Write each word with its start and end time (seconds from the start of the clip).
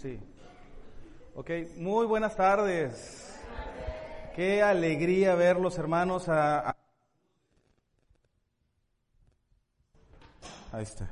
Sí. 0.00 0.18
Ok, 1.34 1.50
muy 1.76 2.06
buenas 2.06 2.34
tardes. 2.34 3.38
Qué 4.34 4.62
alegría 4.62 5.34
verlos, 5.34 5.76
hermanos. 5.76 6.26
A, 6.30 6.74
Ahí 10.72 10.84
está. 10.84 11.10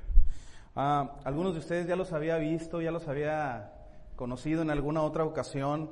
Ah, 0.74 1.18
algunos 1.24 1.52
de 1.52 1.58
ustedes 1.58 1.86
ya 1.86 1.96
los 1.96 2.14
había 2.14 2.38
visto, 2.38 2.80
ya 2.80 2.90
los 2.90 3.08
había 3.08 3.74
conocido 4.16 4.62
en 4.62 4.70
alguna 4.70 5.02
otra 5.02 5.26
ocasión 5.26 5.90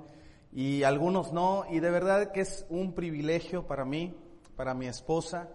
y 0.50 0.82
algunos 0.84 1.34
no. 1.34 1.66
Y 1.68 1.80
de 1.80 1.90
verdad 1.90 2.32
que 2.32 2.40
es 2.40 2.64
un 2.70 2.94
privilegio 2.94 3.66
para 3.66 3.84
mí, 3.84 4.16
para 4.56 4.72
mi 4.72 4.86
esposa, 4.86 5.50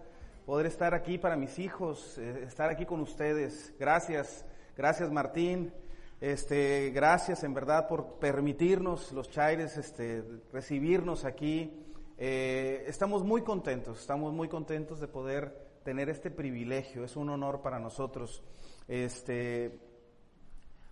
poder 0.46 0.66
estar 0.66 0.94
aquí, 0.94 1.18
para 1.18 1.34
mis 1.34 1.58
hijos, 1.58 2.18
eh, 2.18 2.44
estar 2.46 2.70
aquí 2.70 2.86
con 2.86 3.00
ustedes. 3.00 3.74
Gracias, 3.80 4.46
gracias 4.76 5.10
Martín. 5.10 5.72
Este, 6.22 6.90
gracias 6.90 7.42
en 7.42 7.52
verdad 7.52 7.88
por 7.88 8.20
permitirnos 8.20 9.10
los 9.10 9.28
Chaires, 9.28 9.76
este, 9.76 10.22
recibirnos 10.52 11.24
aquí. 11.24 11.82
Eh, 12.16 12.84
estamos 12.86 13.24
muy 13.24 13.42
contentos, 13.42 13.98
estamos 13.98 14.32
muy 14.32 14.46
contentos 14.46 15.00
de 15.00 15.08
poder 15.08 15.80
tener 15.82 16.08
este 16.08 16.30
privilegio, 16.30 17.02
es 17.02 17.16
un 17.16 17.28
honor 17.28 17.60
para 17.60 17.80
nosotros. 17.80 18.40
Este, 18.86 19.80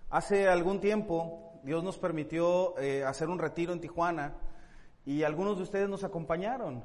hace 0.08 0.48
algún 0.48 0.80
tiempo 0.80 1.60
Dios 1.62 1.84
nos 1.84 1.96
permitió 1.96 2.76
eh, 2.80 3.04
hacer 3.04 3.28
un 3.28 3.38
retiro 3.38 3.72
en 3.72 3.80
Tijuana 3.80 4.34
y 5.06 5.22
algunos 5.22 5.58
de 5.58 5.62
ustedes 5.62 5.88
nos 5.88 6.02
acompañaron. 6.02 6.82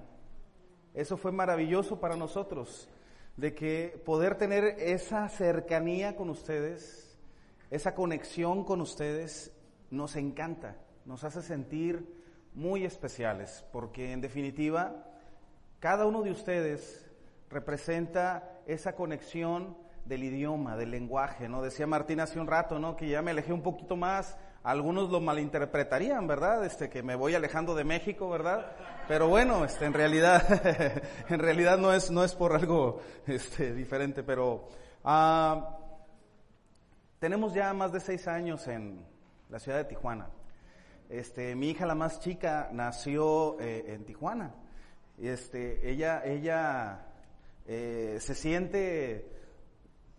Eso 0.94 1.18
fue 1.18 1.32
maravilloso 1.32 2.00
para 2.00 2.16
nosotros, 2.16 2.92
de 3.38 3.56
que 3.56 4.00
poder 4.06 4.38
tener 4.38 4.66
esa 4.78 5.30
cercanía 5.30 6.16
con 6.16 6.30
ustedes, 6.30 7.15
esa 7.70 7.96
conexión 7.96 8.64
con 8.64 8.82
ustedes, 8.82 9.52
nos 9.90 10.16
encanta, 10.16 10.78
nos 11.06 11.24
hace 11.24 11.42
sentir 11.42 12.24
muy 12.54 12.86
especiales, 12.86 13.66
porque 13.72 14.12
en 14.12 14.22
definitiva, 14.22 15.06
cada 15.80 16.06
uno 16.06 16.22
de 16.22 16.32
ustedes 16.32 17.06
representa 17.50 18.62
esa 18.66 18.96
conexión 18.96 19.78
del 20.06 20.24
idioma, 20.24 20.78
del 20.78 20.92
lenguaje, 20.92 21.50
¿no? 21.50 21.62
Decía 21.62 21.88
Martín 21.88 22.20
hace 22.20 22.40
un 22.40 22.48
rato, 22.48 22.80
¿no? 22.80 22.96
Que 22.96 23.10
ya 23.10 23.22
me 23.22 23.32
alejé 23.32 23.54
un 23.54 23.62
poquito 23.62 23.96
más, 23.96 24.38
algunos 24.64 25.10
lo 25.10 25.20
malinterpretarían, 25.20 26.28
¿verdad? 26.28 26.66
Este, 26.66 26.90
que 26.90 27.04
me 27.04 27.16
voy 27.16 27.36
alejando 27.36 27.76
de 27.76 27.84
México, 27.84 28.30
¿verdad? 28.30 28.72
Pero 29.08 29.28
bueno, 29.28 29.66
este, 29.66 29.86
en 29.86 29.94
realidad, 29.94 30.44
en 31.30 31.40
realidad 31.40 31.78
no 31.78 31.94
es, 31.94 32.10
no 32.10 32.24
es 32.24 32.34
por 32.34 32.54
algo, 32.54 33.00
este, 33.28 33.74
diferente, 33.74 34.24
pero, 34.24 34.68
ah, 35.04 35.78
tenemos 37.26 37.56
ya 37.56 37.74
más 37.74 37.92
de 37.92 38.00
seis 38.00 38.28
años 38.28 38.68
en 38.68 39.04
la 39.50 39.58
ciudad 39.58 39.80
de 39.80 39.86
Tijuana. 39.86 40.30
Este, 41.10 41.56
mi 41.56 41.72
hija 41.72 41.88
la 41.88 41.96
más 41.96 42.20
chica 42.20 42.70
nació 42.72 43.60
eh, 43.60 43.96
en 43.96 44.06
Tijuana. 44.06 44.54
Este, 45.20 45.90
ella, 45.90 46.22
ella 46.24 47.08
eh, 47.66 48.20
se 48.20 48.36
siente 48.36 49.28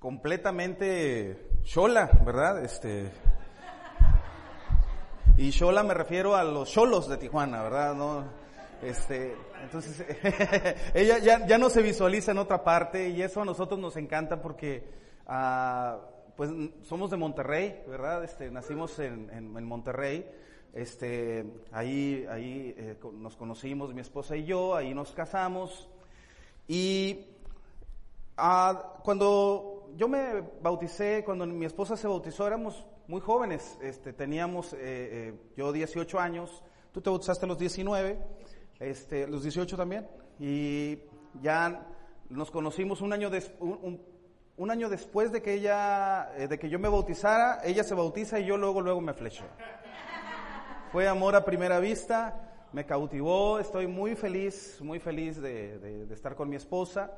completamente 0.00 1.48
chola, 1.62 2.10
¿verdad? 2.24 2.64
Este, 2.64 3.12
y 5.36 5.52
chola 5.52 5.84
me 5.84 5.94
refiero 5.94 6.34
a 6.34 6.42
los 6.42 6.68
cholos 6.72 7.08
de 7.08 7.18
Tijuana, 7.18 7.62
¿verdad? 7.62 7.94
No, 7.94 8.24
este, 8.82 9.36
entonces, 9.62 10.04
ella 10.92 11.18
ya, 11.18 11.46
ya, 11.46 11.56
no 11.56 11.70
se 11.70 11.82
visualiza 11.82 12.32
en 12.32 12.38
otra 12.38 12.64
parte 12.64 13.10
y 13.10 13.22
eso 13.22 13.42
a 13.42 13.44
nosotros 13.44 13.78
nos 13.78 13.96
encanta 13.96 14.42
porque, 14.42 14.90
uh, 15.28 16.16
pues, 16.37 16.51
somos 16.83 17.11
de 17.11 17.17
Monterrey, 17.17 17.83
¿verdad? 17.89 18.25
Este, 18.25 18.51
nacimos 18.51 18.98
en, 18.98 19.65
Monterrey. 19.65 20.27
Este, 20.73 21.45
ahí, 21.73 22.27
ahí 22.29 22.75
eh, 22.77 22.97
nos 23.15 23.37
conocimos, 23.37 23.95
mi 23.95 24.02
esposa 24.02 24.36
y 24.36 24.45
yo, 24.45 24.75
ahí 24.75 24.95
nos 24.95 25.13
casamos. 25.13 25.89
Y 26.69 27.25
Ah, 28.39 29.01
cuando 29.02 29.89
yo 29.96 30.08
me 30.08 30.42
bauticé, 30.61 31.25
cuando 31.25 31.46
mi 31.46 31.64
esposa 31.64 31.96
se 31.96 32.07
bautizó, 32.07 32.46
éramos 32.46 32.85
muy 33.08 33.20
jóvenes. 33.23 33.79
Este, 33.80 34.13
teníamos, 34.13 34.75
eh, 34.75 34.79
eh, 34.79 35.35
yo 35.57 35.73
18 35.73 36.19
años, 36.20 36.63
tú 36.92 37.01
te 37.01 37.08
bautizaste 37.08 37.46
a 37.46 37.48
los 37.48 37.58
19, 37.58 38.19
este, 38.79 39.27
los 39.27 39.42
18 39.42 39.75
también, 39.75 40.07
y 40.39 40.98
ya 41.41 41.86
nos 42.29 42.51
conocimos 42.51 43.01
un 43.01 43.14
año, 43.14 43.30
un, 43.61 43.79
un, 43.83 44.01
año 44.70 44.89
después 44.89 45.33
de 45.33 45.42
que 45.42 45.55
ella, 45.55 46.30
eh, 46.36 46.48
de 46.48 46.58
que 46.58 46.68
yo 46.68 46.78
me 46.78 46.89
bautizara, 46.89 47.61
ella 47.64 47.84
se 47.84 47.94
bautiza 47.94 48.40
y 48.40 48.46
yo 48.46 48.56
luego, 48.56 48.80
luego 48.80 49.00
me 49.00 49.12
fleché. 49.12 49.44
Fue 50.92 51.06
amor 51.08 51.36
a 51.36 51.44
primera 51.44 51.78
vista, 51.78 52.68
me 52.72 52.86
cautivó, 52.86 53.58
estoy 53.58 53.86
muy 53.86 54.16
feliz, 54.16 54.78
muy 54.80 54.98
feliz 54.98 55.40
de, 55.40 55.78
de 55.78 56.14
estar 56.14 56.34
con 56.34 56.48
mi 56.48 56.56
esposa. 56.56 57.12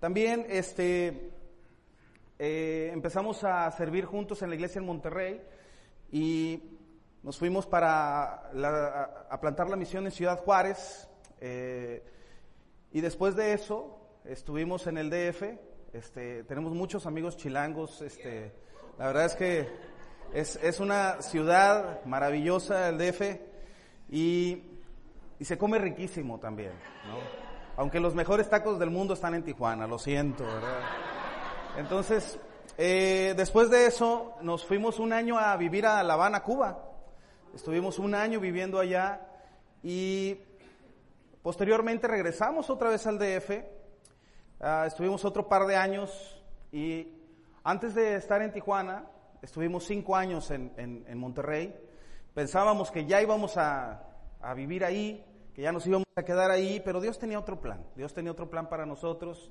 También 0.00 0.46
este, 0.48 1.32
eh, 2.44 2.90
empezamos 2.92 3.44
a 3.44 3.70
servir 3.70 4.04
juntos 4.04 4.42
en 4.42 4.48
la 4.48 4.56
iglesia 4.56 4.80
en 4.80 4.84
Monterrey 4.84 5.40
y 6.10 6.60
nos 7.22 7.38
fuimos 7.38 7.68
para 7.68 8.50
a, 9.30 9.40
plantar 9.40 9.70
la 9.70 9.76
misión 9.76 10.06
en 10.06 10.10
Ciudad 10.10 10.40
Juárez. 10.40 11.08
Eh, 11.40 12.02
y 12.90 13.00
después 13.00 13.36
de 13.36 13.52
eso 13.52 13.96
estuvimos 14.24 14.88
en 14.88 14.98
el 14.98 15.08
DF. 15.08 15.42
Este, 15.92 16.42
tenemos 16.44 16.72
muchos 16.72 17.04
amigos 17.04 17.36
chilangos. 17.36 18.00
Este, 18.00 18.50
la 18.98 19.08
verdad 19.08 19.26
es 19.26 19.34
que 19.34 19.68
es, 20.32 20.56
es 20.62 20.80
una 20.80 21.20
ciudad 21.20 22.02
maravillosa 22.06 22.88
el 22.88 22.96
DF 22.96 23.20
y, 24.08 24.62
y 25.38 25.44
se 25.44 25.58
come 25.58 25.78
riquísimo 25.78 26.38
también. 26.40 26.72
¿no? 27.06 27.18
Aunque 27.76 28.00
los 28.00 28.14
mejores 28.14 28.48
tacos 28.48 28.78
del 28.78 28.88
mundo 28.88 29.12
están 29.12 29.34
en 29.34 29.44
Tijuana, 29.44 29.86
lo 29.86 29.98
siento, 29.98 30.44
¿verdad? 30.44 30.80
Entonces, 31.76 32.38
eh, 32.78 33.34
después 33.36 33.68
de 33.68 33.84
eso, 33.84 34.34
nos 34.40 34.64
fuimos 34.64 34.98
un 34.98 35.12
año 35.12 35.38
a 35.38 35.54
vivir 35.58 35.84
a 35.84 36.02
La 36.02 36.14
Habana, 36.14 36.42
Cuba. 36.42 36.90
Estuvimos 37.54 37.98
un 37.98 38.14
año 38.14 38.40
viviendo 38.40 38.78
allá 38.78 39.26
y 39.82 40.38
posteriormente 41.42 42.08
regresamos 42.08 42.70
otra 42.70 42.88
vez 42.88 43.06
al 43.06 43.18
DF. 43.18 43.50
Ah, 44.64 44.84
estuvimos 44.86 45.24
otro 45.24 45.48
par 45.48 45.66
de 45.66 45.74
años 45.74 46.40
y 46.70 47.08
antes 47.64 47.96
de 47.96 48.14
estar 48.14 48.40
en 48.42 48.52
Tijuana, 48.52 49.04
estuvimos 49.42 49.84
cinco 49.84 50.14
años 50.14 50.52
en, 50.52 50.72
en, 50.76 51.18
Monterrey. 51.18 51.74
Pensábamos 52.32 52.92
que 52.92 53.04
ya 53.04 53.20
íbamos 53.20 53.56
a, 53.56 54.04
a 54.40 54.54
vivir 54.54 54.84
ahí, 54.84 55.26
que 55.52 55.62
ya 55.62 55.72
nos 55.72 55.84
íbamos 55.84 56.06
a 56.14 56.22
quedar 56.22 56.52
ahí, 56.52 56.80
pero 56.84 57.00
Dios 57.00 57.18
tenía 57.18 57.40
otro 57.40 57.60
plan, 57.60 57.84
Dios 57.96 58.14
tenía 58.14 58.30
otro 58.30 58.48
plan 58.48 58.68
para 58.68 58.86
nosotros. 58.86 59.50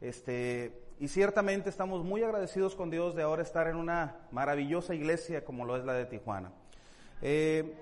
Este, 0.00 0.82
y 0.98 1.06
ciertamente 1.06 1.70
estamos 1.70 2.02
muy 2.04 2.24
agradecidos 2.24 2.74
con 2.74 2.90
Dios 2.90 3.14
de 3.14 3.22
ahora 3.22 3.42
estar 3.42 3.68
en 3.68 3.76
una 3.76 4.26
maravillosa 4.32 4.96
iglesia 4.96 5.44
como 5.44 5.64
lo 5.64 5.76
es 5.76 5.84
la 5.84 5.92
de 5.92 6.06
Tijuana. 6.06 6.50
Eh, 7.22 7.72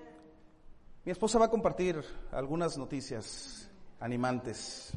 mi 1.03 1.13
esposa 1.13 1.39
va 1.39 1.47
a 1.47 1.51
compartir 1.51 2.05
algunas 2.31 2.77
noticias 2.77 3.71
animantes. 4.01 4.93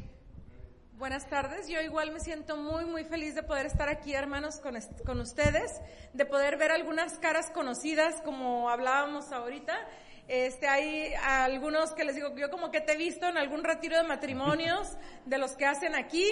Buenas 1.02 1.26
tardes, 1.26 1.66
yo 1.66 1.80
igual 1.80 2.12
me 2.12 2.20
siento 2.20 2.56
muy, 2.56 2.84
muy 2.84 3.02
feliz 3.02 3.34
de 3.34 3.42
poder 3.42 3.66
estar 3.66 3.88
aquí, 3.88 4.14
hermanos, 4.14 4.60
con, 4.60 4.78
con 5.04 5.18
ustedes, 5.18 5.80
de 6.12 6.24
poder 6.24 6.56
ver 6.56 6.70
algunas 6.70 7.18
caras 7.18 7.50
conocidas 7.50 8.22
como 8.22 8.70
hablábamos 8.70 9.32
ahorita 9.32 9.74
este, 10.28 10.68
hay 10.68 11.12
algunos 11.14 11.92
que 11.92 12.04
les 12.04 12.14
digo, 12.14 12.34
yo 12.36 12.48
como 12.48 12.70
que 12.70 12.80
te 12.80 12.92
he 12.92 12.96
visto 12.96 13.26
en 13.26 13.36
algún 13.36 13.64
retiro 13.64 13.96
de 13.96 14.04
matrimonios 14.04 14.88
de 15.26 15.38
los 15.38 15.56
que 15.56 15.66
hacen 15.66 15.94
aquí, 15.94 16.26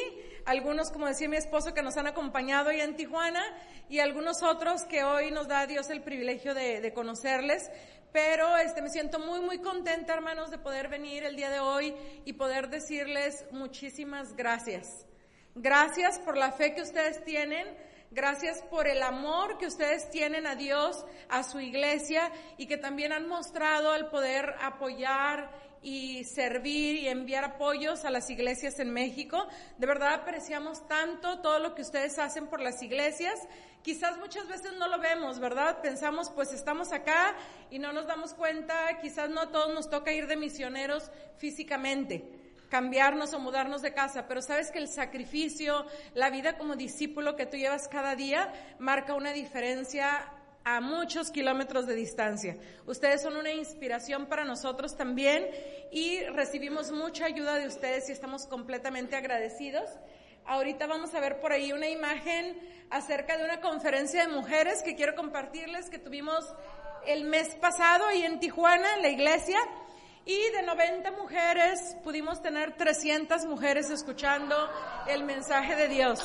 algunos, 0.47 0.91
como 0.91 1.06
decía 1.06 1.28
mi 1.28 1.36
esposo, 1.36 1.75
que 1.75 1.82
nos 1.82 1.97
han 1.97 2.06
acompañado 2.06 2.70
ya 2.72 2.84
en 2.84 2.97
Tijuana 2.97 3.42
y 3.88 3.98
algunos 3.98 4.42
otros 4.42 4.84
que 4.84 5.03
hoy 5.03 5.33
nos 5.33 5.48
da 5.48 5.66
Dios 5.66 5.91
el 5.91 6.03
privilegio 6.03 6.54
de, 6.54 6.80
de 6.80 6.92
conocerles. 6.92 7.71
Pero 8.12 8.57
este, 8.57 8.83
me 8.83 8.91
siento 8.91 9.18
muy, 9.18 9.41
muy 9.41 9.59
contenta, 9.59 10.15
hermanos, 10.15 10.51
de 10.51 10.59
poder 10.59 10.89
venir 10.89 11.22
el 11.22 11.36
día 11.36 11.51
de 11.51 11.60
hoy 11.60 11.95
y 12.24 12.33
poder 12.33 12.68
decirles 12.68 13.45
muchísimas 13.53 14.34
gracias. 14.34 15.07
Gracias 15.54 16.18
por 16.18 16.36
la 16.36 16.53
fe 16.53 16.74
que 16.74 16.83
ustedes 16.83 17.24
tienen 17.24 17.66
Gracias 18.12 18.60
por 18.62 18.89
el 18.89 19.04
amor 19.04 19.57
que 19.57 19.68
ustedes 19.68 20.10
tienen 20.10 20.45
a 20.45 20.57
Dios, 20.57 21.07
a 21.28 21.45
su 21.45 21.60
iglesia 21.60 22.33
y 22.59 22.66
que 22.66 22.77
también 22.77 23.12
han 23.12 23.28
mostrado 23.28 23.95
el 23.95 24.07
poder 24.07 24.57
apoyar 24.60 25.48
y 25.80 26.24
servir 26.24 26.97
y 26.97 27.07
enviar 27.07 27.45
apoyos 27.45 28.04
a 28.04 28.10
las 28.10 28.28
iglesias 28.28 28.80
en 28.80 28.91
México. 28.91 29.47
De 29.78 29.86
verdad 29.86 30.12
apreciamos 30.12 30.89
tanto 30.89 31.39
todo 31.39 31.60
lo 31.60 31.77
que 31.77 31.83
ustedes 31.83 32.18
hacen 32.18 32.48
por 32.48 32.60
las 32.60 32.83
iglesias. 32.83 33.39
Quizás 33.83 34.18
muchas 34.18 34.48
veces 34.48 34.72
no 34.72 34.89
lo 34.89 34.98
vemos, 34.98 35.39
¿verdad? 35.39 35.80
Pensamos, 35.80 36.30
pues 36.30 36.53
estamos 36.53 36.92
acá 36.92 37.36
y 37.71 37.78
no 37.78 37.92
nos 37.92 38.09
damos 38.09 38.34
cuenta, 38.34 38.98
quizás 39.01 39.30
no 39.30 39.42
a 39.42 39.53
todos 39.53 39.72
nos 39.72 39.89
toca 39.89 40.12
ir 40.12 40.27
de 40.27 40.36
misioneros 40.36 41.12
físicamente 41.39 42.40
cambiarnos 42.71 43.34
o 43.34 43.41
mudarnos 43.41 43.83
de 43.83 43.93
casa, 43.93 44.27
pero 44.27 44.41
sabes 44.41 44.71
que 44.71 44.78
el 44.78 44.89
sacrificio, 44.89 45.84
la 46.15 46.31
vida 46.31 46.57
como 46.57 46.77
discípulo 46.77 47.37
que 47.37 47.45
tú 47.45 47.57
llevas 47.57 47.89
cada 47.89 48.17
día, 48.17 48.53
marca 48.78 49.15
una 49.15 49.33
diferencia 49.33 50.33
a 50.65 50.81
muchos 50.81 51.31
kilómetros 51.31 51.87
de 51.87 51.95
distancia. 51.95 52.57
Ustedes 52.87 53.22
son 53.22 53.37
una 53.37 53.51
inspiración 53.51 54.27
para 54.27 54.45
nosotros 54.45 54.97
también 54.97 55.47
y 55.91 56.21
recibimos 56.27 56.93
mucha 56.93 57.27
ayuda 57.27 57.57
de 57.57 57.67
ustedes 57.67 58.09
y 58.09 58.13
estamos 58.13 58.47
completamente 58.47 59.17
agradecidos. 59.17 59.91
Ahorita 60.47 60.87
vamos 60.87 61.15
a 61.15 61.21
ver 61.21 61.41
por 61.41 61.53
ahí 61.53 61.72
una 61.72 61.89
imagen 61.89 62.57
acerca 62.91 63.37
de 63.37 63.45
una 63.45 63.61
conferencia 63.61 64.27
de 64.27 64.33
mujeres 64.33 64.83
que 64.83 64.95
quiero 64.95 65.15
compartirles 65.15 65.91
que 65.91 65.99
tuvimos 65.99 66.45
el 67.07 67.25
mes 67.25 67.55
pasado 67.57 68.07
ahí 68.07 68.22
en 68.22 68.41
Tijuana, 68.41 68.97
en 68.97 69.03
la 69.03 69.09
iglesia. 69.09 69.59
Y 70.27 70.51
de 70.51 70.63
90 70.63 71.11
mujeres 71.13 71.97
pudimos 72.05 72.43
tener 72.43 72.77
300 72.77 73.47
mujeres 73.47 73.91
escuchando 73.91 74.55
el 75.07 75.25
mensaje 75.25 75.75
de 75.75 75.89
Dios. 75.89 76.21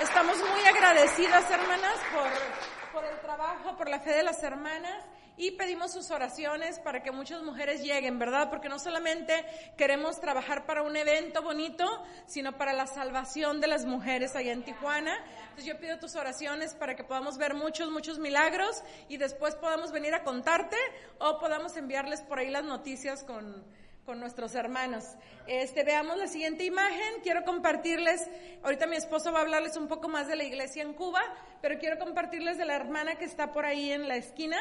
Estamos 0.00 0.36
muy 0.38 0.60
agradecidas, 0.66 1.50
hermanas, 1.50 1.98
por, 2.12 3.00
por 3.00 3.04
el 3.10 3.18
trabajo, 3.20 3.76
por 3.76 3.88
la 3.88 4.00
fe 4.00 4.12
de 4.12 4.22
las 4.22 4.42
hermanas 4.42 5.04
y 5.40 5.52
pedimos 5.52 5.90
sus 5.90 6.10
oraciones 6.10 6.78
para 6.80 7.02
que 7.02 7.10
muchas 7.10 7.42
mujeres 7.42 7.82
lleguen, 7.82 8.18
¿verdad? 8.18 8.50
Porque 8.50 8.68
no 8.68 8.78
solamente 8.78 9.32
queremos 9.78 10.20
trabajar 10.20 10.66
para 10.66 10.82
un 10.82 10.94
evento 10.98 11.42
bonito, 11.42 11.86
sino 12.26 12.58
para 12.58 12.74
la 12.74 12.86
salvación 12.86 13.58
de 13.58 13.66
las 13.66 13.86
mujeres 13.86 14.36
allá 14.36 14.52
en 14.52 14.62
Tijuana. 14.62 15.16
Entonces 15.44 15.64
yo 15.64 15.80
pido 15.80 15.98
tus 15.98 16.14
oraciones 16.14 16.74
para 16.74 16.94
que 16.94 17.04
podamos 17.04 17.38
ver 17.38 17.54
muchos, 17.54 17.90
muchos 17.90 18.18
milagros 18.18 18.82
y 19.08 19.16
después 19.16 19.54
podamos 19.54 19.92
venir 19.92 20.12
a 20.12 20.24
contarte 20.24 20.76
o 21.18 21.38
podamos 21.38 21.74
enviarles 21.78 22.20
por 22.20 22.38
ahí 22.38 22.50
las 22.50 22.64
noticias 22.64 23.24
con, 23.24 23.64
con 24.04 24.20
nuestros 24.20 24.54
hermanos. 24.54 25.04
Este, 25.46 25.84
veamos 25.84 26.18
la 26.18 26.26
siguiente 26.26 26.64
imagen. 26.64 27.22
Quiero 27.22 27.44
compartirles, 27.44 28.28
ahorita 28.62 28.86
mi 28.86 28.96
esposo 28.96 29.32
va 29.32 29.38
a 29.38 29.42
hablarles 29.42 29.78
un 29.78 29.88
poco 29.88 30.06
más 30.06 30.28
de 30.28 30.36
la 30.36 30.44
iglesia 30.44 30.82
en 30.82 30.92
Cuba, 30.92 31.22
pero 31.62 31.78
quiero 31.78 31.98
compartirles 31.98 32.58
de 32.58 32.66
la 32.66 32.76
hermana 32.76 33.14
que 33.14 33.24
está 33.24 33.52
por 33.52 33.64
ahí 33.64 33.90
en 33.90 34.06
la 34.06 34.16
esquina 34.16 34.58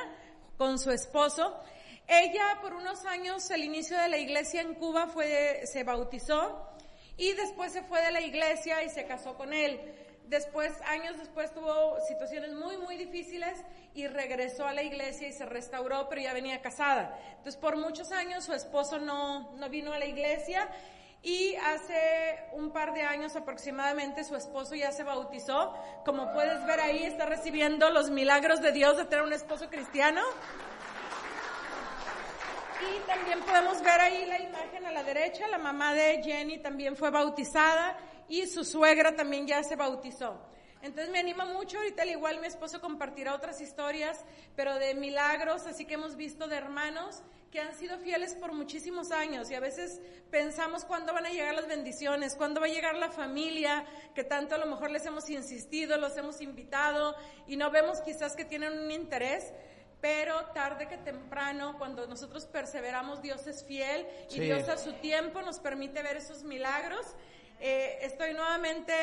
con 0.59 0.77
su 0.77 0.91
esposo. 0.91 1.57
Ella 2.05 2.59
por 2.61 2.73
unos 2.73 3.05
años, 3.05 3.49
el 3.49 3.63
inicio 3.63 3.97
de 3.97 4.09
la 4.09 4.17
iglesia 4.17 4.59
en 4.59 4.73
Cuba 4.75 5.07
fue, 5.07 5.61
se 5.63 5.85
bautizó 5.85 6.67
y 7.15 7.31
después 7.31 7.71
se 7.71 7.81
fue 7.83 8.01
de 8.01 8.11
la 8.11 8.19
iglesia 8.19 8.83
y 8.83 8.89
se 8.89 9.05
casó 9.05 9.35
con 9.37 9.53
él. 9.53 9.79
Después, 10.25 10.73
años 10.85 11.17
después 11.17 11.53
tuvo 11.53 11.97
situaciones 12.09 12.51
muy, 12.51 12.75
muy 12.75 12.97
difíciles 12.97 13.57
y 13.95 14.07
regresó 14.07 14.67
a 14.67 14.73
la 14.73 14.83
iglesia 14.83 15.29
y 15.29 15.31
se 15.31 15.45
restauró, 15.45 16.09
pero 16.09 16.21
ya 16.21 16.33
venía 16.33 16.61
casada. 16.61 17.17
Entonces, 17.37 17.55
por 17.55 17.77
muchos 17.77 18.11
años 18.11 18.43
su 18.43 18.53
esposo 18.53 18.99
no, 18.99 19.55
no 19.55 19.69
vino 19.69 19.93
a 19.93 19.97
la 19.97 20.07
iglesia 20.07 20.67
y 21.21 21.55
hace 21.55 22.47
un 22.53 22.71
par 22.71 22.93
de 22.93 23.01
años 23.01 23.35
aproximadamente 23.35 24.23
su 24.23 24.35
esposo 24.35 24.75
ya 24.75 24.91
se 24.91 25.03
bautizó. 25.03 25.73
Como 26.05 26.31
puedes 26.33 26.65
ver 26.65 26.79
ahí, 26.79 27.03
está 27.03 27.25
recibiendo 27.25 27.89
los 27.89 28.09
milagros 28.09 28.61
de 28.61 28.71
Dios 28.71 28.97
de 28.97 29.05
tener 29.05 29.25
un 29.25 29.33
esposo 29.33 29.69
cristiano. 29.69 30.21
Y 32.81 33.07
también 33.07 33.41
podemos 33.41 33.81
ver 33.81 33.99
ahí 33.99 34.25
la 34.25 34.39
imagen 34.39 34.85
a 34.85 34.91
la 34.91 35.03
derecha, 35.03 35.47
la 35.49 35.57
mamá 35.57 35.93
de 35.93 36.23
Jenny 36.23 36.59
también 36.59 36.95
fue 36.95 37.09
bautizada 37.09 37.97
y 38.29 38.47
su 38.47 38.63
suegra 38.63 39.15
también 39.15 39.45
ya 39.45 39.61
se 39.63 39.75
bautizó. 39.75 40.39
Entonces 40.81 41.11
me 41.11 41.19
anima 41.19 41.45
mucho, 41.45 41.77
ahorita 41.77 42.03
al 42.03 42.09
igual 42.09 42.39
mi 42.39 42.47
esposo 42.47 42.79
compartirá 42.79 43.35
otras 43.35 43.59
historias, 43.59 44.23
pero 44.55 44.75
de 44.75 44.93
milagros, 44.93 45.65
así 45.65 45.85
que 45.85 45.95
hemos 45.95 46.15
visto 46.15 46.47
de 46.47 46.55
hermanos 46.55 47.21
que 47.51 47.59
han 47.59 47.75
sido 47.75 47.97
fieles 47.97 48.35
por 48.35 48.53
muchísimos 48.53 49.11
años. 49.11 49.49
Y 49.49 49.55
a 49.55 49.59
veces 49.59 49.99
pensamos 50.29 50.85
cuándo 50.85 51.13
van 51.13 51.25
a 51.25 51.31
llegar 51.31 51.53
las 51.55 51.67
bendiciones, 51.67 52.35
cuándo 52.35 52.61
va 52.61 52.67
a 52.67 52.69
llegar 52.69 52.95
la 52.95 53.09
familia, 53.09 53.85
que 54.15 54.23
tanto 54.23 54.55
a 54.55 54.57
lo 54.57 54.67
mejor 54.67 54.91
les 54.91 55.05
hemos 55.05 55.29
insistido, 55.29 55.97
los 55.97 56.15
hemos 56.15 56.41
invitado 56.41 57.15
y 57.47 57.57
no 57.57 57.71
vemos 57.71 58.01
quizás 58.01 58.35
que 58.35 58.45
tienen 58.45 58.77
un 58.77 58.91
interés, 58.91 59.51
pero 59.99 60.45
tarde 60.53 60.87
que 60.87 60.97
temprano, 60.97 61.77
cuando 61.77 62.07
nosotros 62.07 62.45
perseveramos, 62.45 63.21
Dios 63.21 63.45
es 63.47 63.65
fiel 63.65 64.07
y 64.29 64.39
Dios 64.39 64.69
a 64.69 64.77
su 64.77 64.93
tiempo 64.93 65.41
nos 65.41 65.59
permite 65.59 66.01
ver 66.03 66.17
esos 66.17 66.43
milagros. 66.43 67.05
Eh, 67.59 67.99
estoy 68.03 68.33
nuevamente 68.33 68.93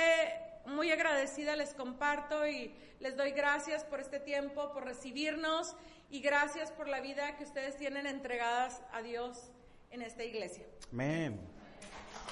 muy 0.66 0.90
agradecida, 0.90 1.56
les 1.56 1.74
comparto 1.74 2.46
y 2.46 2.74
les 3.00 3.16
doy 3.16 3.32
gracias 3.32 3.84
por 3.84 4.00
este 4.00 4.20
tiempo, 4.20 4.72
por 4.72 4.84
recibirnos 4.84 5.74
y 6.10 6.20
gracias 6.20 6.70
por 6.72 6.88
la 6.88 7.00
vida 7.00 7.36
que 7.36 7.44
ustedes 7.44 7.76
tienen 7.76 8.06
entregadas 8.06 8.82
a 8.92 9.02
Dios 9.02 9.50
en 9.90 10.02
esta 10.02 10.24
iglesia. 10.24 10.64
Amén. 10.92 11.40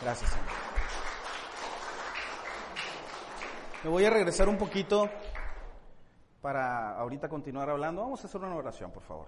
Gracias. 0.03 0.31
Me 3.83 3.91
voy 3.91 4.05
a 4.05 4.11
regresar 4.11 4.49
un 4.49 4.57
poquito 4.57 5.11
para 6.41 6.97
ahorita 6.97 7.29
continuar 7.29 7.71
hablando. 7.71 8.03
Vamos 8.03 8.23
a 8.25 8.27
hacer 8.27 8.41
una 8.41 8.55
oración, 8.55 8.91
por 8.91 9.03
favor. 9.03 9.27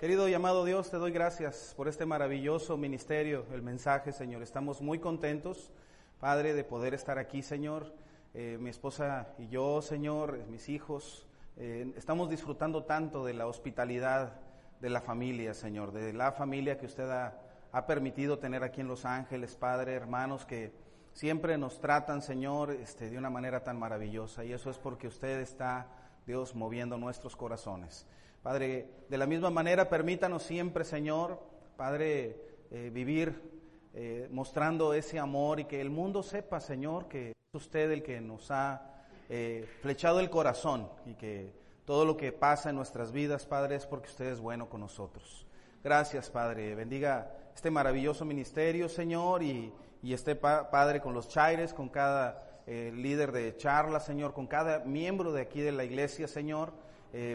Querido 0.00 0.28
y 0.28 0.34
amado 0.34 0.64
Dios, 0.64 0.90
te 0.90 0.96
doy 0.96 1.12
gracias 1.12 1.72
por 1.76 1.88
este 1.88 2.04
maravilloso 2.04 2.76
ministerio, 2.76 3.46
el 3.52 3.62
mensaje, 3.62 4.12
Señor. 4.12 4.42
Estamos 4.42 4.82
muy 4.82 4.98
contentos, 4.98 5.70
Padre, 6.20 6.54
de 6.54 6.64
poder 6.64 6.94
estar 6.94 7.18
aquí, 7.18 7.42
Señor. 7.42 7.92
Eh, 8.32 8.56
mi 8.60 8.70
esposa 8.70 9.28
y 9.38 9.48
yo, 9.48 9.82
Señor, 9.82 10.38
mis 10.48 10.68
hijos, 10.68 11.26
eh, 11.56 11.92
estamos 11.96 12.30
disfrutando 12.30 12.84
tanto 12.84 13.24
de 13.24 13.34
la 13.34 13.46
hospitalidad 13.46 14.32
de 14.80 14.90
la 14.90 15.00
familia, 15.00 15.54
Señor, 15.54 15.92
de 15.92 16.12
la 16.12 16.32
familia 16.32 16.78
que 16.78 16.86
usted 16.86 17.08
ha, 17.10 17.40
permitido 17.86 18.38
tener 18.38 18.62
aquí 18.62 18.80
en 18.80 18.88
Los 18.88 19.04
Ángeles, 19.04 19.56
Padre, 19.56 19.94
hermanos 19.94 20.46
que 20.46 20.72
siempre 21.12 21.58
nos 21.58 21.80
tratan, 21.80 22.22
Señor, 22.22 22.70
este, 22.70 23.10
de 23.10 23.18
una 23.18 23.30
manera 23.30 23.64
tan 23.64 23.78
maravillosa. 23.78 24.44
Y 24.44 24.52
eso 24.52 24.70
es 24.70 24.78
porque 24.78 25.08
usted 25.08 25.40
está, 25.40 25.88
Dios, 26.24 26.54
moviendo 26.54 26.96
nuestros 26.98 27.34
corazones. 27.34 28.06
Padre, 28.42 28.88
de 29.08 29.18
la 29.18 29.26
misma 29.26 29.50
manera, 29.50 29.88
permítanos 29.88 30.44
siempre, 30.44 30.84
Señor, 30.84 31.40
Padre, 31.76 32.36
eh, 32.70 32.90
vivir 32.92 33.53
eh, 33.96 34.26
mostrando 34.32 34.92
ese 34.92 35.20
amor 35.20 35.60
y 35.60 35.66
que 35.66 35.80
el 35.80 35.88
mundo 35.88 36.24
sepa, 36.24 36.58
Señor, 36.58 37.06
que 37.06 37.30
es 37.30 37.34
usted 37.54 37.92
el 37.92 38.02
que 38.02 38.20
nos 38.20 38.50
ha 38.50 39.04
eh, 39.28 39.68
flechado 39.82 40.18
el 40.18 40.30
corazón 40.30 40.90
y 41.06 41.14
que 41.14 41.54
todo 41.84 42.04
lo 42.04 42.16
que 42.16 42.32
pasa 42.32 42.70
en 42.70 42.76
nuestras 42.76 43.12
vidas, 43.12 43.46
Padre, 43.46 43.76
es 43.76 43.86
porque 43.86 44.08
usted 44.08 44.26
es 44.26 44.40
bueno 44.40 44.68
con 44.68 44.80
nosotros. 44.80 45.46
Gracias, 45.84 46.28
Padre. 46.28 46.74
Bendiga 46.74 47.30
este 47.54 47.70
maravilloso 47.70 48.24
ministerio, 48.24 48.88
Señor, 48.88 49.44
y, 49.44 49.72
y 50.02 50.12
esté, 50.12 50.34
Padre, 50.34 51.00
con 51.00 51.14
los 51.14 51.28
chaires, 51.28 51.72
con 51.72 51.88
cada 51.88 52.62
eh, 52.66 52.90
líder 52.92 53.30
de 53.30 53.56
charla, 53.56 54.00
Señor, 54.00 54.34
con 54.34 54.48
cada 54.48 54.80
miembro 54.80 55.32
de 55.32 55.42
aquí 55.42 55.60
de 55.60 55.70
la 55.70 55.84
iglesia, 55.84 56.26
Señor. 56.26 56.72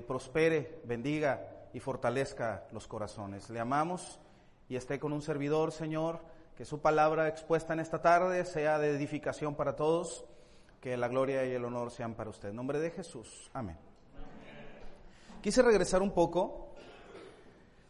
Prospere, 0.07 0.81
bendiga 0.83 1.39
y 1.73 1.79
fortalezca 1.79 2.65
los 2.73 2.85
corazones. 2.85 3.49
Le 3.49 3.61
amamos 3.61 4.19
y 4.67 4.75
esté 4.75 4.99
con 4.99 5.13
un 5.13 5.21
servidor, 5.21 5.71
Señor, 5.71 6.19
que 6.59 6.65
su 6.65 6.81
palabra 6.81 7.29
expuesta 7.29 7.71
en 7.71 7.79
esta 7.79 8.01
tarde 8.01 8.43
sea 8.43 8.79
de 8.79 8.89
edificación 8.89 9.55
para 9.55 9.77
todos 9.77 10.25
que 10.81 10.97
la 10.97 11.07
gloria 11.07 11.45
y 11.45 11.53
el 11.53 11.63
honor 11.63 11.89
sean 11.89 12.15
para 12.15 12.31
usted. 12.31 12.49
En 12.49 12.57
nombre 12.57 12.79
de 12.79 12.91
Jesús. 12.91 13.49
Amén. 13.53 13.77
Quise 15.41 15.61
regresar 15.61 16.01
un 16.01 16.11
poco 16.11 16.73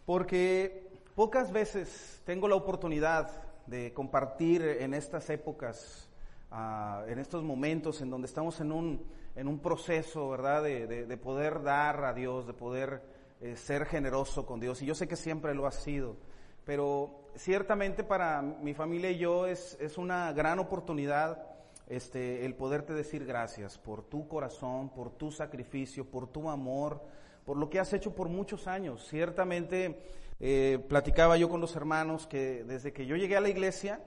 porque 0.06 0.88
pocas 1.16 1.52
veces 1.52 2.22
tengo 2.28 2.48
la 2.48 2.54
oportunidad 2.54 3.42
de 3.66 3.92
compartir 3.92 4.62
en 4.62 4.94
estas 4.94 5.28
épocas, 5.32 6.08
ah, 6.52 7.06
en 7.08 7.18
estos 7.18 7.44
momentos 7.44 8.02
en 8.02 8.12
donde 8.12 8.28
estamos 8.28 8.62
en 8.62 8.72
un, 8.72 9.04
en 9.36 9.48
un 9.48 9.58
proceso, 9.58 10.30
¿verdad?, 10.30 10.62
de, 10.62 11.18
poder 11.18 11.64
dar 11.64 12.06
a 12.06 12.14
Dios, 12.14 12.46
de 12.46 12.54
poder 12.54 13.02
eh, 13.42 13.56
ser 13.56 13.88
generoso 13.88 14.46
con 14.46 14.60
Dios. 14.60 14.80
Y 14.84 14.86
yo 14.86 14.94
sé 14.94 15.08
que 15.08 15.16
siempre 15.16 15.56
lo 15.56 15.66
ha 15.66 15.72
sido, 15.72 16.18
pero 16.66 17.19
ciertamente 17.36 18.04
para 18.04 18.42
mi 18.42 18.74
familia 18.74 19.12
y 19.12 19.18
yo 19.18 19.46
es, 19.46 19.78
es 19.80 19.98
una 19.98 20.32
gran 20.34 20.60
oportunidad 20.60 21.50
este, 21.90 22.46
el 22.46 22.54
poderte 22.54 22.94
decir 22.94 23.26
gracias 23.26 23.78
por 23.80 24.04
tu 24.04 24.28
corazón, 24.28 24.90
por 24.90 25.10
tu 25.12 25.32
sacrificio, 25.32 26.06
por 26.06 26.28
tu 26.28 26.50
amor, 26.50 27.02
por 27.46 27.58
lo 27.58 27.70
que 27.70 27.80
has 27.80 27.92
hecho 27.94 28.14
por 28.14 28.30
muchos 28.30 28.68
años. 28.68 29.08
Ciertamente, 29.08 30.00
eh, 30.40 30.80
platicaba 30.88 31.36
yo 31.38 31.50
con 31.50 31.60
los 31.60 31.76
hermanos 31.76 32.28
que 32.28 32.64
desde 32.64 32.94
que 32.94 33.08
yo 33.08 33.16
llegué 33.16 33.36
a 33.38 33.42
la 33.42 33.50
iglesia, 33.50 34.02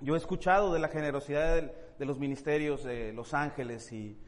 yo 0.00 0.14
he 0.14 0.18
escuchado 0.18 0.74
de 0.74 0.78
la 0.78 0.88
generosidad 0.88 1.72
de, 1.98 2.04
los 2.04 2.18
ministerios 2.18 2.84
de 2.84 3.14
Los 3.14 3.32
Ángeles 3.32 3.90
y, 3.90 4.18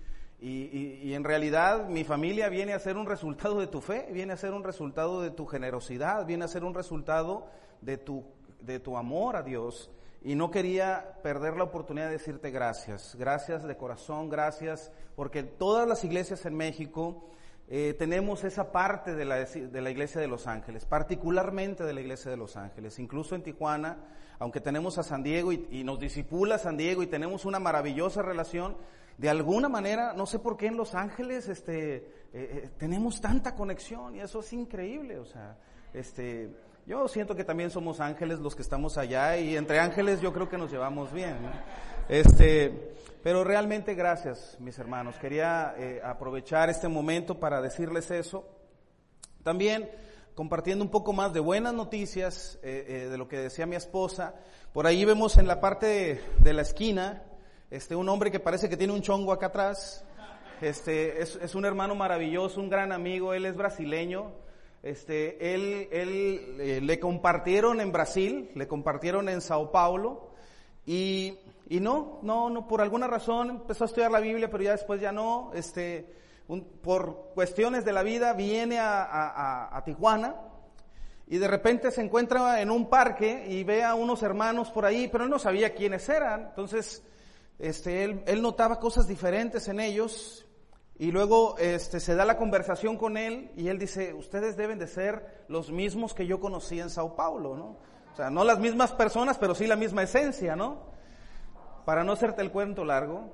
y, 0.41 1.13
en 1.13 1.25
realidad 1.25 1.89
mi 1.89 2.05
familia 2.05 2.49
viene 2.49 2.73
a 2.73 2.79
ser 2.79 2.97
un 2.97 3.05
resultado 3.05 3.61
de 3.61 3.67
tu 3.67 3.83
fe, 3.83 4.09
viene 4.13 4.33
a 4.33 4.37
ser 4.39 4.55
un 4.55 4.65
resultado 4.65 5.21
de 5.21 5.31
tu 5.31 5.45
generosidad, 5.45 6.25
viene 6.25 6.47
a 6.47 6.49
ser 6.49 6.65
un 6.65 6.73
resultado 6.73 7.49
de 7.81 7.99
tu, 7.99 8.25
de 8.61 8.81
tu 8.81 8.97
amor 8.97 9.37
a 9.37 9.43
Dios 9.43 9.91
y 10.23 10.35
no 10.35 10.51
quería 10.51 11.19
perder 11.23 11.57
la 11.57 11.65
oportunidad 11.65 12.07
de 12.07 12.15
decirte 12.15 12.51
gracias, 12.51 13.15
gracias 13.17 13.63
de 13.63 13.77
corazón, 13.77 14.29
gracias, 14.29 14.91
porque 15.15 15.45
todas 15.45 15.87
las 15.87 16.03
iglesias 16.03 16.45
en 16.47 16.57
México 16.57 17.29
eh, 17.69 17.95
tenemos 17.99 18.45
esa 18.45 18.71
parte 18.71 19.15
de 19.15 19.25
la, 19.25 19.45
de 19.45 19.81
la 19.81 19.91
iglesia 19.91 20.21
de 20.21 20.29
Los 20.29 20.47
Ángeles, 20.47 20.85
particularmente 20.85 21.85
de 21.85 21.93
la 21.93 22.01
iglesia 22.01 22.31
de 22.31 22.37
Los 22.37 22.57
Ángeles, 22.57 22.99
incluso 22.99 23.35
en 23.35 23.43
Tijuana, 23.43 23.99
aunque 24.39 24.61
tenemos 24.61 24.99
a 24.99 25.03
San 25.03 25.23
Diego 25.23 25.53
y, 25.53 25.83
nos 25.83 25.99
disipula 25.99 26.59
San 26.59 26.77
Diego 26.77 27.03
y 27.03 27.07
tenemos 27.07 27.45
una 27.45 27.59
maravillosa 27.59 28.23
relación, 28.23 28.77
de 29.19 29.31
alguna 29.31 29.69
manera, 29.69 30.13
no 30.13 30.27
sé 30.27 30.39
por 30.39 30.57
qué 30.57 30.67
en 30.67 30.77
Los 30.77 30.95
Ángeles, 30.95 31.49
este, 31.49 31.97
eh, 31.97 32.03
eh, 32.33 32.71
tenemos 32.79 33.21
tanta 33.21 33.55
conexión 33.55 34.15
y 34.15 34.21
eso 34.21 34.41
es 34.41 34.53
increíble, 34.53 35.19
o 35.19 35.25
sea, 35.25 35.57
este, 35.93 36.51
yo 36.87 37.09
siento 37.09 37.35
que 37.35 37.45
también 37.45 37.71
somos 37.71 38.01
ángeles 38.01 38.39
los 38.39 38.55
que 38.55 38.63
estamos 38.63 38.97
allá 38.97 39.37
y 39.37 39.57
entre 39.57 39.81
ángeles 39.81 40.21
yo 40.21 40.33
creo 40.33 40.49
que 40.49 40.57
nos 40.57 40.71
llevamos 40.71 41.13
bien. 41.13 41.37
Este, 42.09 42.95
pero 43.23 43.45
realmente 43.45 43.95
gracias, 43.95 44.57
mis 44.61 44.79
hermanos. 44.79 45.17
Quería 45.17 45.75
eh, 45.77 46.01
aprovechar 46.05 46.71
este 46.71 46.89
momento 46.89 47.41
para 47.41 47.61
decirles 47.61 48.11
eso. 48.11 48.49
También 49.43 49.91
compartiendo 50.35 50.85
un 50.85 50.91
poco 50.91 51.13
más 51.13 51.33
de 51.33 51.41
buenas 51.41 51.75
noticias 51.75 52.59
de 52.63 53.17
lo 53.17 53.27
que 53.27 53.39
decía 53.39 53.67
mi 53.67 53.77
esposa. 53.77 54.35
Por 54.73 54.87
ahí 54.87 55.05
vemos 55.05 55.39
en 55.39 55.47
la 55.47 55.61
parte 55.61 56.21
de 56.39 56.53
la 56.53 56.63
esquina 56.63 57.23
este, 57.71 57.97
un 57.97 58.09
hombre 58.09 58.31
que 58.31 58.39
parece 58.39 58.69
que 58.69 58.77
tiene 58.77 58.93
un 58.93 59.03
chongo 59.03 59.33
acá 59.33 59.47
atrás. 59.47 60.05
Este, 60.61 61.21
es, 61.21 61.55
un 61.55 61.65
hermano 61.65 61.95
maravilloso, 61.95 62.61
un 62.61 62.71
gran 62.71 62.93
amigo, 62.93 63.35
él 63.35 63.45
es 63.45 63.57
brasileño. 63.57 64.33
Este, 64.87 65.53
él, 65.53 65.89
él 65.91 66.57
eh, 66.61 66.81
le 66.81 67.01
compartieron 67.01 67.81
en 67.81 67.91
Brasil, 67.91 68.53
le 68.55 68.69
compartieron 68.69 69.29
en 69.29 69.41
Sao 69.41 69.73
Paulo 69.73 70.31
y, 70.87 71.41
y, 71.69 71.81
no, 71.81 72.21
no, 72.23 72.51
no, 72.51 72.69
por 72.69 72.81
alguna 72.81 73.09
razón 73.09 73.51
empezó 73.51 73.83
a 73.83 73.89
estudiar 73.89 74.13
la 74.13 74.21
Biblia, 74.21 74.49
pero 74.49 74.63
ya 74.63 74.71
después 74.71 75.01
ya 75.01 75.11
no, 75.11 75.51
este, 75.55 76.15
por 76.83 77.33
cuestiones 77.35 77.85
de 77.85 77.93
la 77.93 78.05
vida 78.05 78.33
viene 78.35 78.79
a, 78.79 79.03
a, 79.03 79.77
a 79.77 79.83
Tijuana 79.83 80.37
y 81.27 81.39
de 81.39 81.49
repente 81.49 81.91
se 81.91 82.03
encuentra 82.03 82.61
en 82.61 82.71
un 82.71 82.89
parque 82.89 83.45
y 83.49 83.65
ve 83.65 83.83
a 83.83 83.97
unos 83.97 84.23
hermanos 84.23 84.71
por 84.71 84.85
ahí, 84.85 85.09
pero 85.09 85.25
él 85.25 85.31
no 85.31 85.41
sabía 85.41 85.75
quiénes 85.75 86.09
eran, 86.09 86.43
entonces 86.51 87.03
este, 87.59 88.05
él, 88.05 88.41
notaba 88.41 88.79
cosas 88.79 89.09
diferentes 89.09 89.67
en 89.67 89.81
ellos 89.81 90.46
y 90.99 91.11
luego 91.13 91.57
este, 91.59 92.01
se 92.01 92.15
da 92.15 92.25
la 92.25 92.39
conversación 92.39 92.97
con 92.97 93.17
él 93.17 93.51
y 93.57 93.69
él 93.69 93.79
dice, 93.79 94.15
ustedes 94.15 94.57
deben 94.57 94.79
de 94.79 94.87
ser 94.87 95.45
los 95.49 95.71
mismos 95.71 96.15
que 96.15 96.27
yo 96.27 96.41
conocí 96.41 96.81
en 96.81 96.89
Sao 96.89 97.15
Paulo, 97.15 97.55
¿no? 97.55 97.77
O 98.13 98.17
sea, 98.17 98.31
no 98.31 98.45
las 98.45 98.59
mismas 98.59 98.93
personas, 98.93 99.37
pero 99.37 99.55
sí 99.55 99.67
la 99.67 99.77
misma 99.77 100.05
esencia, 100.05 100.57
¿no? 100.57 100.79
Para 101.85 102.03
no 102.03 102.13
hacerte 102.13 102.41
el 102.41 102.51
cuento 102.51 102.83
largo, 102.83 103.31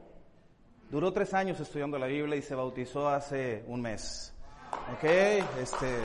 duró 0.90 1.12
tres 1.12 1.34
años 1.34 1.60
estudiando 1.60 1.98
la 2.00 2.06
Biblia 2.06 2.34
y 2.34 2.42
se 2.42 2.56
bautizó 2.56 3.08
hace 3.08 3.64
un 3.68 3.80
mes. 3.80 4.34
¿Ok? 4.94 5.04
Este, 5.04 5.98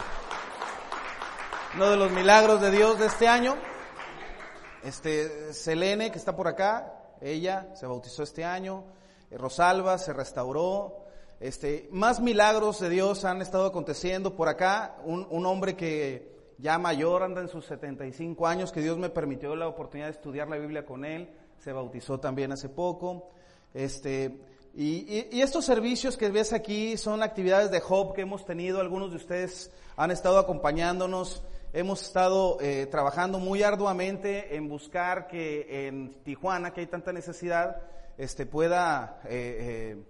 uno 1.73 1.89
de 1.89 1.97
los 1.97 2.11
milagros 2.11 2.61
de 2.61 2.69
Dios 2.69 2.99
de 2.99 3.07
este 3.07 3.27
año. 3.27 3.55
Este, 4.83 5.53
Selene, 5.53 6.11
que 6.11 6.19
está 6.19 6.35
por 6.35 6.47
acá, 6.47 6.93
ella 7.19 7.73
se 7.73 7.87
bautizó 7.87 8.21
este 8.21 8.45
año, 8.45 8.85
Rosalba 9.31 9.97
se 9.97 10.13
restauró, 10.13 11.06
este, 11.39 11.87
más 11.91 12.19
milagros 12.19 12.79
de 12.79 12.89
Dios 12.89 13.25
han 13.25 13.41
estado 13.41 13.65
aconteciendo 13.65 14.35
por 14.35 14.49
acá, 14.49 14.97
un, 15.03 15.45
hombre 15.45 15.75
que 15.75 16.35
ya 16.57 16.77
mayor, 16.77 17.23
anda 17.23 17.41
en 17.41 17.47
sus 17.47 17.65
75 17.65 18.47
años, 18.47 18.71
que 18.71 18.81
Dios 18.81 18.97
me 18.97 19.09
permitió 19.09 19.55
la 19.55 19.67
oportunidad 19.67 20.07
de 20.07 20.13
estudiar 20.13 20.47
la 20.47 20.57
Biblia 20.57 20.85
con 20.85 21.05
él, 21.05 21.29
se 21.59 21.71
bautizó 21.71 22.19
también 22.19 22.51
hace 22.51 22.69
poco, 22.69 23.29
este, 23.73 24.39
y, 24.73 25.27
y, 25.31 25.41
estos 25.41 25.65
servicios 25.65 26.17
que 26.17 26.29
ves 26.29 26.53
aquí 26.53 26.97
son 26.97 27.23
actividades 27.23 27.71
de 27.71 27.79
Job 27.79 28.13
que 28.13 28.21
hemos 28.21 28.45
tenido, 28.45 28.79
algunos 28.79 29.11
de 29.11 29.17
ustedes 29.17 29.71
han 29.97 30.11
estado 30.11 30.37
acompañándonos. 30.37 31.43
Hemos 31.73 32.01
estado 32.01 32.57
eh, 32.61 32.87
trabajando 32.89 33.39
muy 33.39 33.61
arduamente 33.61 34.55
en 34.55 34.69
buscar 34.69 35.27
que 35.27 35.87
en 35.87 36.11
Tijuana, 36.23 36.71
que 36.71 36.81
hay 36.81 36.87
tanta 36.87 37.11
necesidad, 37.11 37.81
este, 38.17 38.45
pueda 38.45 39.19
eh, 39.25 39.97
eh, 39.97 40.03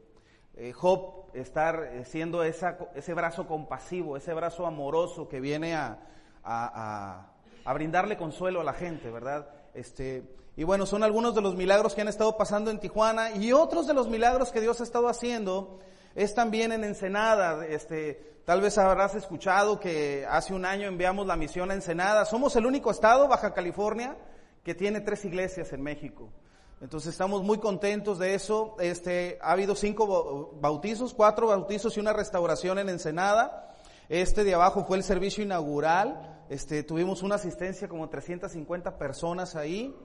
Job 0.73 1.25
estar 1.33 2.03
siendo 2.05 2.43
esa, 2.43 2.77
ese 2.95 3.13
brazo 3.13 3.47
compasivo, 3.47 4.17
ese 4.17 4.33
brazo 4.33 4.65
amoroso 4.65 5.27
que 5.27 5.39
viene 5.39 5.75
a, 5.75 5.99
a, 6.43 7.27
a, 7.63 7.73
brindarle 7.73 8.17
consuelo 8.17 8.61
a 8.61 8.63
la 8.63 8.73
gente, 8.73 9.11
¿verdad? 9.11 9.47
Este, 9.73 10.23
y 10.55 10.63
bueno, 10.63 10.85
son 10.85 11.03
algunos 11.03 11.35
de 11.35 11.41
los 11.41 11.55
milagros 11.55 11.93
que 11.93 12.01
han 12.01 12.07
estado 12.07 12.37
pasando 12.37 12.71
en 12.71 12.79
Tijuana 12.79 13.31
y 13.35 13.53
otros 13.53 13.85
de 13.85 13.93
los 13.93 14.07
milagros 14.07 14.51
que 14.51 14.61
Dios 14.61 14.79
ha 14.81 14.83
estado 14.83 15.07
haciendo 15.09 15.79
es 16.15 16.33
también 16.33 16.71
en 16.71 16.83
Ensenada, 16.83 17.65
este, 17.67 18.37
Tal 18.47 18.61
vez 18.61 18.77
habrás 18.77 19.13
escuchado 19.13 19.77
que 19.77 20.25
hace 20.25 20.53
un 20.53 20.63
año 20.63 20.87
enviamos 20.87 21.27
la 21.27 21.35
misión 21.35 21.69
a 21.69 21.73
Ensenada. 21.73 22.23
Somos 22.23 22.55
el 22.55 22.65
único 22.65 22.91
estado, 22.91 23.27
Baja 23.27 23.53
California, 23.53 24.15
que 24.63 24.73
tiene 24.73 25.01
tres 25.01 25.25
iglesias 25.25 25.73
en 25.73 25.81
México. 25.81 26.29
Entonces 26.79 27.11
estamos 27.11 27.43
muy 27.43 27.57
contentos 27.57 28.19
de 28.19 28.35
eso. 28.35 28.75
Este, 28.79 29.39
ha 29.41 29.51
habido 29.51 29.75
cinco 29.75 30.51
bautizos, 30.61 31.13
cuatro 31.13 31.47
bautizos 31.47 31.97
y 31.97 31.99
una 31.99 32.13
restauración 32.13 32.77
en 32.77 32.89
Ensenada. 32.89 33.75
Este 34.09 34.43
de 34.43 34.53
abajo 34.53 34.85
fue 34.85 34.97
el 34.97 35.03
servicio 35.03 35.43
inaugural. 35.43 36.43
Este, 36.49 36.83
tuvimos 36.83 37.23
una 37.23 37.35
asistencia 37.35 37.87
como 37.87 38.07
350 38.09 38.97
personas 38.97 39.55
ahí. 39.55 39.95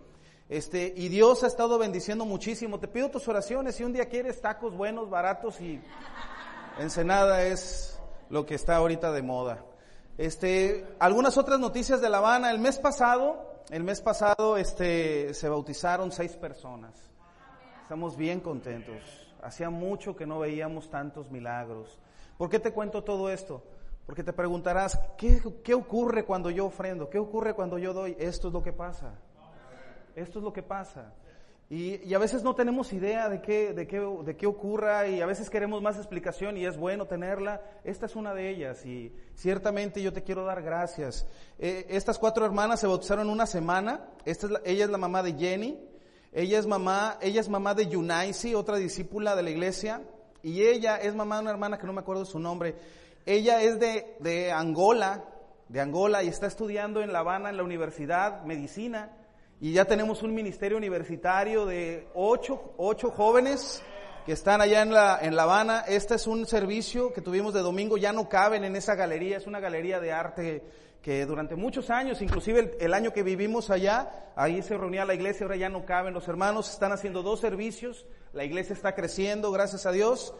Este, 0.49 0.93
y 0.97 1.09
Dios 1.09 1.45
ha 1.45 1.47
estado 1.47 1.79
bendiciendo 1.79 2.25
muchísimo. 2.25 2.81
Te 2.81 2.89
pido 2.89 3.11
tus 3.11 3.29
oraciones. 3.29 3.77
Si 3.77 3.85
un 3.85 3.93
día 3.93 4.07
quieres 4.07 4.41
tacos 4.41 4.75
buenos, 4.75 5.11
baratos 5.11 5.61
y 5.61 5.81
Ensenada 6.79 7.43
es 7.43 8.01
lo 8.31 8.47
que 8.47 8.55
está 8.55 8.77
ahorita 8.77 9.13
de 9.13 9.23
moda. 9.23 9.65
Este, 10.17 10.87
algunas 10.99 11.37
otras 11.37 11.61
noticias 11.61 12.01
de 12.01 12.09
La 12.09 12.19
Habana. 12.19 12.51
El 12.51 12.59
mes 12.59 12.79
pasado, 12.79 13.52
el 13.73 13.85
mes 13.85 14.03
pasado, 14.03 14.59
este, 14.59 15.33
se 15.33 15.49
bautizaron 15.49 16.13
seis 16.13 16.37
personas. 16.37 16.93
Estamos 17.81 18.19
bien 18.19 18.41
contentos. 18.41 19.03
Hacía 19.43 19.71
mucho 19.71 20.15
que 20.15 20.27
no 20.27 20.41
veíamos 20.41 20.91
tantos 20.91 21.31
milagros. 21.31 21.99
¿Por 22.37 22.51
qué 22.51 22.59
te 22.61 22.71
cuento 22.71 23.03
todo 23.03 23.31
esto? 23.31 23.63
Porque 24.05 24.23
te 24.23 24.35
preguntarás, 24.35 25.01
¿qué, 25.17 25.41
¿qué 25.65 25.73
ocurre 25.73 26.27
cuando 26.27 26.51
yo 26.51 26.67
ofrendo? 26.67 27.09
¿Qué 27.09 27.19
ocurre 27.19 27.55
cuando 27.55 27.79
yo 27.79 27.95
doy? 27.95 28.15
Esto 28.19 28.49
es 28.49 28.53
lo 28.53 28.63
que 28.63 28.75
pasa. 28.75 29.15
Esto 30.15 30.41
es 30.41 30.45
lo 30.45 30.53
que 30.53 30.63
pasa. 30.63 31.15
Y, 31.75 32.13
a 32.13 32.19
veces 32.19 32.43
no 32.43 32.55
tenemos 32.55 32.93
idea 32.93 33.31
de 33.31 33.41
qué, 33.41 33.73
de, 33.73 33.87
qué, 33.87 33.99
de 33.99 34.37
qué 34.37 34.47
ocurra 34.47 35.09
y 35.09 35.23
a 35.23 35.27
veces 35.27 35.49
queremos 35.49 35.81
más 35.81 35.97
explicación 35.97 36.59
y 36.59 36.67
es 36.67 36.77
bueno 36.77 37.07
tenerla. 37.07 37.63
Esta 37.83 38.05
es 38.05 38.15
una 38.15 38.35
de 38.35 38.51
ellas 38.51 38.85
y 38.85 39.11
ciertamente 39.37 40.03
yo 40.03 40.13
te 40.13 40.23
quiero 40.23 40.45
dar 40.45 40.61
gracias. 40.61 41.27
Eh, 41.59 41.87
estas 41.89 42.19
cuatro 42.19 42.45
hermanas 42.45 42.79
se 42.81 42.87
bautizaron 42.87 43.31
una 43.31 43.47
semana. 43.47 44.05
Esta 44.27 44.49
es 44.49 44.53
ella 44.67 44.85
es 44.85 44.91
la 44.91 44.99
mamá 44.99 45.23
de 45.23 45.33
Jenny. 45.33 45.81
Ella 46.31 46.59
es 46.59 46.67
mamá, 46.67 47.17
ella 47.23 47.41
es 47.41 47.49
mamá 47.49 47.73
de 47.73 47.89
Yunaisi, 47.89 48.55
otra 48.55 48.77
discípula 48.77 49.35
de 49.35 49.43
la 49.43 49.49
iglesia. 49.49 50.03
Y 50.43 50.65
ella 50.65 50.97
es 50.97 51.15
mamá 51.15 51.37
de 51.37 51.43
una 51.45 51.53
hermana 51.53 51.79
que 51.79 51.87
no 51.87 51.95
me 51.95 52.01
acuerdo 52.01 52.27
su 52.27 52.39
nombre. 52.39 52.75
Ella 53.25 53.63
es 53.63 53.81
de, 53.81 54.19
de 54.21 54.53
Angola, 54.53 55.25
de 55.71 55.81
Angola 55.81 56.23
y 56.23 56.29
está 56.29 56.49
estudiando 56.49 57.01
en 57.01 57.15
La 57.15 57.21
Habana 57.21 57.49
en 57.49 57.57
la 57.57 57.63
universidad 57.63 58.45
medicina. 58.45 59.17
Y 59.63 59.75
ya 59.75 59.85
tenemos 59.85 60.25
un 60.25 60.35
ministerio 60.35 60.77
universitario 60.77 61.65
de 61.67 62.09
ocho, 62.15 62.75
ocho 62.79 63.13
jóvenes 63.13 63.81
que 64.27 64.33
están 64.33 64.61
allá 64.61 64.83
en 64.83 64.93
La, 64.93 65.21
en 65.23 65.37
la 65.37 65.45
Habana. 65.45 65.85
Este 65.87 66.17
es 66.17 66.27
un 66.27 66.47
servicio 66.49 67.13
que 67.13 67.21
tuvimos 67.21 67.55
de 67.55 67.61
domingo, 67.61 67.97
ya 67.97 68.13
no 68.13 68.29
caben 68.29 68.65
en 68.65 68.75
esa 68.75 68.97
galería, 68.97 69.37
es 69.37 69.47
una 69.47 69.61
galería 69.61 70.01
de 70.01 70.11
arte 70.11 70.65
que 71.01 71.27
durante 71.27 71.55
muchos 71.55 71.91
años, 71.91 72.21
inclusive 72.23 72.77
el, 72.81 72.93
año 72.93 73.13
que 73.13 73.23
vivimos 73.23 73.71
allá, 73.71 74.33
ahí 74.35 74.63
se 74.63 74.77
reunía 74.77 75.05
la 75.05 75.15
iglesia, 75.15 75.45
ahora 75.45 75.55
ya 75.55 75.69
no 75.69 75.87
caben. 75.87 76.13
Los 76.13 76.27
hermanos 76.27 76.69
están 76.69 76.91
haciendo 76.91 77.23
dos 77.23 77.39
servicios, 77.39 78.05
la 78.33 78.43
iglesia 78.43 78.73
está 78.73 78.97
creciendo, 78.97 79.53
gracias 79.53 79.87
a 79.87 79.93
Dios. 79.93 80.35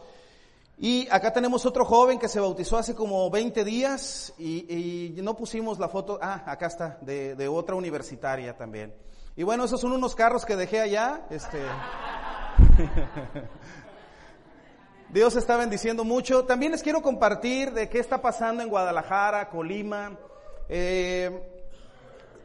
Y 0.79 1.07
acá 1.13 1.33
tenemos 1.33 1.65
otro 1.65 1.85
joven 1.85 2.19
que 2.19 2.27
se 2.27 2.41
bautizó 2.41 2.77
hace 2.77 2.97
como 2.97 3.31
20 3.31 3.63
días 3.63 4.35
y, 4.37 5.15
no 5.23 5.37
pusimos 5.37 5.79
la 5.79 5.89
foto, 5.89 6.19
ah, 6.21 6.43
acá 6.45 6.67
está, 6.67 6.99
de, 7.03 7.37
de 7.37 7.47
otra 7.47 7.77
universitaria 7.77 8.57
también. 8.57 8.93
Y 9.35 9.45
bueno, 9.45 9.65
esos 9.65 9.81
son 9.81 9.93
unos 9.93 10.15
carros 10.15 10.45
que 10.45 10.57
dejé 10.57 10.81
allá. 10.81 11.23
Este. 11.31 11.59
Dios 15.09 15.37
está 15.37 15.57
bendiciendo 15.57 16.05
mucho. 16.05 16.45
También 16.45 16.73
les 16.73 16.83
quiero 16.83 17.01
compartir 17.01 17.73
de 17.73 17.89
qué 17.89 17.99
está 17.99 18.21
pasando 18.21 18.63
en 18.63 18.69
Guadalajara, 18.69 19.49
Colima. 19.49 20.19
Eh, 20.69 21.31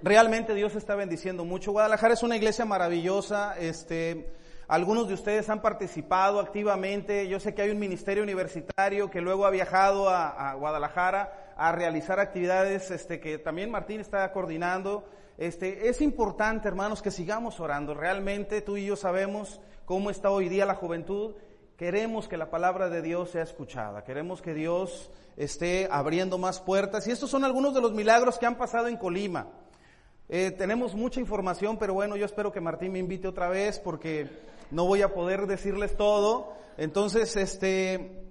realmente 0.02 0.54
Dios 0.54 0.76
está 0.76 0.96
bendiciendo 0.96 1.44
mucho. 1.44 1.74
Guadalajara 1.74 2.14
es 2.14 2.24
una 2.24 2.38
iglesia 2.38 2.64
maravillosa. 2.64 3.58
Este, 3.60 4.32
algunos 4.70 5.10
de 5.10 5.16
ustedes 5.16 5.50
han 5.50 5.62
participado 5.62 6.40
activamente. 6.40 7.28
Yo 7.28 7.42
sé 7.42 7.54
que 7.54 7.64
hay 7.64 7.70
un 7.70 7.80
ministerio 7.80 8.24
universitario 8.24 9.12
que 9.12 9.20
luego 9.20 9.46
ha 9.46 9.50
viajado 9.50 10.08
a, 10.08 10.52
a 10.52 10.54
Guadalajara 10.54 11.54
a 11.58 11.74
realizar 11.74 12.22
actividades 12.22 12.92
este, 12.92 13.20
que 13.20 13.40
también 13.40 13.72
Martín 13.72 14.00
está 14.00 14.32
coordinando. 14.32 15.04
Este, 15.38 15.88
es 15.88 16.02
importante, 16.02 16.68
hermanos, 16.68 17.02
que 17.02 17.12
sigamos 17.12 17.60
orando. 17.60 17.94
Realmente 17.94 18.62
tú 18.62 18.76
y 18.76 18.86
yo 18.86 18.96
sabemos 18.96 19.62
cómo 19.86 20.10
está 20.10 20.32
hoy 20.32 20.50
día 20.50 20.66
la 20.66 20.76
juventud. 20.76 21.36
Queremos 21.78 22.28
que 22.28 22.38
la 22.38 22.50
palabra 22.50 22.90
de 22.90 23.04
Dios 23.04 23.30
sea 23.30 23.44
escuchada. 23.44 24.04
Queremos 24.04 24.42
que 24.42 24.56
Dios 24.56 25.12
esté 25.36 25.88
abriendo 25.92 26.40
más 26.40 26.60
puertas. 26.60 27.08
Y 27.08 27.12
estos 27.12 27.30
son 27.30 27.44
algunos 27.44 27.76
de 27.76 27.82
los 27.82 27.94
milagros 27.94 28.40
que 28.40 28.48
han 28.48 28.58
pasado 28.58 28.88
en 28.88 28.98
Colima. 28.98 29.48
Eh, 30.28 30.52
tenemos 30.52 30.96
mucha 30.96 31.20
información, 31.20 31.78
pero 31.78 31.94
bueno, 31.94 32.16
yo 32.16 32.26
espero 32.26 32.52
que 32.52 32.60
Martín 32.60 32.94
me 32.94 33.00
invite 33.00 33.28
otra 33.28 33.48
vez 33.48 33.80
porque 33.80 34.28
no 34.72 34.86
voy 34.86 35.04
a 35.04 35.14
poder 35.14 35.46
decirles 35.46 35.96
todo. 35.96 36.54
Entonces, 36.78 37.36
este, 37.36 38.24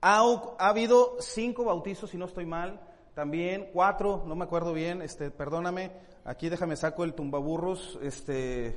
ha, 0.00 0.20
ha 0.58 0.68
habido 0.68 1.16
cinco 1.20 1.64
bautizos, 1.64 2.10
si 2.10 2.18
no 2.18 2.24
estoy 2.24 2.44
mal, 2.44 2.80
también 3.14 3.70
cuatro, 3.72 4.24
no 4.26 4.34
me 4.34 4.44
acuerdo 4.44 4.72
bien, 4.72 5.00
este, 5.00 5.30
perdóname, 5.30 5.92
aquí 6.24 6.48
déjame 6.48 6.76
saco 6.76 7.04
el 7.04 7.14
tumbaburros, 7.14 7.98
este, 8.02 8.74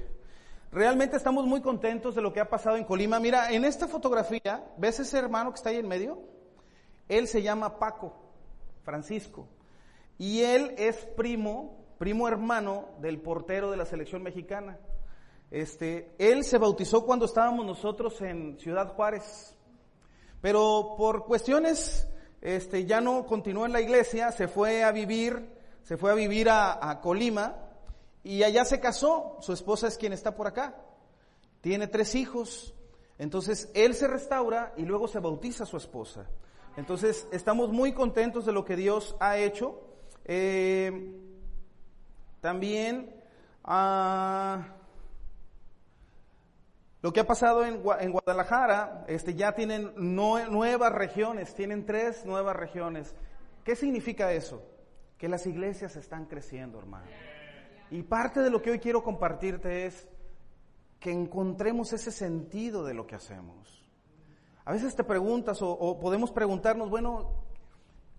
realmente 0.72 1.18
estamos 1.18 1.46
muy 1.46 1.62
contentos 1.62 2.16
de 2.16 2.22
lo 2.22 2.34
que 2.34 2.40
ha 2.40 2.50
pasado 2.50 2.78
en 2.78 2.84
Colima. 2.84 3.20
Mira, 3.20 3.52
en 3.52 3.66
esta 3.66 3.88
fotografía, 3.88 4.66
¿ves 4.78 5.00
ese 5.00 5.18
hermano 5.18 5.52
que 5.52 5.56
está 5.56 5.70
ahí 5.70 5.78
en 5.78 5.88
medio? 5.88 6.20
Él 7.10 7.28
se 7.28 7.42
llama 7.42 7.80
Paco, 7.80 8.14
Francisco, 8.84 9.48
y 10.18 10.42
él 10.42 10.76
es 10.78 10.96
primo 11.16 11.78
primo 11.98 12.28
hermano 12.28 12.90
del 13.00 13.20
portero 13.20 13.72
de 13.72 13.78
la 13.78 13.86
selección 13.86 14.24
mexicana. 14.24 14.78
Este, 15.50 16.14
él 16.18 16.44
se 16.44 16.58
bautizó 16.58 17.06
cuando 17.06 17.26
estábamos 17.26 17.66
nosotros 17.66 18.22
en 18.22 18.60
Ciudad 18.60 18.94
Juárez, 18.94 19.56
pero 20.42 20.96
por 20.98 21.26
cuestiones, 21.26 22.08
este, 22.42 22.86
ya 22.86 23.02
no 23.02 23.26
continuó 23.26 23.66
en 23.66 23.74
la 23.74 23.82
iglesia, 23.82 24.32
se 24.32 24.48
fue 24.48 24.84
a 24.84 24.92
vivir, 24.92 25.57
se 25.88 25.96
fue 25.96 26.12
a 26.12 26.16
vivir 26.16 26.50
a, 26.50 27.00
Colima 27.02 27.56
y 28.22 28.44
allá 28.44 28.66
se 28.66 28.82
casó. 28.82 29.38
Su 29.40 29.54
esposa 29.54 29.88
es 29.88 29.98
quien 29.98 30.12
está 30.12 30.36
por 30.36 30.46
acá. 30.46 30.76
Tiene 31.62 31.88
tres 31.88 32.14
hijos. 32.14 32.76
Entonces 33.18 33.72
él 33.74 33.94
se 33.94 34.06
restaura 34.06 34.74
y 34.76 34.82
luego 34.82 35.08
se 35.08 35.20
bautiza 35.20 35.64
a 35.64 35.66
su 35.66 35.78
esposa. 35.78 36.28
Entonces 36.76 37.26
estamos 37.32 37.72
muy 37.72 37.94
contentos 37.94 38.46
de 38.46 38.52
lo 38.52 38.66
que 38.66 38.76
Dios 38.76 39.16
ha 39.22 39.38
hecho. 39.38 39.80
Eh, 40.26 41.16
también 42.42 43.16
ah, 43.64 44.68
lo 47.02 47.14
que 47.14 47.22
ha 47.22 47.28
pasado 47.28 47.66
en, 47.66 47.82
Guadalajara, 48.12 49.06
este, 49.08 49.36
ya 49.36 49.54
tienen 49.54 49.94
nuevas 49.96 50.92
regiones, 50.92 51.56
tienen 51.56 51.86
tres 51.86 52.26
nuevas 52.26 52.58
regiones. 52.58 53.16
¿Qué 53.64 53.78
significa 53.78 54.34
eso? 54.34 54.62
Que 55.18 55.28
las 55.28 55.46
iglesias 55.48 55.96
están 55.96 56.26
creciendo, 56.26 56.80
hermano. 56.80 57.08
Y 57.90 58.04
parte 58.04 58.42
de 58.42 58.50
lo 58.50 58.62
que 58.62 58.72
hoy 58.72 58.80
quiero 58.80 59.04
compartirte 59.04 59.86
es 59.86 60.08
que 61.00 61.12
encontremos 61.12 61.94
ese 61.94 62.12
sentido 62.12 62.84
de 62.84 62.94
lo 62.94 63.08
que 63.08 63.16
hacemos. 63.16 63.84
A 64.66 64.74
veces 64.74 64.96
te 64.96 65.04
preguntas 65.04 65.60
o 65.62 66.00
podemos 66.00 66.32
preguntarnos, 66.32 66.90
bueno, 66.90 67.32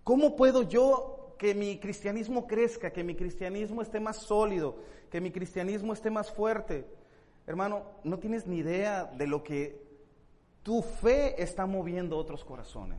¿cómo 0.03 0.35
puedo 0.35 0.63
yo 0.63 1.19
que 1.39 1.55
mi 1.55 1.79
cristianismo 1.79 2.47
crezca, 2.47 2.91
que 2.91 3.05
mi 3.05 3.15
cristianismo 3.15 3.81
esté 3.81 4.01
más 4.01 4.17
sólido, 4.17 4.77
que 5.09 5.21
mi 5.21 5.31
cristianismo 5.31 5.93
esté 5.93 6.11
más 6.11 6.31
fuerte. 6.31 6.85
Hermano, 7.47 7.85
no 8.05 8.19
tienes 8.19 8.47
ni 8.47 8.59
idea 8.59 9.05
de 9.05 9.27
lo 9.27 9.43
que 9.43 9.81
tu 10.63 10.83
fe 10.83 11.41
está 11.41 11.65
moviendo 11.65 12.19
otros 12.19 12.45
corazones. 12.45 12.99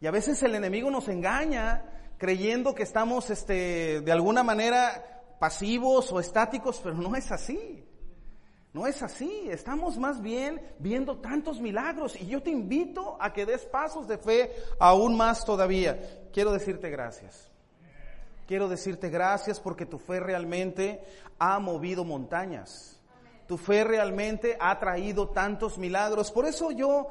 Y 0.00 0.06
a 0.06 0.10
veces 0.10 0.42
el 0.42 0.54
enemigo 0.54 0.90
nos 0.90 1.08
engaña 1.08 2.09
creyendo 2.20 2.74
que 2.74 2.82
estamos 2.82 3.30
este, 3.30 4.02
de 4.02 4.12
alguna 4.12 4.42
manera 4.42 5.22
pasivos 5.38 6.12
o 6.12 6.20
estáticos, 6.20 6.78
pero 6.84 6.94
no 6.94 7.16
es 7.16 7.32
así. 7.32 7.82
No 8.74 8.86
es 8.86 9.02
así, 9.02 9.48
estamos 9.50 9.98
más 9.98 10.20
bien 10.20 10.60
viendo 10.78 11.16
tantos 11.16 11.60
milagros 11.60 12.14
y 12.20 12.26
yo 12.26 12.40
te 12.42 12.50
invito 12.50 13.16
a 13.20 13.32
que 13.32 13.46
des 13.46 13.64
pasos 13.64 14.06
de 14.06 14.18
fe 14.18 14.52
aún 14.78 15.16
más 15.16 15.46
todavía. 15.46 15.98
Quiero 16.30 16.52
decirte 16.52 16.90
gracias. 16.90 17.50
Quiero 18.46 18.68
decirte 18.68 19.08
gracias 19.08 19.58
porque 19.58 19.86
tu 19.86 19.98
fe 19.98 20.20
realmente 20.20 21.02
ha 21.38 21.58
movido 21.58 22.04
montañas. 22.04 23.00
Tu 23.48 23.56
fe 23.56 23.82
realmente 23.82 24.58
ha 24.60 24.78
traído 24.78 25.30
tantos 25.30 25.78
milagros. 25.78 26.30
Por 26.30 26.44
eso 26.44 26.70
yo 26.70 27.08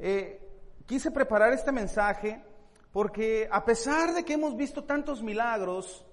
eh, 0.00 0.42
quise 0.84 1.12
preparar 1.12 1.52
este 1.52 1.70
mensaje 1.70 2.42
porque 2.92 3.48
a 3.50 3.64
pesar 3.64 4.14
de 4.14 4.24
que 4.24 4.34
hemos 4.34 4.56
visto 4.56 4.84
tantos 4.84 5.22
milagros, 5.22 6.04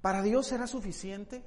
¿para 0.00 0.22
Dios 0.22 0.46
será 0.46 0.66
suficiente? 0.66 1.42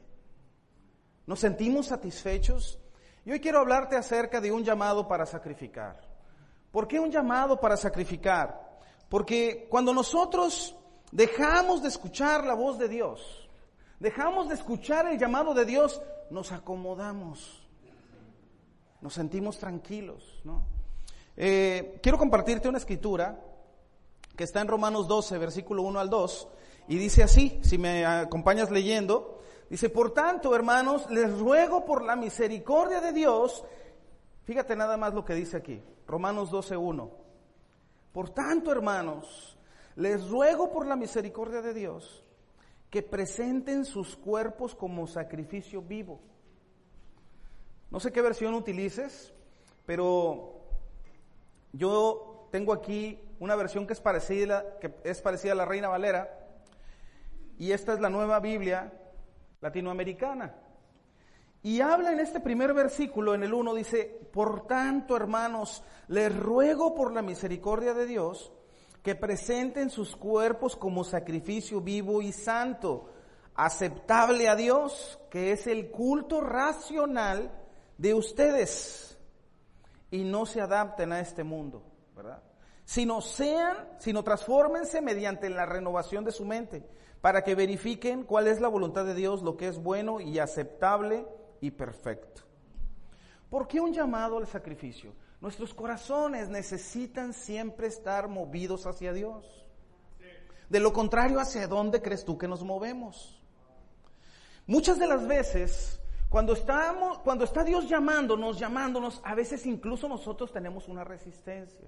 ¿Nos 1.25 1.39
sentimos 1.39 1.87
satisfechos? 1.87 2.79
Y 3.25 3.31
hoy 3.31 3.39
quiero 3.39 3.59
hablarte 3.59 3.95
acerca 3.95 4.39
de 4.39 4.51
un 4.51 4.63
llamado 4.63 5.07
para 5.07 5.25
sacrificar. 5.25 5.99
¿Por 6.71 6.87
qué 6.87 6.99
un 6.99 7.11
llamado 7.11 7.59
para 7.59 7.77
sacrificar? 7.77 8.79
Porque 9.09 9.67
cuando 9.69 9.93
nosotros 9.93 10.75
dejamos 11.11 11.81
de 11.81 11.87
escuchar 11.87 12.43
la 12.43 12.53
voz 12.53 12.77
de 12.77 12.89
Dios, 12.89 13.49
dejamos 13.99 14.49
de 14.49 14.55
escuchar 14.55 15.07
el 15.07 15.17
llamado 15.17 15.53
de 15.53 15.65
Dios, 15.65 16.01
nos 16.29 16.51
acomodamos, 16.51 17.65
nos 19.01 19.13
sentimos 19.13 19.57
tranquilos. 19.57 20.41
¿no? 20.43 20.67
Eh, 21.37 21.99
quiero 22.03 22.17
compartirte 22.17 22.67
una 22.67 22.77
escritura 22.77 23.39
que 24.35 24.43
está 24.43 24.61
en 24.61 24.67
Romanos 24.67 25.07
12, 25.07 25.37
versículo 25.37 25.83
1 25.83 25.99
al 25.99 26.09
2, 26.09 26.47
y 26.87 26.97
dice 26.97 27.23
así, 27.23 27.59
si 27.63 27.77
me 27.77 28.05
acompañas 28.05 28.71
leyendo, 28.71 29.35
Dice, 29.69 29.89
por 29.89 30.13
tanto, 30.13 30.55
hermanos, 30.55 31.09
les 31.09 31.39
ruego 31.39 31.85
por 31.85 32.03
la 32.03 32.15
misericordia 32.15 33.01
de 33.01 33.11
Dios, 33.13 33.63
fíjate 34.43 34.75
nada 34.75 34.95
más 34.95 35.13
lo 35.13 35.25
que 35.25 35.33
dice 35.33 35.57
aquí, 35.57 35.81
Romanos 36.07 36.51
12.1. 36.51 37.09
Por 38.11 38.29
tanto, 38.29 38.71
hermanos, 38.71 39.57
les 39.95 40.29
ruego 40.29 40.71
por 40.71 40.85
la 40.85 40.95
misericordia 40.95 41.61
de 41.61 41.73
Dios 41.73 42.23
que 42.89 43.01
presenten 43.01 43.85
sus 43.85 44.15
cuerpos 44.15 44.75
como 44.75 45.07
sacrificio 45.07 45.81
vivo. 45.81 46.21
No 47.89 47.99
sé 47.99 48.11
qué 48.11 48.21
versión 48.21 48.53
utilices, 48.53 49.33
pero 49.85 50.61
yo 51.73 52.34
tengo 52.55 52.71
aquí 52.71 53.19
una 53.39 53.53
versión 53.57 53.85
que 53.85 53.91
es 53.91 53.99
parecida, 53.99 54.79
que 54.79 54.95
es 55.03 55.21
parecida 55.21 55.51
a 55.51 55.55
la 55.55 55.65
Reina 55.65 55.89
Valera, 55.89 56.39
y 57.57 57.73
esta 57.73 57.91
es 57.91 57.99
la 57.99 58.09
nueva 58.09 58.39
Biblia 58.39 58.93
latinoamericana. 59.59 60.55
Y 61.63 61.81
habla 61.81 62.13
en 62.13 62.21
este 62.21 62.39
primer 62.39 62.73
versículo, 62.73 63.35
en 63.35 63.43
el 63.43 63.53
1, 63.53 63.73
dice, 63.73 64.05
por 64.31 64.67
tanto, 64.67 65.17
hermanos, 65.17 65.83
les 66.07 66.33
ruego 66.33 66.95
por 66.95 67.11
la 67.11 67.21
misericordia 67.21 67.93
de 67.93 68.05
Dios 68.05 68.53
que 69.03 69.15
presenten 69.15 69.89
sus 69.89 70.15
cuerpos 70.15 70.77
como 70.77 71.03
sacrificio 71.03 71.81
vivo 71.81 72.21
y 72.21 72.31
santo, 72.31 73.09
aceptable 73.53 74.47
a 74.47 74.55
Dios, 74.55 75.19
que 75.29 75.51
es 75.51 75.67
el 75.67 75.91
culto 75.91 76.39
racional 76.39 77.51
de 77.97 78.13
ustedes, 78.13 79.19
y 80.09 80.23
no 80.23 80.45
se 80.45 80.61
adapten 80.61 81.11
a 81.11 81.19
este 81.19 81.43
mundo. 81.43 81.91
Sino 82.85 83.19
sean, 83.19 83.75
sino 83.99 84.23
transfórmense 84.23 85.01
mediante 85.01 85.49
la 85.49 85.65
renovación 85.65 86.23
de 86.23 86.31
su 86.31 86.45
mente 86.45 86.87
para 87.25 87.43
que 87.43 87.55
verifiquen 87.55 88.23
cuál 88.23 88.45
es 88.45 88.61
la 88.61 88.67
voluntad 88.67 89.03
de 89.03 89.15
Dios, 89.15 89.41
lo 89.41 89.57
que 89.57 89.67
es 89.67 89.81
bueno 89.81 90.21
y 90.21 90.37
aceptable 90.37 91.25
y 91.59 91.71
perfecto. 91.71 92.43
¿Por 93.49 93.67
qué 93.67 93.81
un 93.81 93.93
llamado 93.93 94.37
al 94.37 94.45
sacrificio? 94.45 95.13
Nuestros 95.41 95.73
corazones 95.73 96.49
necesitan 96.49 97.33
siempre 97.33 97.87
estar 97.87 98.27
movidos 98.27 98.85
hacia 98.85 99.11
Dios. 99.11 99.65
De 100.69 100.79
lo 100.79 100.93
contrario, 100.93 101.39
¿hacia 101.39 101.67
dónde 101.67 102.01
crees 102.01 102.25
tú 102.25 102.37
que 102.37 102.47
nos 102.47 102.63
movemos? 102.63 103.41
Muchas 104.67 104.99
de 104.99 105.07
las 105.07 105.27
veces, 105.27 105.99
cuando, 106.29 106.53
estamos, 106.53 107.19
cuando 107.19 107.43
está 107.43 107.63
Dios 107.63 107.87
llamándonos, 107.87 108.59
llamándonos, 108.59 109.21
a 109.23 109.35
veces 109.35 109.65
incluso 109.65 110.07
nosotros 110.07 110.51
tenemos 110.51 110.87
una 110.87 111.03
resistencia. 111.03 111.87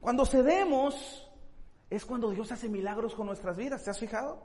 Cuando 0.00 0.24
cedemos, 0.24 1.30
es 1.90 2.06
cuando 2.06 2.30
Dios 2.30 2.50
hace 2.52 2.68
milagros 2.68 3.14
con 3.14 3.26
nuestras 3.26 3.56
vidas. 3.56 3.82
¿Te 3.82 3.90
has 3.90 3.98
fijado? 3.98 4.40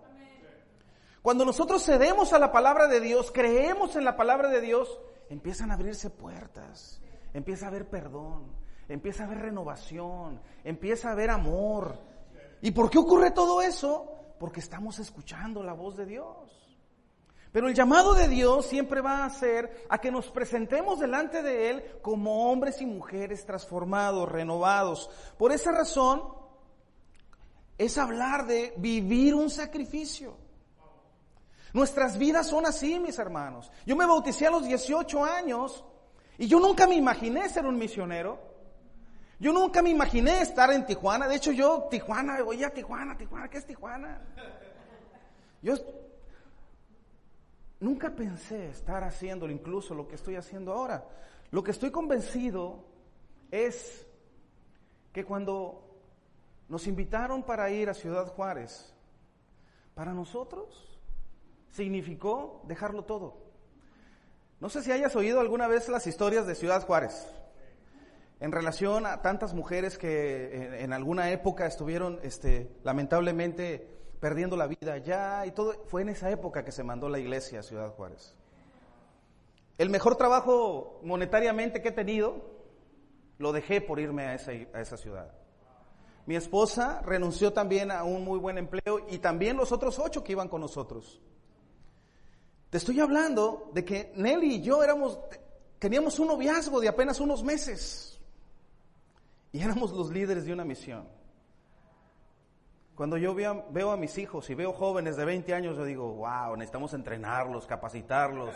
Cuando 1.22 1.46
nosotros 1.46 1.84
cedemos 1.84 2.34
a 2.34 2.40
la 2.40 2.52
palabra 2.52 2.88
de 2.88 3.00
Dios, 3.00 3.32
creemos 3.32 3.96
en 3.96 4.04
la 4.04 4.16
palabra 4.16 4.50
de 4.50 4.62
Dios, 4.62 5.00
empiezan 5.30 5.72
a 5.72 5.76
abrirse 5.76 6.10
puertas, 6.10 7.02
empieza 7.34 7.66
a 7.66 7.70
haber 7.70 7.90
perdón, 7.90 8.52
empieza 8.88 9.24
a 9.24 9.26
haber 9.28 9.40
renovación, 9.40 10.42
empieza 10.64 11.10
a 11.10 11.12
haber 11.14 11.32
amor. 11.32 12.00
¿Y 12.62 12.72
por 12.72 12.90
qué 12.90 13.00
ocurre 13.00 13.32
todo 13.32 13.62
eso? 13.62 14.12
Porque 14.40 14.60
estamos 14.60 15.00
escuchando 15.00 15.64
la 15.64 15.74
voz 15.74 15.96
de 15.98 16.06
Dios. 16.06 16.65
Pero 17.56 17.70
el 17.70 17.74
llamado 17.74 18.14
de 18.14 18.28
Dios 18.28 18.66
siempre 18.66 19.00
va 19.00 19.24
a 19.24 19.30
ser 19.30 19.86
a 19.88 19.98
que 20.00 20.12
nos 20.12 20.28
presentemos 20.28 21.00
delante 21.00 21.42
de 21.42 21.70
Él 21.70 21.86
como 22.02 22.52
hombres 22.52 22.82
y 22.82 22.86
mujeres 22.86 23.46
transformados, 23.46 24.30
renovados. 24.30 25.10
Por 25.38 25.54
esa 25.54 25.72
razón, 25.72 26.22
es 27.78 27.98
hablar 27.98 28.46
de 28.46 28.74
vivir 28.76 29.34
un 29.36 29.50
sacrificio. 29.50 30.36
Nuestras 31.72 32.18
vidas 32.18 32.48
son 32.48 32.66
así, 32.66 33.00
mis 33.00 33.18
hermanos. 33.20 33.72
Yo 33.86 33.96
me 33.96 34.06
bauticé 34.06 34.48
a 34.48 34.52
los 34.52 34.66
18 34.66 35.24
años 35.24 35.86
y 36.38 36.48
yo 36.48 36.60
nunca 36.60 36.88
me 36.88 36.96
imaginé 36.96 37.48
ser 37.48 37.66
un 37.66 37.78
misionero. 37.78 38.38
Yo 39.40 39.54
nunca 39.54 39.82
me 39.82 39.92
imaginé 39.92 40.42
estar 40.42 40.74
en 40.74 40.86
Tijuana. 40.86 41.26
De 41.26 41.38
hecho, 41.38 41.54
yo, 41.54 41.88
Tijuana, 41.90 42.38
oye, 42.46 42.70
Tijuana, 42.72 43.16
Tijuana, 43.16 43.48
¿qué 43.48 43.60
es 43.60 43.66
Tijuana? 43.66 44.20
Yo 45.62 45.76
nunca 47.86 48.16
pensé 48.16 48.70
estar 48.70 49.04
haciéndolo, 49.04 49.54
incluso 49.54 49.94
lo 49.94 50.08
que 50.08 50.16
estoy 50.16 50.36
haciendo 50.36 50.74
ahora. 50.74 51.08
Lo 51.52 51.64
que 51.64 51.70
estoy 51.70 51.92
convencido 51.92 52.84
es 53.52 54.08
que 55.14 55.24
cuando 55.24 55.88
nos 56.68 56.88
invitaron 56.88 57.44
para 57.44 57.70
ir 57.70 57.88
a 57.88 57.94
Ciudad 57.94 58.26
Juárez, 58.26 58.92
para 59.94 60.14
nosotros 60.14 61.00
significó 61.70 62.64
dejarlo 62.68 63.04
todo. 63.04 63.38
No 64.60 64.68
sé 64.70 64.82
si 64.82 64.92
hayas 64.92 65.16
oído 65.16 65.40
alguna 65.40 65.68
vez 65.68 65.88
las 65.88 66.08
historias 66.08 66.48
de 66.48 66.56
Ciudad 66.56 66.84
Juárez 66.88 67.28
en 68.40 68.52
relación 68.52 69.06
a 69.06 69.22
tantas 69.22 69.54
mujeres 69.54 70.00
que 70.00 70.82
en, 70.84 70.92
alguna 70.92 71.30
época 71.30 71.68
estuvieron 71.68 72.20
este, 72.24 72.72
lamentablemente 72.84 73.88
perdiendo 74.26 74.58
la 74.58 74.66
vida 74.66 74.94
allá 74.94 75.46
y 75.46 75.52
todo. 75.52 75.76
Fue 75.86 76.02
en 76.02 76.10
esa 76.10 76.32
época 76.32 76.66
que 76.66 76.72
se 76.72 76.82
mandó 76.82 77.08
la 77.10 77.20
iglesia 77.20 77.60
a 77.60 77.62
Ciudad 77.62 77.92
Juárez. 77.92 78.34
El 79.78 79.92
mejor 79.92 80.16
trabajo 80.16 81.00
monetariamente 81.04 81.80
que 81.80 81.90
he 81.90 81.92
tenido, 81.92 82.42
lo 83.38 83.52
dejé 83.52 83.82
por 83.82 84.00
irme 84.00 84.24
a 84.24 84.34
esa, 84.34 84.50
a 84.50 84.82
esa 84.82 84.98
ciudad. 84.98 85.32
Mi 86.26 86.36
esposa 86.36 87.04
renunció 87.04 87.54
también 87.54 87.92
a 87.92 88.04
un 88.04 88.24
muy 88.24 88.40
buen 88.40 88.58
empleo 88.58 89.06
y 89.12 89.20
también 89.20 89.58
los 89.58 89.72
otros 89.72 90.00
ocho 90.00 90.24
que 90.24 90.32
iban 90.32 90.50
con 90.50 90.62
nosotros. 90.62 91.22
Te 92.72 92.80
estoy 92.80 93.00
hablando 93.02 93.70
de 93.76 93.86
que 93.86 94.12
Nelly 94.16 94.56
y 94.56 94.62
yo 94.64 94.84
éramos, 94.84 95.20
teníamos 95.78 96.18
un 96.18 96.30
noviazgo 96.30 96.82
de 96.82 96.88
apenas 96.88 97.20
unos 97.20 97.44
meses 97.44 98.20
y 99.52 99.62
éramos 99.62 99.92
los 99.92 100.10
líderes 100.10 100.46
de 100.46 100.54
una 100.54 100.66
misión. 100.66 101.08
Cuando 102.96 103.18
yo 103.18 103.36
veo, 103.36 103.92
a 103.92 103.98
mis 103.98 104.18
hijos 104.18 104.50
y 104.50 104.56
veo 104.56 104.72
jóvenes 104.72 105.18
de 105.18 105.26
20 105.26 105.54
años, 105.54 105.76
yo 105.76 105.84
digo, 105.84 106.14
wow, 106.14 106.56
necesitamos 106.56 106.94
entrenarlos, 106.94 107.66
capacitarlos. 107.68 108.56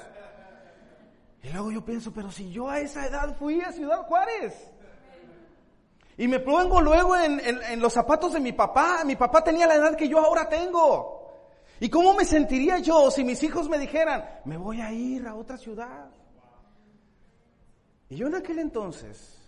Y 1.43 1.49
luego 1.49 1.71
yo 1.71 1.84
pienso, 1.84 2.13
pero 2.13 2.32
si 2.32 2.49
yo 2.49 2.69
a 2.69 2.80
esa 2.80 3.06
edad 3.06 3.36
fui 3.38 3.60
a 3.62 3.71
Ciudad 3.73 4.04
Juárez. 4.04 4.71
Y 6.17 6.28
me 6.28 6.39
pongo 6.39 6.82
luego 6.82 7.15
en, 7.17 7.82
los 7.82 7.93
zapatos 7.93 8.34
de 8.34 8.39
mi 8.39 8.54
papá. 8.54 9.04
Mi 9.06 9.15
papá 9.15 9.43
tenía 9.43 9.67
la 9.67 9.75
edad 9.75 9.95
que 9.95 10.08
yo 10.08 10.19
ahora 10.19 10.47
tengo. 10.47 11.19
¿Y 11.82 11.89
cómo 11.89 12.13
me 12.13 12.25
sentiría 12.25 12.80
yo 12.80 13.12
si 13.12 13.23
mis 13.23 13.41
hijos 13.43 13.69
me 13.69 13.78
dijeran, 13.78 14.25
me 14.45 14.58
voy 14.58 14.82
a 14.82 14.91
ir 14.91 15.25
a 15.28 15.36
otra 15.36 15.58
ciudad? 15.58 16.10
Y 18.10 18.17
yo 18.17 18.28
en 18.28 18.36
aquel 18.36 18.60
entonces, 18.60 19.38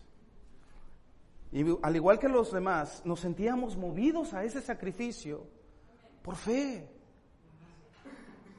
y 1.51 1.65
al 1.81 1.95
igual 1.95 2.17
que 2.17 2.29
los 2.29 2.51
demás, 2.51 3.01
nos 3.03 3.19
sentíamos 3.19 3.75
movidos 3.75 4.33
a 4.33 4.43
ese 4.43 4.61
sacrificio 4.61 5.45
por 6.21 6.35
fe. 6.37 6.87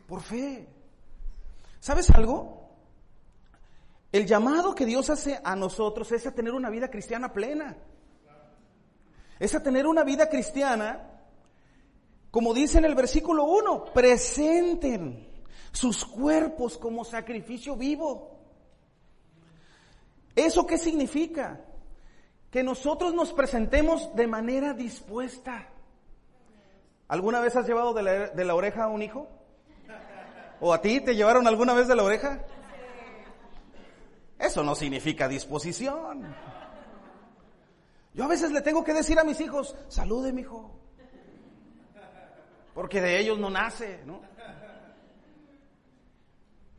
Por 0.06 0.20
fe. 0.20 0.68
¿Sabes 1.80 2.10
algo? 2.10 2.68
El 4.12 4.26
llamado 4.26 4.74
que 4.74 4.84
Dios 4.84 5.08
hace 5.08 5.40
a 5.42 5.56
nosotros 5.56 6.12
es 6.12 6.26
a 6.26 6.34
tener 6.34 6.52
una 6.52 6.68
vida 6.68 6.90
cristiana 6.90 7.32
plena. 7.32 7.78
Es 9.38 9.54
a 9.54 9.62
tener 9.62 9.86
una 9.86 10.04
vida 10.04 10.28
cristiana, 10.28 11.10
como 12.30 12.52
dice 12.52 12.78
en 12.78 12.84
el 12.84 12.94
versículo 12.94 13.44
1, 13.44 13.86
presenten 13.92 15.32
sus 15.72 16.04
cuerpos 16.04 16.76
como 16.76 17.04
sacrificio 17.04 17.74
vivo. 17.74 18.38
¿Eso 20.36 20.66
qué 20.66 20.76
significa? 20.76 21.71
Que 22.52 22.62
nosotros 22.62 23.14
nos 23.14 23.32
presentemos 23.32 24.14
de 24.14 24.26
manera 24.26 24.74
dispuesta. 24.74 25.70
¿Alguna 27.08 27.40
vez 27.40 27.56
has 27.56 27.66
llevado 27.66 27.94
de 27.94 28.44
la, 28.44 28.54
oreja 28.54 28.84
a 28.84 28.88
un 28.88 29.00
hijo? 29.00 29.26
¿O 30.60 30.74
a 30.74 30.82
ti 30.82 31.00
te 31.00 31.16
llevaron 31.16 31.46
alguna 31.46 31.72
vez 31.72 31.88
de 31.88 31.96
la 31.96 32.02
oreja? 32.02 32.44
Eso 34.38 34.62
no 34.62 34.74
significa 34.74 35.28
disposición. 35.28 36.36
Yo 38.12 38.24
a 38.24 38.28
veces 38.28 38.52
le 38.52 38.60
tengo 38.60 38.84
que 38.84 38.92
decir 38.92 39.18
a 39.18 39.24
mis 39.24 39.40
hijos, 39.40 39.74
salude 39.88 40.30
mi 40.30 40.42
hijo. 40.42 40.78
Porque 42.74 43.00
de 43.00 43.18
ellos 43.18 43.38
no 43.38 43.48
nace, 43.48 44.02
¿no? 44.04 44.20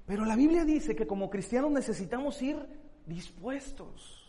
Pero 0.06 0.24
la 0.24 0.36
Biblia 0.36 0.66
dice 0.66 0.96
que 0.96 1.08
como 1.08 1.32
cristianos 1.32 1.72
necesitamos 1.72 2.40
ir 2.44 2.64
dispuestos 3.08 4.23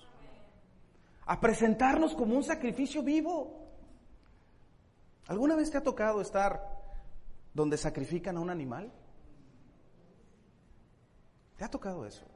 a 1.27 1.41
presentarnos 1.41 2.15
como 2.15 2.37
un 2.37 2.45
sacrificio 2.45 3.03
vivo. 3.03 3.69
¿Alguna 5.27 5.57
vez 5.57 5.71
te 5.71 5.79
ha 5.79 5.83
tocado 5.83 6.21
estar 6.21 6.61
donde 7.55 7.77
sacrifican 7.77 8.37
a 8.37 8.41
un 8.41 8.51
animal? 8.51 8.93
¿Te 11.57 11.65
ha 11.65 11.71
tocado 11.71 12.05
eso? 12.05 12.27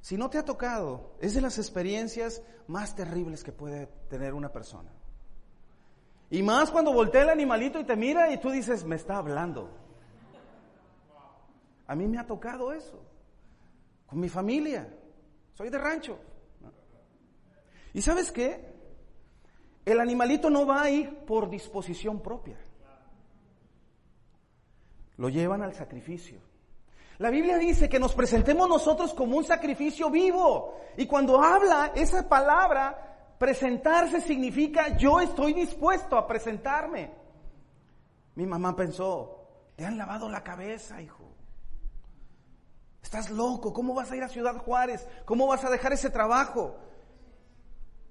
Si 0.00 0.16
no 0.16 0.30
te 0.30 0.38
ha 0.38 0.44
tocado, 0.44 1.16
es 1.20 1.34
de 1.34 1.40
las 1.40 1.58
experiencias 1.58 2.42
más 2.68 2.94
terribles 2.94 3.42
que 3.42 3.52
puede 3.52 3.86
tener 4.08 4.34
una 4.34 4.52
persona. 4.52 4.92
Y 6.30 6.42
más 6.42 6.70
cuando 6.70 6.92
voltea 6.92 7.22
el 7.22 7.30
animalito 7.30 7.80
y 7.80 7.84
te 7.84 7.96
mira 7.96 8.32
y 8.32 8.38
tú 8.38 8.50
dices, 8.50 8.84
me 8.84 8.96
está 8.96 9.16
hablando. 9.16 9.70
A 11.88 11.94
mí 11.94 12.06
me 12.06 12.18
ha 12.18 12.26
tocado 12.26 12.72
eso. 12.72 13.00
Con 14.06 14.20
mi 14.20 14.28
familia. 14.28 14.88
Soy 15.54 15.70
de 15.70 15.78
rancho. 15.78 16.18
¿Y 17.96 18.02
sabes 18.02 18.30
qué? 18.30 18.62
El 19.86 20.00
animalito 20.00 20.50
no 20.50 20.66
va 20.66 20.82
a 20.82 20.90
ir 20.90 21.24
por 21.24 21.48
disposición 21.48 22.20
propia. 22.20 22.58
Lo 25.16 25.30
llevan 25.30 25.62
al 25.62 25.72
sacrificio. 25.72 26.38
La 27.16 27.30
Biblia 27.30 27.56
dice 27.56 27.88
que 27.88 27.98
nos 27.98 28.14
presentemos 28.14 28.68
nosotros 28.68 29.14
como 29.14 29.38
un 29.38 29.44
sacrificio 29.44 30.10
vivo. 30.10 30.78
Y 30.98 31.06
cuando 31.06 31.42
habla 31.42 31.92
esa 31.94 32.28
palabra, 32.28 33.34
presentarse 33.38 34.20
significa 34.20 34.94
yo 34.98 35.18
estoy 35.18 35.54
dispuesto 35.54 36.18
a 36.18 36.26
presentarme. 36.26 37.10
Mi 38.34 38.44
mamá 38.44 38.76
pensó, 38.76 39.72
te 39.74 39.86
han 39.86 39.96
lavado 39.96 40.28
la 40.28 40.44
cabeza, 40.44 41.00
hijo. 41.00 41.24
Estás 43.02 43.30
loco, 43.30 43.72
¿cómo 43.72 43.94
vas 43.94 44.12
a 44.12 44.16
ir 44.16 44.22
a 44.22 44.28
Ciudad 44.28 44.58
Juárez? 44.58 45.08
¿Cómo 45.24 45.46
vas 45.46 45.64
a 45.64 45.70
dejar 45.70 45.94
ese 45.94 46.10
trabajo? 46.10 46.76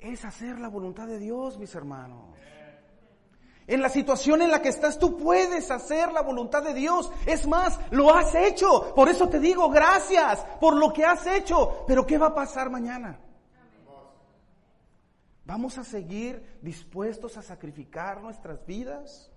Es 0.06 0.24
hacer 0.24 0.60
la 0.60 0.68
voluntad 0.68 1.08
de 1.08 1.18
Dios, 1.18 1.58
mis 1.58 1.74
hermanos. 1.74 2.36
En 3.65 3.82
la 3.82 3.89
situación 3.89 4.44
en 4.44 4.52
la 4.52 4.62
que 4.62 4.70
estás, 4.70 5.00
tú 5.00 5.18
puedes 5.18 5.72
hacer 5.72 6.12
la 6.12 6.22
voluntad 6.22 6.62
de 6.62 6.76
Dios. 6.76 7.12
Es 7.26 7.48
más, 7.48 7.80
lo 7.89 8.13
has 8.13 8.36
hecho. 8.36 8.94
Por 8.94 9.10
eso 9.10 9.28
te 9.28 9.39
digo 9.39 9.68
gracias 9.72 10.46
por 10.62 10.76
lo 10.76 10.94
que 10.94 11.04
has 11.04 11.26
hecho. 11.26 11.84
Pero 11.88 12.06
¿qué 12.06 12.20
va 12.20 12.28
a 12.28 12.36
pasar 12.36 12.70
mañana? 12.70 13.20
¿Vamos 15.44 15.80
a 15.80 15.84
seguir 15.84 16.60
dispuestos 16.62 17.36
a 17.38 17.41
sacrificar 17.41 18.22
nuestras 18.22 18.63
vidas? 18.63 19.32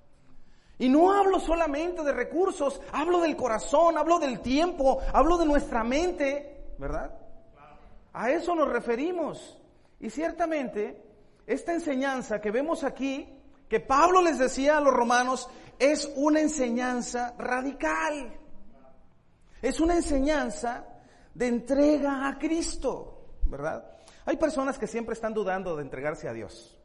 Y 0.78 0.90
no 0.90 1.12
hablo 1.14 1.40
solamente 1.40 2.04
de 2.04 2.12
recursos, 2.12 2.78
hablo 2.92 3.22
del 3.22 3.36
corazón, 3.36 3.96
hablo 3.96 4.18
del 4.18 4.40
tiempo, 4.40 5.00
hablo 5.14 5.38
de 5.38 5.46
nuestra 5.46 5.82
mente, 5.82 6.74
¿verdad? 6.78 7.18
A 8.12 8.30
eso 8.32 8.54
nos 8.54 8.68
referimos. 8.68 9.57
Y 10.00 10.10
ciertamente, 10.10 11.02
esta 11.46 11.72
enseñanza 11.72 12.40
que 12.40 12.50
vemos 12.50 12.84
aquí 12.84 13.28
que 13.68 13.80
Pablo 13.80 14.22
les 14.22 14.38
decía 14.38 14.78
a 14.78 14.80
los 14.80 14.94
romanos 14.94 15.48
es 15.78 16.10
una 16.16 16.40
enseñanza 16.40 17.34
radical. 17.38 18.34
Es 19.60 19.80
una 19.80 19.96
enseñanza 19.96 20.86
de 21.34 21.46
entrega 21.46 22.28
a 22.28 22.38
Cristo, 22.38 23.26
¿verdad? 23.46 23.84
Hay 24.24 24.36
personas 24.36 24.78
que 24.78 24.86
siempre 24.86 25.14
están 25.14 25.34
dudando 25.34 25.76
de 25.76 25.82
entregarse 25.82 26.28
a 26.28 26.32
Dios. 26.32 26.78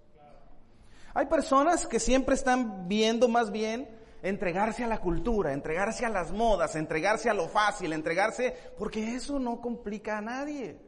Hay 1.14 1.28
personas 1.28 1.86
que 1.86 2.00
siempre 2.00 2.36
están 2.36 2.88
viendo 2.88 3.28
más 3.28 3.52
bien 3.52 3.88
entregarse 4.24 4.84
a 4.84 4.88
la 4.88 5.00
cultura, 5.00 5.54
entregarse 5.54 6.06
a 6.06 6.10
las 6.10 6.32
modas, 6.32 6.76
entregarse 6.76 7.30
a 7.30 7.34
lo 7.34 7.48
fácil, 7.48 7.94
entregarse, 7.94 8.56
porque 8.78 9.16
eso 9.16 9.38
no 9.38 9.62
complica 9.62 10.18
a 10.18 10.22
nadie. 10.22 10.80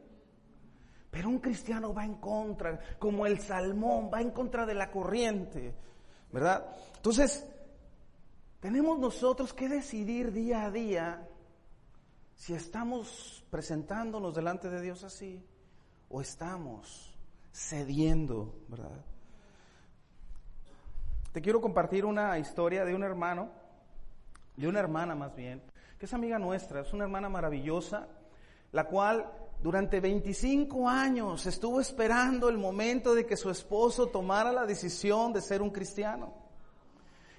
Pero 1.16 1.30
un 1.30 1.38
cristiano 1.38 1.94
va 1.94 2.04
en 2.04 2.16
contra, 2.16 2.78
como 2.98 3.24
el 3.24 3.40
salmón, 3.40 4.10
va 4.12 4.20
en 4.20 4.32
contra 4.32 4.66
de 4.66 4.74
la 4.74 4.90
corriente, 4.90 5.74
¿verdad? 6.30 6.66
Entonces, 6.94 7.48
tenemos 8.60 8.98
nosotros 8.98 9.54
que 9.54 9.66
decidir 9.66 10.30
día 10.30 10.66
a 10.66 10.70
día 10.70 11.26
si 12.34 12.52
estamos 12.52 13.42
presentándonos 13.48 14.34
delante 14.34 14.68
de 14.68 14.82
Dios 14.82 15.04
así 15.04 15.42
o 16.10 16.20
estamos 16.20 17.18
cediendo, 17.50 18.54
¿verdad? 18.68 19.02
Te 21.32 21.40
quiero 21.40 21.62
compartir 21.62 22.04
una 22.04 22.38
historia 22.38 22.84
de 22.84 22.94
un 22.94 23.02
hermano, 23.02 23.48
de 24.54 24.68
una 24.68 24.80
hermana 24.80 25.14
más 25.14 25.34
bien, 25.34 25.62
que 25.98 26.04
es 26.04 26.12
amiga 26.12 26.38
nuestra, 26.38 26.82
es 26.82 26.92
una 26.92 27.04
hermana 27.04 27.30
maravillosa, 27.30 28.06
la 28.72 28.84
cual 28.84 29.45
durante 29.62 30.00
25 30.00 30.88
años 30.88 31.46
estuvo 31.46 31.80
esperando 31.80 32.48
el 32.48 32.58
momento 32.58 33.14
de 33.14 33.26
que 33.26 33.36
su 33.36 33.50
esposo 33.50 34.08
tomara 34.08 34.52
la 34.52 34.66
decisión 34.66 35.32
de 35.32 35.40
ser 35.40 35.62
un 35.62 35.70
cristiano. 35.70 36.34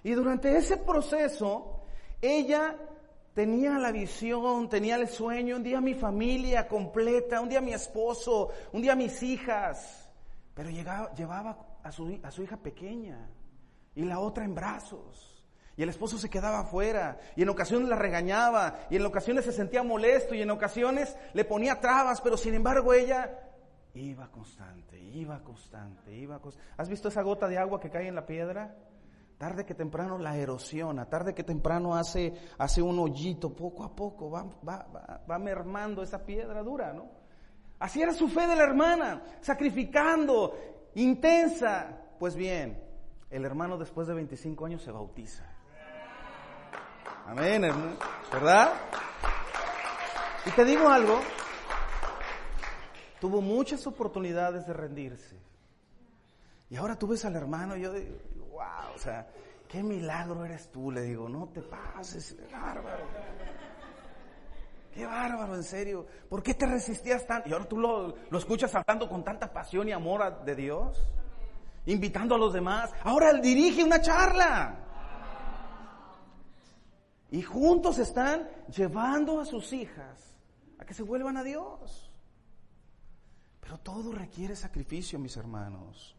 Y 0.04 0.12
durante 0.12 0.56
ese 0.56 0.78
proceso, 0.78 1.82
ella 2.22 2.76
tenía 3.34 3.78
la 3.78 3.92
visión, 3.92 4.68
tenía 4.68 4.96
el 4.96 5.08
sueño, 5.08 5.58
un 5.58 5.64
día 5.64 5.80
mi 5.80 5.94
familia 5.94 6.68
completa, 6.68 7.40
un 7.40 7.50
día 7.50 7.62
mi 7.62 7.74
esposo, 7.74 8.50
un 8.74 8.82
día 8.82 8.96
mis 8.96 9.22
hijas, 9.22 10.10
pero 10.54 10.70
llegaba, 10.70 11.14
llevaba 11.14 11.78
a 11.84 11.92
su, 11.92 12.20
a 12.24 12.32
su 12.32 12.44
hija 12.44 12.58
pequeña 12.58 13.30
y 13.96 14.04
la 14.04 14.20
otra 14.20 14.44
en 14.44 14.56
brazos. 14.56 15.37
Y 15.78 15.84
el 15.84 15.90
esposo 15.90 16.18
se 16.18 16.30
quedaba 16.30 16.62
afuera 16.62 17.20
y 17.36 17.44
en 17.44 17.50
ocasiones 17.50 17.88
la 17.88 17.96
regañaba 17.96 18.80
y 18.90 18.96
en 18.96 19.06
ocasiones 19.06 19.46
se 19.46 19.52
sentía 19.52 19.84
molesto 19.84 20.34
y 20.34 20.42
en 20.42 20.50
ocasiones 20.50 21.16
le 21.34 21.46
ponía 21.46 21.80
trabas, 21.80 22.20
pero 22.20 22.36
sin 22.36 22.56
embargo 22.56 22.94
ella 22.94 23.40
iba 23.94 24.28
constante, 24.32 25.00
iba 25.00 25.44
constante, 25.44 26.16
iba 26.16 26.40
constante. 26.40 26.74
¿Has 26.78 26.90
visto 26.90 27.10
esa 27.10 27.22
gota 27.22 27.48
de 27.48 27.60
agua 27.60 27.80
que 27.80 27.92
cae 27.92 28.08
en 28.08 28.16
la 28.16 28.26
piedra? 28.26 28.76
Tarde 29.38 29.66
que 29.66 29.76
temprano 29.76 30.18
la 30.18 30.36
erosiona, 30.36 31.06
tarde 31.06 31.36
que 31.36 31.44
temprano 31.44 31.96
hace, 31.96 32.34
hace 32.58 32.82
un 32.82 32.98
hoyito, 32.98 33.56
poco 33.56 33.84
a 33.84 33.96
poco 33.96 34.32
va, 34.32 34.46
va, 34.68 35.22
va 35.30 35.38
mermando 35.38 36.02
esa 36.02 36.26
piedra 36.26 36.64
dura, 36.64 36.92
¿no? 36.92 37.08
Así 37.78 38.02
era 38.02 38.14
su 38.14 38.28
fe 38.28 38.48
de 38.48 38.56
la 38.56 38.64
hermana, 38.64 39.22
sacrificando, 39.42 40.58
intensa. 40.96 42.02
Pues 42.18 42.36
bien, 42.36 42.84
el 43.30 43.46
hermano 43.46 43.78
después 43.78 44.08
de 44.08 44.16
25 44.16 44.66
años 44.66 44.82
se 44.82 44.92
bautiza. 44.92 45.57
Amén, 47.28 47.66
hermano. 47.66 47.98
¿Verdad? 48.32 48.72
Y 50.46 50.52
te 50.52 50.64
digo 50.64 50.88
algo, 50.88 51.20
tuvo 53.20 53.42
muchas 53.42 53.86
oportunidades 53.86 54.66
de 54.66 54.72
rendirse. 54.72 55.38
Y 56.70 56.78
ahora 56.78 56.98
tú 56.98 57.08
ves 57.08 57.26
al 57.26 57.36
hermano 57.36 57.76
y 57.76 57.82
yo 57.82 57.92
digo, 57.92 58.18
wow, 58.52 58.96
o 58.96 58.98
sea, 58.98 59.28
qué 59.68 59.84
milagro 59.84 60.46
eres 60.46 60.72
tú, 60.72 60.90
le 60.90 61.02
digo, 61.02 61.28
no 61.28 61.50
te 61.50 61.62
pases, 61.62 62.38
bárbaro. 62.50 63.06
Qué 64.94 65.06
bárbaro, 65.06 65.56
en 65.56 65.64
serio. 65.64 66.06
¿Por 66.30 66.42
qué 66.42 66.54
te 66.54 66.66
resistías 66.66 67.28
tanto? 67.28 67.50
Y 67.50 67.54
ahora 67.54 67.66
tú 67.66 67.78
lo, 67.78 68.16
lo 68.30 68.38
escuchas 68.38 68.74
hablando 68.74 69.10
con 69.10 69.26
tanta 69.26 69.52
pasión 69.52 69.90
y 69.90 69.92
amor 69.92 70.46
de 70.46 70.56
Dios, 70.56 71.06
invitando 71.88 72.36
a 72.36 72.38
los 72.38 72.54
demás. 72.54 72.94
Ahora 73.04 73.32
él 73.32 73.42
dirige 73.42 73.84
una 73.84 74.00
charla. 74.00 74.87
Y 77.32 77.42
juntos 77.42 78.00
están 78.00 78.50
llevando 78.76 79.40
a 79.40 79.46
sus 79.46 79.74
hijas 79.74 80.34
a 80.80 80.86
que 80.86 80.94
se 80.94 81.04
vuelvan 81.04 81.38
a 81.38 81.44
Dios. 81.44 82.10
Pero 83.60 83.78
todo 83.80 84.12
requiere 84.12 84.56
sacrificio, 84.56 85.20
mis 85.20 85.36
hermanos. 85.36 86.16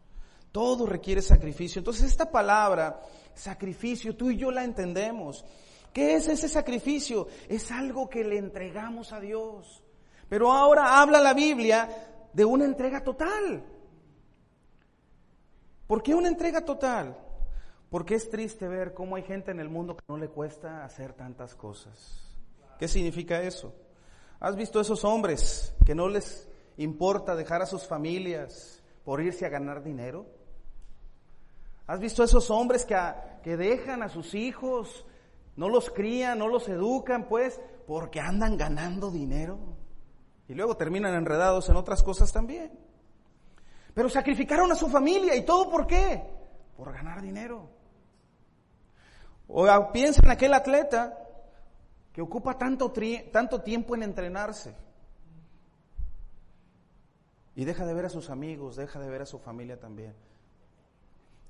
Todo 0.51 0.85
requiere 0.85 1.21
sacrificio. 1.21 1.79
Entonces 1.79 2.05
esta 2.05 2.29
palabra, 2.29 3.01
sacrificio, 3.33 4.15
tú 4.15 4.29
y 4.29 4.37
yo 4.37 4.51
la 4.51 4.63
entendemos. 4.63 5.45
¿Qué 5.93 6.15
es 6.15 6.27
ese 6.27 6.47
sacrificio? 6.47 7.27
Es 7.47 7.71
algo 7.71 8.09
que 8.09 8.23
le 8.23 8.37
entregamos 8.37 9.11
a 9.11 9.19
Dios. 9.19 9.83
Pero 10.27 10.51
ahora 10.51 11.01
habla 11.01 11.19
la 11.19 11.33
Biblia 11.33 11.89
de 12.31 12.45
una 12.45 12.65
entrega 12.65 13.03
total. 13.03 13.63
¿Por 15.87 16.03
qué 16.03 16.13
una 16.13 16.27
entrega 16.27 16.61
total? 16.63 17.17
Porque 17.89 18.15
es 18.15 18.29
triste 18.29 18.67
ver 18.67 18.93
cómo 18.93 19.15
hay 19.15 19.23
gente 19.23 19.51
en 19.51 19.59
el 19.59 19.69
mundo 19.69 19.95
que 19.95 20.03
no 20.07 20.17
le 20.17 20.29
cuesta 20.29 20.85
hacer 20.85 21.13
tantas 21.13 21.55
cosas. 21.55 22.35
¿Qué 22.77 22.87
significa 22.87 23.41
eso? 23.41 23.73
¿Has 24.39 24.55
visto 24.55 24.79
esos 24.79 25.03
hombres 25.03 25.75
que 25.85 25.95
no 25.95 26.07
les 26.07 26.47
importa 26.77 27.35
dejar 27.35 27.61
a 27.61 27.65
sus 27.65 27.87
familias 27.87 28.83
por 29.03 29.21
irse 29.21 29.45
a 29.45 29.49
ganar 29.49 29.83
dinero? 29.83 30.27
¿Has 31.87 31.99
visto 31.99 32.23
esos 32.23 32.51
hombres 32.51 32.85
que, 32.85 32.95
que 33.43 33.57
dejan 33.57 34.03
a 34.03 34.09
sus 34.09 34.35
hijos, 34.35 35.05
no 35.55 35.67
los 35.67 35.89
crían, 35.89 36.37
no 36.37 36.47
los 36.47 36.69
educan, 36.69 37.27
pues, 37.27 37.59
porque 37.87 38.19
andan 38.19 38.55
ganando 38.55 39.09
dinero? 39.09 39.57
Y 40.47 40.53
luego 40.53 40.77
terminan 40.77 41.15
enredados 41.15 41.67
en 41.69 41.75
otras 41.75 42.03
cosas 42.03 42.31
también. 42.31 42.71
Pero 43.93 44.07
sacrificaron 44.09 44.71
a 44.71 44.75
su 44.75 44.87
familia 44.87 45.35
y 45.35 45.43
todo 45.43 45.69
por 45.69 45.87
qué? 45.87 46.23
Por 46.77 46.93
ganar 46.93 47.21
dinero. 47.21 47.78
O 49.51 49.65
piensa 49.91 50.21
en 50.23 50.29
aquel 50.29 50.53
atleta 50.53 51.17
que 52.13 52.21
ocupa 52.21 52.57
tanto, 52.57 52.93
tanto 53.31 53.61
tiempo 53.61 53.95
en 53.95 54.03
entrenarse 54.03 54.75
y 57.55 57.65
deja 57.65 57.85
de 57.85 57.93
ver 57.95 58.05
a 58.05 58.09
sus 58.09 58.29
amigos, 58.29 58.75
deja 58.75 58.99
de 58.99 59.09
ver 59.09 59.23
a 59.23 59.25
su 59.25 59.39
familia 59.39 59.79
también. 59.79 60.13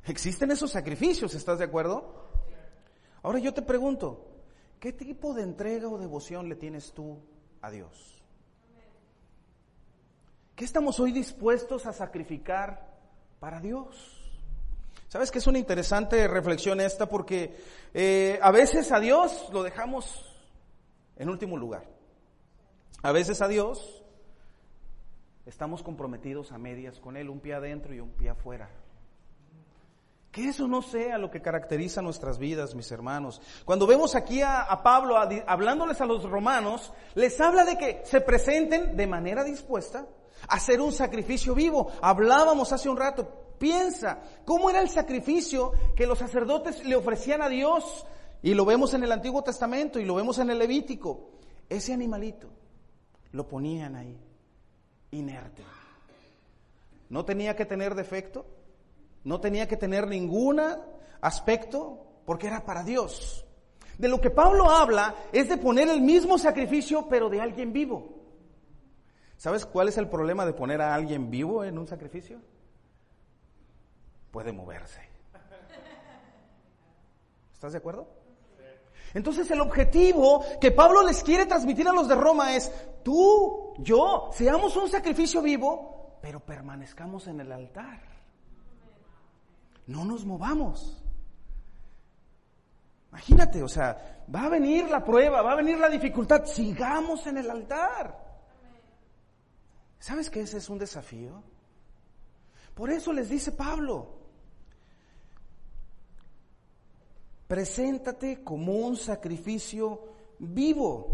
Existen 0.05 0.49
esos 0.49 0.71
sacrificios, 0.71 1.35
¿estás 1.35 1.59
de 1.59 1.65
acuerdo? 1.65 2.29
Ahora 3.21 3.39
yo 3.39 3.53
te 3.53 3.61
pregunto, 3.61 4.27
¿qué 4.79 4.93
tipo 4.93 5.33
de 5.33 5.43
entrega 5.43 5.89
o 5.89 5.97
devoción 5.97 6.47
le 6.47 6.55
tienes 6.55 6.93
tú 6.93 7.19
a 7.61 7.69
Dios? 7.69 8.23
¿Qué 10.55 10.63
estamos 10.63 10.99
hoy 11.01 11.11
dispuestos 11.11 11.85
a 11.85 11.91
sacrificar 11.91 12.97
para 13.41 13.59
Dios? 13.59 14.18
¿Sabes 15.09 15.31
que 15.31 15.39
es 15.39 15.47
una 15.47 15.57
interesante 15.57 16.27
reflexión 16.27 16.79
esta? 16.79 17.09
Porque 17.09 17.57
eh, 17.95 18.39
a 18.43 18.51
veces 18.51 18.91
a 18.91 18.99
Dios 18.99 19.49
lo 19.51 19.63
dejamos 19.63 20.23
en 21.15 21.29
último 21.29 21.57
lugar. 21.57 21.83
A 23.01 23.11
veces 23.11 23.41
a 23.41 23.47
Dios 23.47 24.03
estamos 25.47 25.81
comprometidos 25.81 26.51
a 26.51 26.59
medias 26.59 26.99
con 26.99 27.17
Él, 27.17 27.31
un 27.31 27.39
pie 27.39 27.55
adentro 27.55 27.95
y 27.95 27.99
un 27.99 28.11
pie 28.11 28.29
afuera. 28.29 28.69
Que 30.31 30.49
eso 30.49 30.67
no 30.67 30.83
sea 30.83 31.17
lo 31.17 31.31
que 31.31 31.41
caracteriza 31.41 32.03
nuestras 32.03 32.37
vidas, 32.37 32.75
mis 32.75 32.91
hermanos. 32.91 33.41
Cuando 33.65 33.87
vemos 33.87 34.13
aquí 34.13 34.43
a, 34.43 34.61
a 34.61 34.83
Pablo 34.83 35.17
hablándoles 35.17 35.99
a 36.01 36.05
los 36.05 36.23
romanos, 36.29 36.93
les 37.15 37.41
habla 37.41 37.65
de 37.65 37.79
que 37.79 38.01
se 38.05 38.21
presenten 38.21 38.95
de 38.95 39.07
manera 39.07 39.43
dispuesta 39.43 40.05
a 40.47 40.55
hacer 40.55 40.79
un 40.79 40.91
sacrificio 40.91 41.55
vivo. 41.55 41.91
Hablábamos 41.99 42.71
hace 42.71 42.89
un 42.89 42.97
rato, 42.97 43.48
Piensa, 43.59 44.23
¿cómo 44.45 44.69
era 44.69 44.81
el 44.81 44.89
sacrificio 44.89 45.73
que 45.95 46.07
los 46.07 46.17
sacerdotes 46.17 46.83
le 46.85 46.95
ofrecían 46.95 47.41
a 47.41 47.49
Dios? 47.49 48.05
Y 48.41 48.53
lo 48.53 48.65
vemos 48.65 48.93
en 48.93 49.03
el 49.03 49.11
Antiguo 49.11 49.43
Testamento 49.43 49.99
y 49.99 50.05
lo 50.05 50.15
vemos 50.15 50.39
en 50.39 50.49
el 50.49 50.57
Levítico. 50.57 51.31
Ese 51.67 51.93
animalito 51.93 52.49
lo 53.33 53.47
ponían 53.47 53.95
ahí, 53.95 54.17
inerte. 55.11 55.63
No 57.09 57.25
tenía 57.25 57.55
que 57.55 57.65
tener 57.65 57.95
defecto, 57.95 58.45
no 59.23 59.41
tenía 59.41 59.67
que 59.67 59.77
tener 59.77 60.07
ningún 60.07 60.61
aspecto, 61.21 62.05
porque 62.25 62.47
era 62.47 62.63
para 62.63 62.83
Dios. 62.83 63.45
De 63.97 64.07
lo 64.07 64.21
que 64.21 64.29
Pablo 64.29 64.69
habla 64.69 65.15
es 65.33 65.49
de 65.49 65.57
poner 65.57 65.89
el 65.89 66.01
mismo 66.01 66.37
sacrificio, 66.37 67.07
pero 67.09 67.29
de 67.29 67.41
alguien 67.41 67.73
vivo. 67.73 68.15
¿Sabes 69.35 69.65
cuál 69.65 69.89
es 69.89 69.97
el 69.97 70.07
problema 70.07 70.45
de 70.45 70.53
poner 70.53 70.81
a 70.81 70.95
alguien 70.95 71.29
vivo 71.29 71.65
en 71.65 71.77
un 71.77 71.87
sacrificio? 71.87 72.39
Puede 74.31 74.51
moverse. 74.51 75.01
¿Estás 77.53 77.73
de 77.73 77.77
acuerdo? 77.77 78.07
Entonces 79.13 79.49
el 79.51 79.61
objetivo 79.61 80.45
que 80.61 80.71
Pablo 80.71 81.03
les 81.03 81.23
quiere 81.23 81.45
transmitir 81.45 81.87
a 81.87 81.93
los 81.93 82.07
de 82.07 82.15
Roma 82.15 82.55
es, 82.55 82.71
tú, 83.03 83.73
yo, 83.79 84.29
seamos 84.33 84.75
un 84.75 84.89
sacrificio 84.89 85.41
vivo, 85.41 86.17
pero 86.21 86.39
permanezcamos 86.39 87.27
en 87.27 87.39
el 87.41 87.51
altar. 87.51 88.01
No 89.87 90.05
nos 90.05 90.25
movamos. 90.25 91.03
Imagínate, 93.09 93.63
o 93.63 93.67
sea, 93.67 94.23
va 94.33 94.43
a 94.43 94.49
venir 94.49 94.87
la 94.87 95.03
prueba, 95.03 95.41
va 95.41 95.53
a 95.53 95.55
venir 95.55 95.79
la 95.79 95.89
dificultad, 95.89 96.45
sigamos 96.45 97.25
en 97.25 97.39
el 97.39 97.49
altar. 97.49 98.29
¿Sabes 99.97 100.29
que 100.29 100.41
ese 100.41 100.59
es 100.59 100.69
un 100.69 100.77
desafío? 100.77 101.43
Por 102.75 102.91
eso 102.91 103.11
les 103.11 103.27
dice 103.27 103.51
Pablo, 103.51 104.18
Preséntate 107.49 108.43
como 108.43 108.73
un 108.73 108.95
sacrificio 108.95 109.99
vivo. 110.37 111.09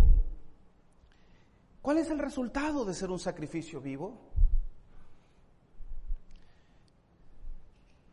¿Cuál 1.82 2.00
es 2.00 2.10
el 2.10 2.20
resultado 2.20 2.84
de 2.84 2.94
ser 2.94 3.10
un 3.10 3.20
sacrificio 3.20 3.80
vivo? 3.80 4.20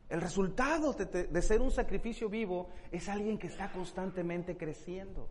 El 0.09 0.21
resultado 0.21 0.93
de, 0.93 1.43
ser 1.43 1.61
un 1.61 1.73
sacrificio 1.73 2.29
vivo 2.29 2.69
es 2.93 3.09
alguien 3.09 3.39
que 3.39 3.49
está 3.49 3.73
constantemente 3.73 4.57
creciendo. 4.57 5.29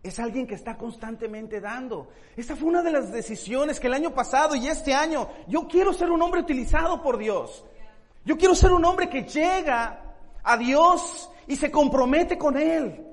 Es 0.00 0.20
alguien 0.20 0.46
que 0.46 0.54
está 0.54 0.76
constantemente 0.76 1.60
dando. 1.60 2.10
Esa 2.36 2.54
fue 2.54 2.68
una 2.68 2.82
de 2.82 2.92
las 2.92 3.10
decisiones 3.10 3.80
que 3.80 3.88
el 3.88 3.94
año 3.94 4.14
pasado 4.14 4.54
y 4.54 4.68
este 4.68 4.94
año, 4.94 5.28
yo 5.48 5.66
quiero 5.66 5.92
ser 5.92 6.12
un 6.12 6.22
hombre 6.22 6.42
utilizado 6.42 7.02
por 7.02 7.18
Dios. 7.18 7.64
Yo 8.24 8.38
quiero 8.38 8.54
ser 8.54 8.70
un 8.70 8.84
hombre 8.84 9.10
que 9.10 9.24
llega 9.24 10.11
a 10.42 10.56
Dios 10.56 11.30
y 11.46 11.56
se 11.56 11.70
compromete 11.70 12.38
con 12.38 12.56
Él. 12.56 13.06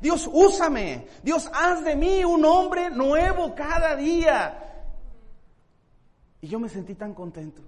Dios, 0.00 0.28
úsame. 0.30 1.06
Dios, 1.22 1.50
haz 1.54 1.82
de 1.82 1.96
mí 1.96 2.24
un 2.24 2.44
hombre 2.44 2.90
nuevo 2.90 3.54
cada 3.54 3.96
día. 3.96 4.60
Y 6.40 6.48
yo 6.48 6.60
me 6.60 6.68
sentí 6.68 6.94
tan 6.94 7.14
contento. 7.14 7.62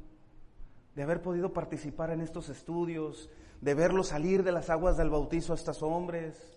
de 0.95 1.03
haber 1.03 1.21
podido 1.21 1.53
participar 1.53 2.11
en 2.11 2.23
estos 2.23 2.49
estudios, 2.49 3.29
de 3.61 3.75
verlos 3.75 4.09
salir 4.09 4.43
de 4.43 4.51
las 4.51 4.71
aguas 4.71 4.97
del 4.97 5.11
bautizo 5.11 5.53
a 5.53 5.57
estos 5.57 5.83
hombres. 5.83 6.57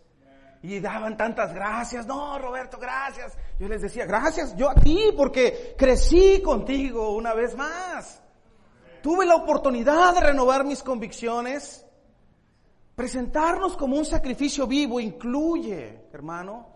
Y 0.62 0.80
daban 0.80 1.16
tantas 1.18 1.54
gracias. 1.54 2.06
No, 2.06 2.38
Roberto, 2.40 2.78
gracias. 2.78 3.38
Yo 3.60 3.68
les 3.68 3.82
decía, 3.82 4.06
gracias, 4.06 4.56
yo 4.56 4.70
a 4.70 4.76
ti, 4.76 5.14
porque 5.16 5.76
crecí 5.78 6.42
contigo 6.42 7.16
una 7.16 7.34
vez 7.34 7.56
más. 7.56 8.22
Tuve 9.02 9.26
la 9.26 9.36
oportunidad 9.36 10.14
de 10.14 10.22
renovar 10.22 10.66
mis 10.66 10.84
convicciones. 10.84 11.86
Presentarnos 13.00 13.78
como 13.78 13.96
un 13.96 14.04
sacrificio 14.04 14.68
vivo 14.68 15.00
incluye, 15.00 16.10
hermano, 16.12 16.68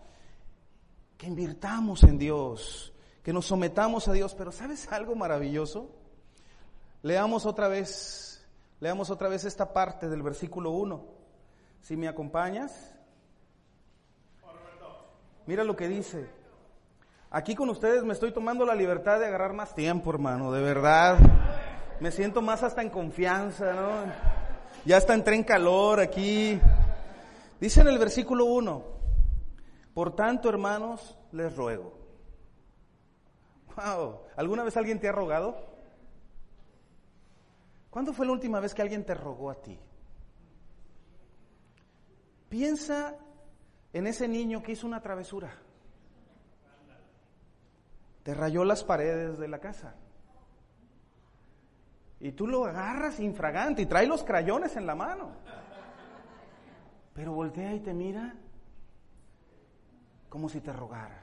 que 1.18 1.26
invirtamos 1.26 2.02
en 2.02 2.16
Dios, 2.16 2.94
que 3.22 3.30
nos 3.30 3.44
sometamos 3.44 4.08
a 4.08 4.12
Dios. 4.14 4.34
Pero 4.34 4.50
¿sabes 4.50 4.90
algo 4.90 5.14
maravilloso? 5.14 5.90
Leamos 7.02 7.44
otra 7.44 7.68
vez, 7.68 8.42
leamos 8.80 9.10
otra 9.10 9.28
vez 9.28 9.44
esta 9.44 9.74
parte 9.74 10.08
del 10.08 10.22
versículo 10.22 10.70
1. 10.70 11.04
Si 11.82 11.94
me 11.94 12.08
acompañas. 12.08 12.94
Mira 15.44 15.62
lo 15.62 15.76
que 15.76 15.88
dice. 15.88 16.26
Aquí 17.28 17.54
con 17.54 17.68
ustedes 17.68 18.02
me 18.02 18.14
estoy 18.14 18.32
tomando 18.32 18.64
la 18.64 18.74
libertad 18.74 19.20
de 19.20 19.26
agarrar 19.26 19.52
más 19.52 19.74
tiempo, 19.74 20.08
hermano, 20.08 20.52
de 20.52 20.62
verdad. 20.62 21.18
Me 22.00 22.10
siento 22.10 22.40
más 22.40 22.62
hasta 22.62 22.80
en 22.80 22.88
confianza, 22.88 23.74
¿no? 23.74 24.33
Ya 24.84 24.98
hasta 24.98 25.14
entré 25.14 25.34
en 25.34 25.44
calor 25.44 26.00
aquí. 26.00 26.60
Dice 27.58 27.80
en 27.80 27.88
el 27.88 27.98
versículo 27.98 28.44
1, 28.44 28.84
por 29.94 30.14
tanto, 30.14 30.48
hermanos, 30.48 31.16
les 31.32 31.56
ruego. 31.56 31.98
Wow, 33.76 34.20
¿alguna 34.36 34.62
vez 34.62 34.76
alguien 34.76 35.00
te 35.00 35.08
ha 35.08 35.12
rogado? 35.12 35.56
¿Cuándo 37.88 38.12
fue 38.12 38.26
la 38.26 38.32
última 38.32 38.60
vez 38.60 38.74
que 38.74 38.82
alguien 38.82 39.04
te 39.04 39.14
rogó 39.14 39.50
a 39.50 39.54
ti? 39.54 39.78
Piensa 42.48 43.16
en 43.92 44.06
ese 44.06 44.28
niño 44.28 44.62
que 44.62 44.72
hizo 44.72 44.86
una 44.86 45.00
travesura. 45.00 45.56
Te 48.22 48.34
rayó 48.34 48.64
las 48.64 48.84
paredes 48.84 49.38
de 49.38 49.48
la 49.48 49.60
casa. 49.60 49.94
Y 52.20 52.32
tú 52.32 52.46
lo 52.46 52.64
agarras 52.64 53.20
infragante 53.20 53.82
y 53.82 53.86
trae 53.86 54.06
los 54.06 54.24
crayones 54.24 54.76
en 54.76 54.86
la 54.86 54.94
mano. 54.94 55.32
Pero 57.12 57.32
voltea 57.32 57.74
y 57.74 57.80
te 57.80 57.92
mira 57.92 58.34
como 60.28 60.48
si 60.48 60.60
te 60.60 60.72
rogara. 60.72 61.22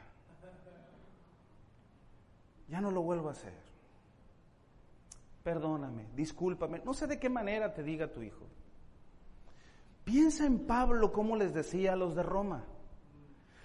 Ya 2.69 2.79
no 2.79 2.91
lo 2.91 3.01
vuelvo 3.01 3.27
a 3.27 3.33
hacer. 3.33 3.53
Perdóname, 5.43 6.07
discúlpame. 6.15 6.81
No 6.85 6.93
sé 6.93 7.07
de 7.07 7.19
qué 7.19 7.29
manera 7.29 7.73
te 7.73 7.83
diga 7.83 8.07
tu 8.07 8.21
hijo. 8.21 8.47
Piensa 10.05 10.45
en 10.45 10.65
Pablo 10.65 11.11
como 11.11 11.35
les 11.35 11.53
decía 11.53 11.93
a 11.93 11.95
los 11.95 12.15
de 12.15 12.23
Roma. 12.23 12.63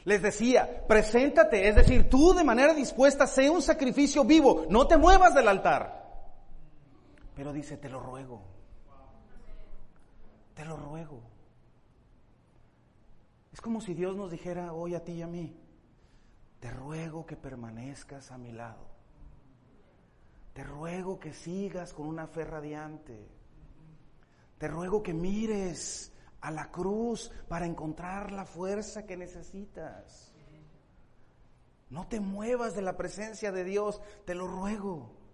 Les 0.04 0.22
decía, 0.22 0.86
preséntate, 0.86 1.68
es 1.68 1.74
decir, 1.74 2.08
tú 2.08 2.32
de 2.32 2.44
manera 2.44 2.74
dispuesta, 2.74 3.26
sé 3.26 3.50
un 3.50 3.62
sacrificio 3.62 4.24
vivo, 4.24 4.64
no 4.70 4.86
te 4.86 4.96
muevas 4.96 5.34
del 5.34 5.48
altar. 5.48 6.05
Pero 7.36 7.52
dice, 7.52 7.76
te 7.76 7.90
lo 7.90 8.00
ruego, 8.00 8.42
te 10.54 10.64
lo 10.64 10.76
ruego. 10.76 11.22
Es 13.52 13.60
como 13.60 13.80
si 13.80 13.92
Dios 13.94 14.16
nos 14.16 14.30
dijera 14.30 14.72
hoy 14.72 14.94
a 14.94 15.04
ti 15.04 15.12
y 15.12 15.22
a 15.22 15.26
mí, 15.26 15.54
te 16.60 16.70
ruego 16.70 17.26
que 17.26 17.36
permanezcas 17.36 18.32
a 18.32 18.38
mi 18.38 18.52
lado. 18.52 18.88
Te 20.54 20.64
ruego 20.64 21.20
que 21.20 21.34
sigas 21.34 21.92
con 21.92 22.06
una 22.06 22.26
fe 22.26 22.44
radiante. 22.44 23.28
Te 24.56 24.68
ruego 24.68 25.02
que 25.02 25.12
mires 25.12 26.12
a 26.40 26.50
la 26.50 26.70
cruz 26.70 27.30
para 27.48 27.66
encontrar 27.66 28.32
la 28.32 28.46
fuerza 28.46 29.04
que 29.04 29.18
necesitas. 29.18 30.34
No 31.90 32.08
te 32.08 32.20
muevas 32.20 32.74
de 32.74 32.80
la 32.80 32.96
presencia 32.96 33.52
de 33.52 33.64
Dios, 33.64 34.00
te 34.24 34.34
lo 34.34 34.46
ruego. 34.46 35.25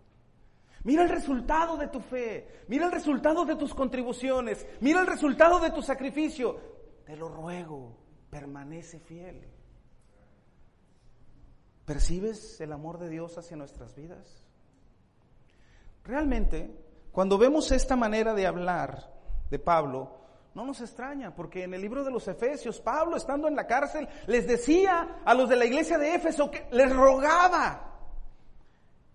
Mira 0.84 1.04
el 1.04 1.08
resultado 1.08 1.76
de 1.76 1.88
tu 1.88 2.00
fe, 2.00 2.64
mira 2.68 2.86
el 2.86 2.92
resultado 2.92 3.44
de 3.44 3.56
tus 3.56 3.72
contribuciones, 3.72 4.66
mira 4.80 5.00
el 5.00 5.06
resultado 5.06 5.60
de 5.60 5.70
tu 5.70 5.82
sacrificio. 5.82 6.58
Te 7.04 7.16
lo 7.16 7.28
ruego 7.28 8.02
permanece 8.30 8.98
fiel. 8.98 9.46
¿Percibes 11.84 12.60
el 12.60 12.72
amor 12.72 12.98
de 12.98 13.10
Dios 13.10 13.36
hacia 13.38 13.56
nuestras 13.56 13.94
vidas? 13.94 14.42
Realmente, 16.04 16.74
cuando 17.12 17.38
vemos 17.38 17.70
esta 17.70 17.94
manera 17.94 18.34
de 18.34 18.46
hablar 18.46 19.12
de 19.50 19.58
Pablo, 19.58 20.18
no 20.54 20.64
nos 20.64 20.80
extraña, 20.80 21.34
porque 21.34 21.64
en 21.64 21.74
el 21.74 21.80
libro 21.80 22.04
de 22.04 22.10
los 22.10 22.26
Efesios, 22.26 22.80
Pablo, 22.80 23.16
estando 23.16 23.48
en 23.48 23.56
la 23.56 23.66
cárcel, 23.66 24.08
les 24.26 24.46
decía 24.46 25.20
a 25.24 25.34
los 25.34 25.48
de 25.48 25.56
la 25.56 25.66
iglesia 25.66 25.98
de 25.98 26.14
Éfeso 26.14 26.50
que 26.50 26.66
les 26.72 26.94
rogaba 26.94 27.91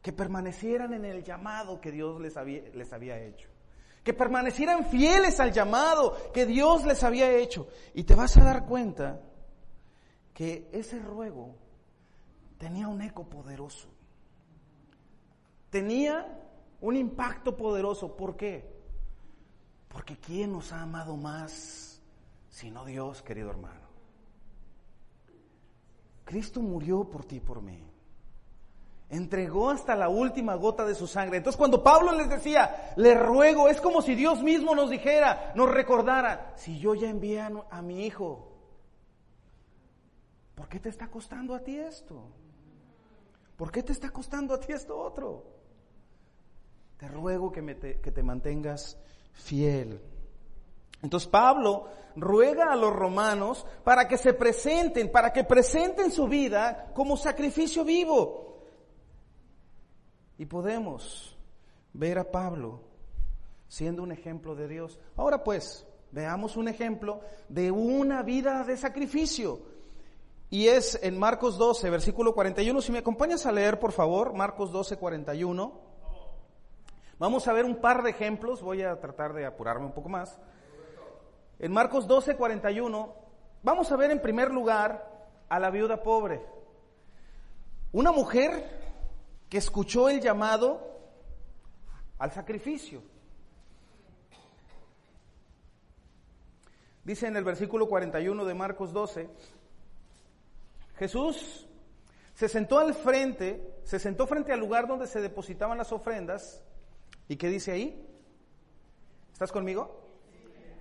que 0.07 0.13
permanecieran 0.13 0.93
en 0.93 1.03
el 1.03 1.21
llamado 1.21 1.81
que 1.81 1.91
Dios 1.91 2.21
les 2.21 2.37
había, 2.37 3.19
hecho 3.19 3.49
que 4.05 4.13
permanecieran 4.13 4.85
fieles 4.85 5.37
al 5.41 5.51
llamado 5.51 6.31
que 6.31 6.45
Dios 6.45 6.85
les 6.85 7.03
había 7.03 7.29
hecho. 7.29 7.67
Y 7.93 8.05
te 8.05 8.15
vas 8.15 8.37
a 8.37 8.43
dar 8.45 8.65
cuenta 8.65 9.19
que 10.33 10.69
ese 10.71 10.99
ruego 10.99 11.57
tenía 12.57 12.87
un 12.87 13.01
eco 13.01 13.27
poderoso. 13.27 13.89
Tenía 15.69 16.41
un 16.79 16.95
impacto 16.95 17.57
poderoso. 17.57 18.15
¿Por 18.15 18.37
qué? 18.37 18.65
Porque 19.89 20.15
¿quién 20.15 20.53
nos 20.53 20.71
ha 20.71 20.83
amado 20.83 21.17
más 21.17 22.01
sino 22.49 22.85
Dios, 22.85 23.21
querido 23.23 23.49
hermano? 23.49 23.89
Cristo 26.23 26.61
murió 26.61 27.03
por 27.03 27.25
ti 27.25 27.35
y 27.35 27.41
por 27.41 27.61
mí 27.61 27.86
entregó 29.09 29.69
hasta 29.69 29.95
la 29.95 30.09
última 30.09 30.55
gota 30.55 30.85
de 30.85 30.95
su 30.95 31.07
sangre. 31.07 31.37
Entonces 31.37 31.57
cuando 31.57 31.83
Pablo 31.83 32.11
les 32.11 32.29
decía, 32.29 32.93
le 32.97 33.15
ruego, 33.15 33.69
es 33.69 33.79
como 33.79 34.01
si 34.01 34.15
Dios 34.15 34.43
mismo 34.43 34.75
nos 34.75 34.89
dijera, 34.89 35.53
nos 35.55 35.69
recordara, 35.69 36.53
si 36.57 36.79
yo 36.79 36.93
ya 36.93 37.09
envié 37.09 37.41
a, 37.41 37.81
mi 37.81 38.05
hijo, 38.05 38.51
¿por 40.55 40.67
qué 40.67 40.79
te 40.79 40.89
está 40.89 41.07
costando 41.07 41.55
a 41.55 41.59
ti 41.59 41.77
esto? 41.77 42.31
¿Por 43.55 43.71
qué 43.71 43.81
te 43.81 43.93
está 43.93 44.09
costando 44.09 44.53
a 44.53 44.59
ti 44.59 44.73
esto 44.73 44.97
otro? 44.97 45.45
Te 46.97 47.07
ruego 47.07 47.51
que, 47.51 47.99
que 48.01 48.11
te 48.11 48.23
mantengas 48.23 48.97
fiel. 49.31 50.01
Entonces 51.01 51.29
Pablo 51.29 51.87
ruega 52.15 52.71
a 52.71 52.75
los 52.75 52.93
romanos 52.93 53.65
para 53.83 54.07
que 54.07 54.17
se 54.17 54.33
presenten, 54.33 55.11
para 55.11 55.31
que 55.31 55.43
presenten 55.43 56.11
su 56.11 56.27
vida 56.27 56.91
como 56.93 57.15
sacrificio 57.15 57.85
vivo. 57.85 58.46
Y 60.37 60.45
podemos 60.45 61.37
ver 61.93 62.19
a 62.19 62.31
Pablo 62.31 62.81
siendo 63.67 64.03
un 64.03 64.11
ejemplo 64.11 64.55
de 64.55 64.67
Dios. 64.67 64.99
Ahora 65.15 65.43
pues, 65.43 65.85
veamos 66.11 66.57
un 66.57 66.67
ejemplo 66.67 67.21
de 67.49 67.71
una 67.71 68.23
vida 68.23 68.63
de 68.63 68.77
sacrificio. 68.77 69.59
Y 70.49 70.67
es 70.67 70.97
en 71.03 71.17
Marcos 71.19 71.57
12, 71.57 71.89
versículo 71.89 72.33
41. 72.33 72.81
Si 72.81 72.91
me 72.91 72.99
acompañas 72.99 73.45
a 73.45 73.51
leer, 73.51 73.79
por 73.79 73.91
favor, 73.91 74.33
Marcos 74.33 74.71
12, 74.71 74.97
41. 74.97 75.87
Vamos 77.19 77.47
a 77.47 77.53
ver 77.53 77.65
un 77.65 77.77
par 77.77 78.03
de 78.03 78.11
ejemplos. 78.11 78.61
Voy 78.61 78.83
a 78.83 78.99
tratar 78.99 79.33
de 79.33 79.45
apurarme 79.45 79.87
un 79.87 79.91
poco 79.91 80.07
más. 80.07 80.39
En 81.59 81.73
Marcos 81.73 82.07
12, 82.07 82.35
41, 82.35 83.15
vamos 83.63 83.91
a 83.91 83.97
ver 83.97 84.11
en 84.11 84.21
primer 84.21 84.51
lugar 84.51 85.27
a 85.49 85.59
la 85.59 85.71
viuda 85.71 86.03
pobre. 86.03 86.45
Una 87.91 88.11
mujer 88.11 88.76
que 89.49 89.57
escuchó 89.57 90.09
el 90.09 90.21
llamado 90.21 90.99
al 92.17 92.31
sacrificio. 92.31 93.01
Dice 97.03 97.27
en 97.27 97.37
el 97.37 97.43
versículo 97.45 97.87
41 97.87 98.43
de 98.43 98.53
Marcos 98.53 98.91
12, 98.91 99.29
Jesús 100.97 101.67
se 102.33 102.49
sentó 102.49 102.79
al 102.79 102.93
frente, 102.93 103.75
se 103.83 103.97
sentó 103.97 104.27
frente 104.27 104.51
al 104.51 104.59
lugar 104.59 104.87
donde 104.87 105.07
se 105.07 105.21
depositaban 105.21 105.77
las 105.77 105.91
ofrendas. 105.93 106.61
¿Y 107.29 107.37
qué 107.37 107.47
dice 107.47 107.71
ahí? 107.71 108.05
¿Estás 109.31 109.51
conmigo? 109.51 110.01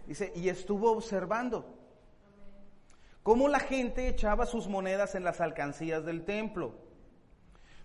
Dice, 0.06 0.32
y 0.34 0.48
estuvo 0.48 0.90
observando 0.90 1.74
cómo 3.22 3.48
la 3.48 3.60
gente 3.60 4.08
echaba 4.08 4.46
sus 4.46 4.68
monedas 4.68 5.14
en 5.14 5.24
las 5.24 5.40
alcancías 5.40 6.04
del 6.04 6.24
templo. 6.24 6.85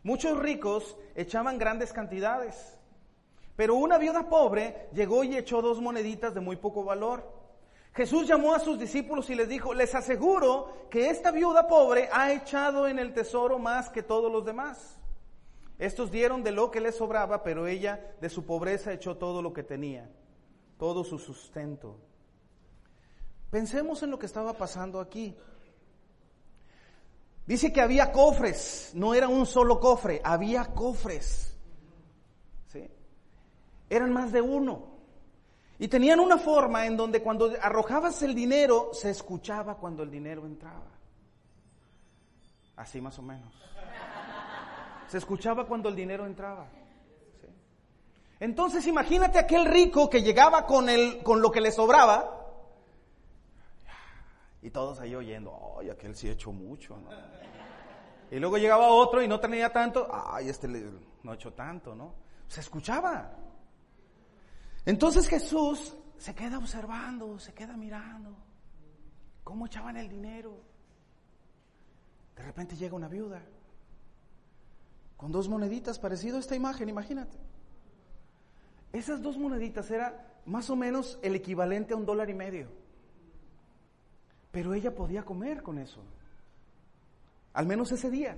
Muchos 0.04 0.39
ricos 0.39 0.97
echaban 1.16 1.58
grandes 1.58 1.93
cantidades, 1.93 2.78
pero 3.56 3.76
una 3.76 3.97
viuda 3.97 4.30
pobre 4.30 4.89
llegó 4.93 5.24
y 5.24 5.38
echó 5.38 5.62
dos 5.62 5.80
moneditas 5.80 6.34
de 6.34 6.41
muy 6.41 6.56
poco 6.56 6.84
valor. 6.84 7.41
Jesús 7.93 8.28
llamó 8.28 8.56
a 8.56 8.60
sus 8.60 8.80
discípulos 8.80 9.30
y 9.30 9.36
les 9.36 9.49
dijo, 9.49 9.74
les 9.74 9.93
aseguro 9.93 10.88
que 10.89 11.10
esta 11.10 11.32
viuda 11.32 11.68
pobre 11.68 12.10
ha 12.12 12.32
echado 12.32 12.88
en 12.88 12.99
el 12.99 13.14
tesoro 13.14 13.60
más 13.60 13.89
que 13.89 14.02
todos 14.02 14.32
los 14.32 14.45
demás. 14.45 14.97
Estos 15.78 16.12
dieron 16.12 16.43
de 16.43 16.52
lo 16.52 16.72
que 16.72 16.80
les 16.80 16.95
sobraba, 16.95 17.43
pero 17.43 17.68
ella 17.68 18.14
de 18.22 18.30
su 18.30 18.45
pobreza 18.45 18.93
echó 18.93 19.18
todo 19.18 19.41
lo 19.41 19.52
que 19.52 19.64
tenía, 19.64 20.10
todo 20.78 21.04
su 21.04 21.20
sustento. 21.20 21.99
Pensemos 23.49 24.02
en 24.02 24.12
lo 24.12 24.18
que 24.18 24.28
estaba 24.28 24.54
pasando 24.54 24.99
aquí. 24.99 25.36
Dice 27.52 27.74
que 27.74 27.82
había 27.82 28.14
cofres, 28.14 28.91
no 28.93 29.14
era 29.14 29.28
un 29.28 29.45
solo 29.45 29.78
cofre, 29.78 30.22
había 30.24 30.68
cofres. 30.68 31.54
¿Sí? 32.70 32.89
Eran 33.89 34.14
más 34.14 34.32
de 34.32 34.39
uno. 34.39 34.86
Y 35.78 35.89
tenían 35.89 36.22
una 36.22 36.38
forma 36.38 36.86
en 36.86 36.95
donde 36.95 37.22
cuando 37.22 37.52
arrojabas 37.62 38.24
el 38.24 38.34
dinero, 38.34 38.91
se 38.93 39.10
escuchaba 39.10 39.76
cuando 39.76 40.02
el 40.02 40.10
dinero 40.10 40.45
entraba. 40.45 40.93
Así 42.78 43.02
más 43.02 43.20
o 43.20 43.22
menos. 43.22 43.54
Se 45.10 45.18
escuchaba 45.18 45.68
cuando 45.68 45.89
el 45.89 45.95
dinero 45.97 46.26
entraba. 46.26 46.70
Entonces 48.39 48.88
imagínate 48.88 49.39
aquel 49.39 49.66
rico 49.66 50.10
que 50.10 50.22
llegaba 50.22 50.66
con, 50.66 50.88
el, 50.88 51.22
con 51.22 51.41
lo 51.41 51.52
que 51.52 51.60
le 51.60 51.74
sobraba 51.74 52.41
y 54.62 54.70
todos 54.70 54.99
ahí 54.99 55.16
oyendo, 55.16 55.78
ay, 55.80 55.89
aquel 55.89 56.16
sí 56.16 56.28
ha 56.30 56.34
hecho 56.34 56.51
mucho. 56.51 56.97
Y 58.30 58.39
luego 58.39 58.57
llegaba 58.57 58.88
otro 58.88 59.22
y 59.22 59.28
no 59.28 59.39
tenía 59.39 59.72
tanto, 59.72 60.07
ay, 60.12 60.49
este 60.49 60.68
no 60.68 61.32
ha 61.32 61.36
hecho 61.36 61.53
tanto, 61.53 61.95
¿no? 61.95 62.14
Se 62.47 62.62
escuchaba. 62.62 63.34
Entonces 64.86 65.28
Jesús 65.28 65.95
se 66.18 66.36
queda 66.36 66.57
observando, 66.57 67.39
se 67.39 67.53
queda 67.53 67.76
mirando 67.76 68.36
cómo 69.43 69.66
echaban 69.66 69.97
el 69.97 70.07
dinero. 70.07 70.62
De 72.36 72.43
repente 72.43 72.76
llega 72.76 72.95
una 72.95 73.07
viuda 73.07 73.41
con 75.18 75.32
dos 75.32 75.47
moneditas, 75.49 75.99
parecido 75.99 76.38
a 76.38 76.39
esta 76.39 76.55
imagen, 76.55 76.89
imagínate. 76.89 77.38
Esas 78.91 79.22
dos 79.22 79.38
moneditas 79.38 79.91
era 79.91 80.39
más 80.45 80.70
o 80.70 80.76
menos 80.76 81.20
el 81.22 81.36
equivalente 81.36 81.93
a 81.93 81.97
un 81.97 82.05
dólar 82.05 82.30
y 82.30 82.34
medio. 82.34 82.81
Pero 84.52 84.74
ella 84.74 84.93
podía 84.93 85.24
comer 85.24 85.64
con 85.64 85.78
eso. 85.78 86.02
Al 87.54 87.66
menos 87.66 87.91
ese 87.91 88.10
día. 88.10 88.38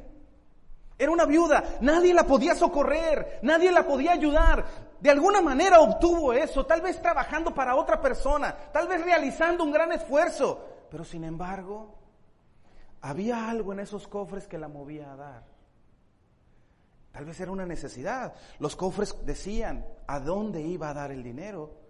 Era 0.98 1.12
una 1.12 1.26
viuda, 1.26 1.78
nadie 1.82 2.14
la 2.14 2.26
podía 2.26 2.56
socorrer, 2.56 3.40
nadie 3.42 3.72
la 3.72 3.86
podía 3.86 4.12
ayudar. 4.12 4.64
De 5.00 5.10
alguna 5.10 5.42
manera 5.42 5.82
obtuvo 5.82 6.34
eso, 6.34 6.66
tal 6.66 6.82
vez 6.82 7.02
trabajando 7.02 7.54
para 7.54 7.76
otra 7.76 8.00
persona, 8.00 8.56
tal 8.72 8.88
vez 8.88 9.04
realizando 9.04 9.64
un 9.64 9.72
gran 9.72 9.92
esfuerzo. 9.92 10.64
Pero 10.90 11.04
sin 11.04 11.24
embargo, 11.24 11.96
había 13.02 13.50
algo 13.50 13.74
en 13.74 13.80
esos 13.80 14.08
cofres 14.08 14.48
que 14.48 14.58
la 14.58 14.68
movía 14.68 15.12
a 15.12 15.16
dar. 15.16 15.44
Tal 17.12 17.26
vez 17.26 17.40
era 17.40 17.52
una 17.52 17.66
necesidad. 17.66 18.34
Los 18.60 18.76
cofres 18.76 19.16
decían 19.26 19.86
a 20.08 20.20
dónde 20.20 20.62
iba 20.62 20.90
a 20.90 20.94
dar 20.94 21.12
el 21.12 21.22
dinero. 21.22 21.83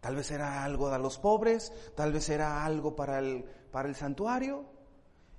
Tal 0.00 0.14
vez 0.14 0.30
era 0.30 0.64
algo 0.64 0.88
a 0.88 0.98
los 0.98 1.18
pobres, 1.18 1.72
tal 1.96 2.12
vez 2.12 2.28
era 2.28 2.64
algo 2.64 2.94
para 2.94 3.18
el, 3.18 3.44
para 3.72 3.88
el 3.88 3.96
santuario. 3.96 4.64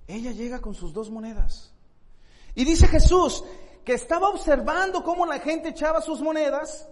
Ella 0.06 0.32
llega 0.32 0.60
con 0.60 0.74
sus 0.74 0.92
dos 0.92 1.10
monedas. 1.10 1.72
Y 2.54 2.64
dice 2.64 2.86
Jesús 2.86 3.44
que 3.84 3.94
estaba 3.94 4.28
observando 4.28 5.02
cómo 5.02 5.24
la 5.24 5.38
gente 5.38 5.70
echaba 5.70 6.02
sus 6.02 6.20
monedas 6.20 6.88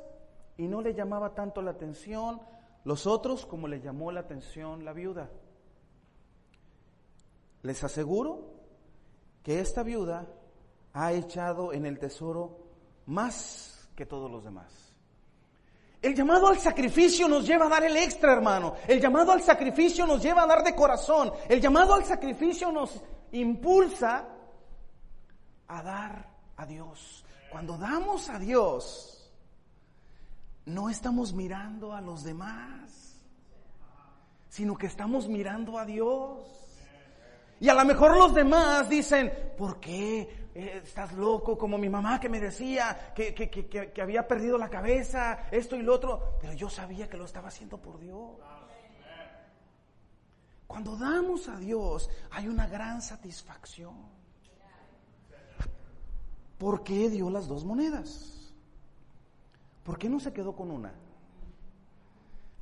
y 0.57 0.67
no 0.67 0.81
le 0.81 0.95
llamaba 0.95 1.35
tanto 1.35 1.61
la 1.61 1.73
atención 1.73 2.41
los 2.85 3.07
otros 3.07 3.45
como 3.45 3.69
le 3.69 3.81
llamó 3.81 4.11
la 4.13 4.21
atención 4.21 4.85
la 4.85 4.93
viuda. 4.93 5.31
Les 7.63 7.85
aseguro 7.85 8.55
que 9.43 9.61
esta 9.61 9.83
viuda 9.83 10.27
ha 10.93 11.13
echado 11.13 11.73
en 11.73 11.87
el 11.87 11.99
tesoro 11.99 12.67
más 13.07 13.89
que 13.95 14.07
todos 14.07 14.31
los 14.31 14.45
demás. 14.45 14.88
El 16.01 16.15
llamado 16.15 16.47
al 16.47 16.59
sacrificio 16.59 17.29
nos 17.29 17.47
lleva 17.47 17.67
a 17.67 17.69
dar 17.69 17.85
el 17.85 17.97
extra, 17.97 18.33
hermano. 18.33 18.75
El 18.87 19.01
llamado 19.01 19.33
al 19.33 19.43
sacrificio 19.43 20.07
nos 20.07 20.23
lleva 20.23 20.43
a 20.43 20.47
dar 20.47 20.63
de 20.63 20.75
corazón. 20.75 21.33
El 21.49 21.61
llamado 21.61 21.95
al 21.95 22.05
sacrificio 22.05 22.71
nos 22.71 23.01
impulsa 23.33 24.25
a 25.67 25.83
dar 25.83 26.29
a 26.57 26.67
Dios. 26.67 27.25
Cuando 27.51 27.77
damos 27.77 28.29
a 28.29 28.39
Dios, 28.39 29.33
no 30.67 30.89
estamos 30.89 31.33
mirando 31.33 31.93
a 31.93 32.01
los 32.01 32.23
demás, 32.23 33.19
sino 34.49 34.77
que 34.77 34.87
estamos 34.87 35.29
mirando 35.29 35.79
a 35.79 35.85
Dios. 35.85 36.47
Y 37.59 37.69
a 37.69 37.75
lo 37.75 37.85
mejor 37.85 38.17
los 38.17 38.35
demás 38.35 38.89
dicen, 38.89 39.33
¿por 39.59 39.81
qué? 39.81 40.38
Eh, 40.55 40.81
estás 40.85 41.13
loco, 41.13 41.57
como 41.57 41.79
mi 41.79 41.89
mamá 41.89 42.19
que 42.19 42.29
me 42.29 42.41
decía 42.41 43.13
que, 43.15 43.93
había 44.01 44.27
perdido 44.27 44.59
la 44.59 44.69
cabeza, 44.69 45.47
esto 45.51 45.77
y 45.77 45.83
lo 45.83 45.95
otro, 45.95 46.37
pero 46.41 46.53
yo 46.55 46.71
sabía 46.71 47.09
que 47.09 47.17
lo 47.17 47.25
estaba 47.25 47.49
haciendo 47.49 47.79
por 47.79 47.99
Dios. 47.99 48.37
Cuando 50.67 50.97
damos 50.97 51.49
a 51.49 51.57
Dios 51.59 52.11
hay 52.31 52.49
una 52.49 52.67
gran 52.67 53.01
satisfacción. 53.01 53.95
¿Por 56.59 56.83
qué 56.83 57.09
dio 57.09 57.31
las 57.31 57.47
dos 57.47 57.65
monedas? 57.65 58.53
¿Por 59.85 59.99
qué 59.99 60.09
no 60.09 60.19
se 60.21 60.33
quedó 60.33 60.55
con 60.55 60.71
una? 60.71 60.93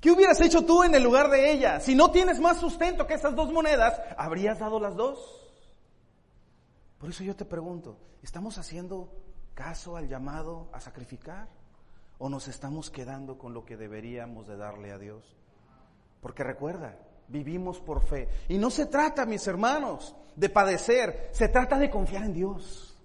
¿Qué 0.01 0.11
hubieras 0.11 0.41
hecho 0.41 0.65
tú 0.65 0.85
en 0.85 0.95
el 0.95 1.03
lugar 1.03 1.31
de 1.31 1.51
ella? 1.51 1.81
Si 1.81 1.95
no 1.95 2.11
tienes 2.11 2.39
más 2.39 2.59
sustento 2.59 3.07
que 3.07 3.15
esas 3.15 3.35
dos 3.35 3.51
monedas, 3.51 4.01
¿habrías 4.17 4.59
dado 4.59 4.79
las 4.79 4.95
dos? 4.95 5.46
Por 6.99 7.11
eso 7.11 7.25
yo 7.25 7.37
te 7.37 7.45
pregunto, 7.45 7.99
¿estamos 8.23 8.59
haciendo 8.59 9.13
caso 9.55 9.97
al 9.97 10.09
llamado 10.09 10.69
a 10.73 10.81
sacrificar? 10.81 11.49
¿O 12.19 12.29
nos 12.29 12.49
estamos 12.49 12.91
quedando 12.91 13.37
con 13.37 13.53
lo 13.53 13.65
que 13.65 13.77
deberíamos 13.77 14.47
de 14.47 14.57
darle 14.57 14.93
a 14.93 14.99
Dios? 14.99 15.37
Porque 16.21 16.43
recuerda, 16.43 16.99
vivimos 17.29 17.81
por 17.81 18.03
fe. 18.03 18.29
Y 18.49 18.59
no 18.59 18.71
se 18.71 18.87
trata, 18.87 19.27
mis 19.27 19.47
hermanos, 19.47 20.17
de 20.35 20.49
padecer, 20.49 21.29
se 21.33 21.49
trata 21.49 21.79
de 21.79 21.91
confiar 21.91 22.25
en 22.25 22.33
Dios. 22.33 22.99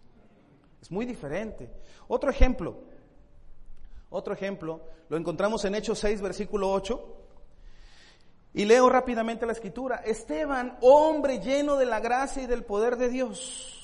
Es 0.82 0.92
muy 0.92 1.06
diferente. 1.06 1.70
Otro 2.08 2.30
ejemplo, 2.30 2.78
otro 4.10 4.34
ejemplo, 4.34 4.82
lo 5.10 5.18
encontramos 5.18 5.64
en 5.66 5.76
Hechos 5.76 6.00
6, 6.00 6.22
versículo 6.22 6.72
8. 6.72 7.18
Y 8.54 8.66
leo 8.66 8.90
rápidamente 8.90 9.46
la 9.46 9.54
escritura. 9.54 9.98
Esteban, 10.06 10.78
hombre 10.82 11.40
lleno 11.40 11.78
de 11.78 11.86
la 11.86 12.02
gracia 12.02 12.44
y 12.44 12.48
del 12.48 12.66
poder 12.66 12.98
de 12.98 13.10
Dios, 13.10 13.81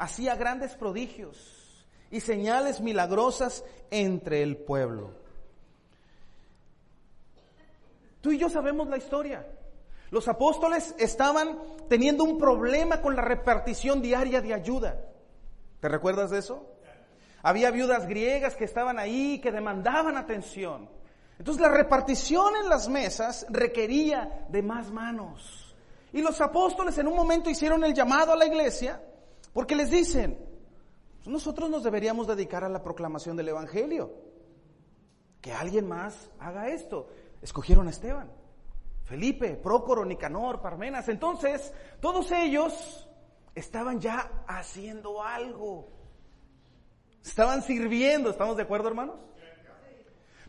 hacía 0.00 0.34
grandes 0.34 0.74
prodigios 0.76 1.86
y 2.10 2.20
señales 2.20 2.80
milagrosas 2.80 3.62
entre 3.90 4.42
el 4.42 4.56
pueblo. 4.56 5.10
Tú 8.22 8.32
y 8.32 8.38
yo 8.38 8.48
sabemos 8.48 8.88
la 8.88 8.96
historia. 8.96 9.46
Los 10.10 10.26
apóstoles 10.26 10.94
estaban 10.98 11.58
teniendo 11.88 12.24
un 12.24 12.38
problema 12.38 13.02
con 13.02 13.14
la 13.14 13.22
repartición 13.22 14.00
diaria 14.00 14.40
de 14.40 14.54
ayuda. 14.54 14.98
¿Te 15.80 15.88
recuerdas 15.88 16.30
de 16.30 16.38
eso? 16.38 16.66
Había 17.42 17.70
viudas 17.70 18.08
griegas 18.08 18.56
que 18.56 18.64
estaban 18.64 18.98
ahí, 18.98 19.38
que 19.38 19.52
demandaban 19.52 20.16
atención. 20.16 20.88
Entonces 21.38 21.60
la 21.60 21.68
repartición 21.68 22.56
en 22.56 22.70
las 22.70 22.88
mesas 22.88 23.46
requería 23.50 24.46
de 24.48 24.62
más 24.62 24.90
manos. 24.90 25.74
Y 26.12 26.22
los 26.22 26.40
apóstoles 26.40 26.96
en 26.96 27.06
un 27.06 27.16
momento 27.16 27.50
hicieron 27.50 27.84
el 27.84 27.94
llamado 27.94 28.32
a 28.32 28.36
la 28.36 28.46
iglesia 28.46 29.00
porque 29.52 29.76
les 29.76 29.90
dicen, 29.90 30.38
nosotros 31.26 31.68
nos 31.70 31.82
deberíamos 31.82 32.26
dedicar 32.26 32.64
a 32.64 32.68
la 32.68 32.82
proclamación 32.82 33.36
del 33.36 33.48
Evangelio. 33.48 34.12
Que 35.40 35.52
alguien 35.52 35.88
más 35.88 36.30
haga 36.38 36.68
esto. 36.68 37.08
Escogieron 37.42 37.86
a 37.86 37.90
Esteban, 37.90 38.30
Felipe, 39.04 39.56
Prócoro, 39.56 40.04
Nicanor, 40.04 40.60
Parmenas. 40.60 41.08
Entonces, 41.08 41.72
todos 42.00 42.30
ellos 42.32 43.08
estaban 43.54 44.00
ya 44.00 44.44
haciendo 44.46 45.22
algo. 45.22 45.88
Estaban 47.24 47.62
sirviendo, 47.62 48.30
¿estamos 48.30 48.56
de 48.56 48.62
acuerdo 48.62 48.88
hermanos? 48.88 49.20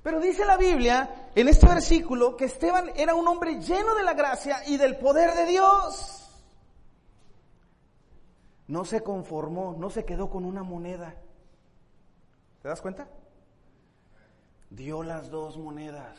Pero 0.04 0.20
dice 0.20 0.46
la 0.46 0.58
Biblia 0.58 1.30
en 1.36 1.48
este 1.48 1.68
versículo 1.68 2.36
que 2.36 2.46
Esteban 2.46 2.92
era 2.96 3.14
un 3.14 3.28
hombre 3.28 3.62
lleno 3.62 3.94
de 3.94 4.04
la 4.04 4.14
gracia 4.14 4.62
y 4.66 4.78
del 4.78 4.98
poder 4.98 5.34
de 5.36 5.46
Dios. 5.46 6.21
No 8.68 8.86
se 8.86 9.02
conformó, 9.02 9.76
no 9.78 9.90
se 9.90 10.06
quedó 10.06 10.30
con 10.30 10.46
una 10.46 10.64
moneda. 10.64 11.16
¿Te 12.62 12.68
das 12.68 12.82
cuenta? 12.82 13.10
Dio 14.70 15.04
las 15.04 15.30
dos 15.30 15.58
monedas. 15.58 16.18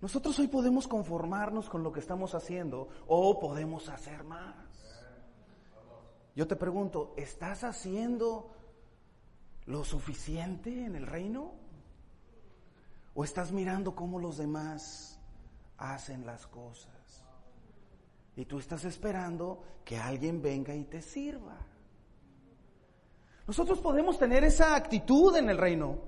Nosotros 0.00 0.38
hoy 0.38 0.46
podemos 0.46 0.86
conformarnos 0.86 1.68
con 1.68 1.82
lo 1.82 1.92
que 1.92 2.00
estamos 2.00 2.34
haciendo 2.34 2.88
o 3.06 3.38
podemos 3.40 3.88
hacer 3.88 4.22
más. 4.24 4.54
Yo 6.36 6.46
te 6.46 6.54
pregunto, 6.54 7.14
¿estás 7.16 7.64
haciendo 7.64 8.52
lo 9.66 9.84
suficiente 9.84 10.84
en 10.84 10.94
el 10.94 11.06
reino? 11.06 11.52
¿O 13.14 13.24
estás 13.24 13.50
mirando 13.50 13.96
cómo 13.96 14.20
los 14.20 14.36
demás 14.36 15.18
hacen 15.78 16.24
las 16.24 16.46
cosas? 16.46 16.97
Y 18.38 18.44
tú 18.44 18.60
estás 18.60 18.84
esperando 18.84 19.60
que 19.84 19.96
alguien 19.96 20.40
venga 20.40 20.72
y 20.72 20.84
te 20.84 21.02
sirva. 21.02 21.56
Nosotros 23.48 23.80
podemos 23.80 24.16
tener 24.16 24.44
esa 24.44 24.76
actitud 24.76 25.34
en 25.36 25.50
el 25.50 25.58
reino. 25.58 25.98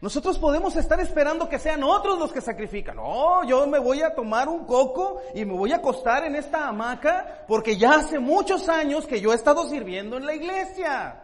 Nosotros 0.00 0.38
podemos 0.38 0.74
estar 0.76 0.98
esperando 1.00 1.46
que 1.46 1.58
sean 1.58 1.82
otros 1.82 2.18
los 2.18 2.32
que 2.32 2.40
sacrifican. 2.40 2.96
No, 2.96 3.46
yo 3.46 3.66
me 3.66 3.78
voy 3.78 4.00
a 4.00 4.14
tomar 4.14 4.48
un 4.48 4.64
coco 4.64 5.20
y 5.34 5.44
me 5.44 5.52
voy 5.52 5.72
a 5.72 5.76
acostar 5.76 6.24
en 6.24 6.36
esta 6.36 6.68
hamaca 6.68 7.44
porque 7.46 7.76
ya 7.76 7.96
hace 7.96 8.18
muchos 8.18 8.70
años 8.70 9.06
que 9.06 9.20
yo 9.20 9.32
he 9.32 9.36
estado 9.36 9.68
sirviendo 9.68 10.16
en 10.16 10.24
la 10.24 10.34
iglesia. 10.34 11.23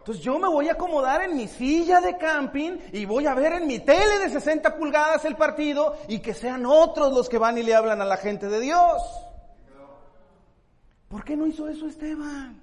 Entonces 0.00 0.24
yo 0.24 0.38
me 0.38 0.48
voy 0.48 0.66
a 0.70 0.72
acomodar 0.72 1.20
en 1.20 1.36
mi 1.36 1.46
silla 1.46 2.00
de 2.00 2.16
camping 2.16 2.78
y 2.90 3.04
voy 3.04 3.26
a 3.26 3.34
ver 3.34 3.52
en 3.52 3.66
mi 3.66 3.80
tele 3.80 4.18
de 4.18 4.30
60 4.30 4.76
pulgadas 4.78 5.26
el 5.26 5.36
partido 5.36 5.94
y 6.08 6.20
que 6.20 6.32
sean 6.32 6.64
otros 6.64 7.12
los 7.12 7.28
que 7.28 7.36
van 7.36 7.58
y 7.58 7.62
le 7.62 7.74
hablan 7.74 8.00
a 8.00 8.06
la 8.06 8.16
gente 8.16 8.48
de 8.48 8.60
Dios. 8.60 9.02
¿Por 11.06 11.22
qué 11.22 11.36
no 11.36 11.46
hizo 11.46 11.68
eso 11.68 11.86
Esteban? 11.86 12.62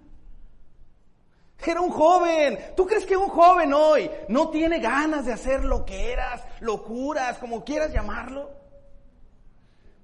Era 1.64 1.82
un 1.82 1.92
joven. 1.92 2.58
¿Tú 2.76 2.88
crees 2.88 3.06
que 3.06 3.16
un 3.16 3.30
joven 3.30 3.72
hoy 3.72 4.10
no 4.30 4.50
tiene 4.50 4.80
ganas 4.80 5.26
de 5.26 5.34
hacer 5.34 5.64
lo 5.64 5.86
que 5.86 6.12
eras, 6.12 6.42
locuras, 6.62 7.38
como 7.38 7.64
quieras 7.64 7.94
llamarlo? 7.94 8.50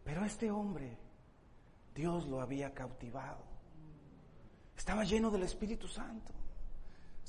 Pero 0.04 0.24
este 0.24 0.52
hombre, 0.52 0.98
Dios 1.96 2.28
lo 2.28 2.42
había 2.42 2.74
cautivado. 2.76 3.40
Estaba 4.78 5.04
lleno 5.04 5.32
del 5.32 5.44
Espíritu 5.44 5.88
Santo. 5.88 6.32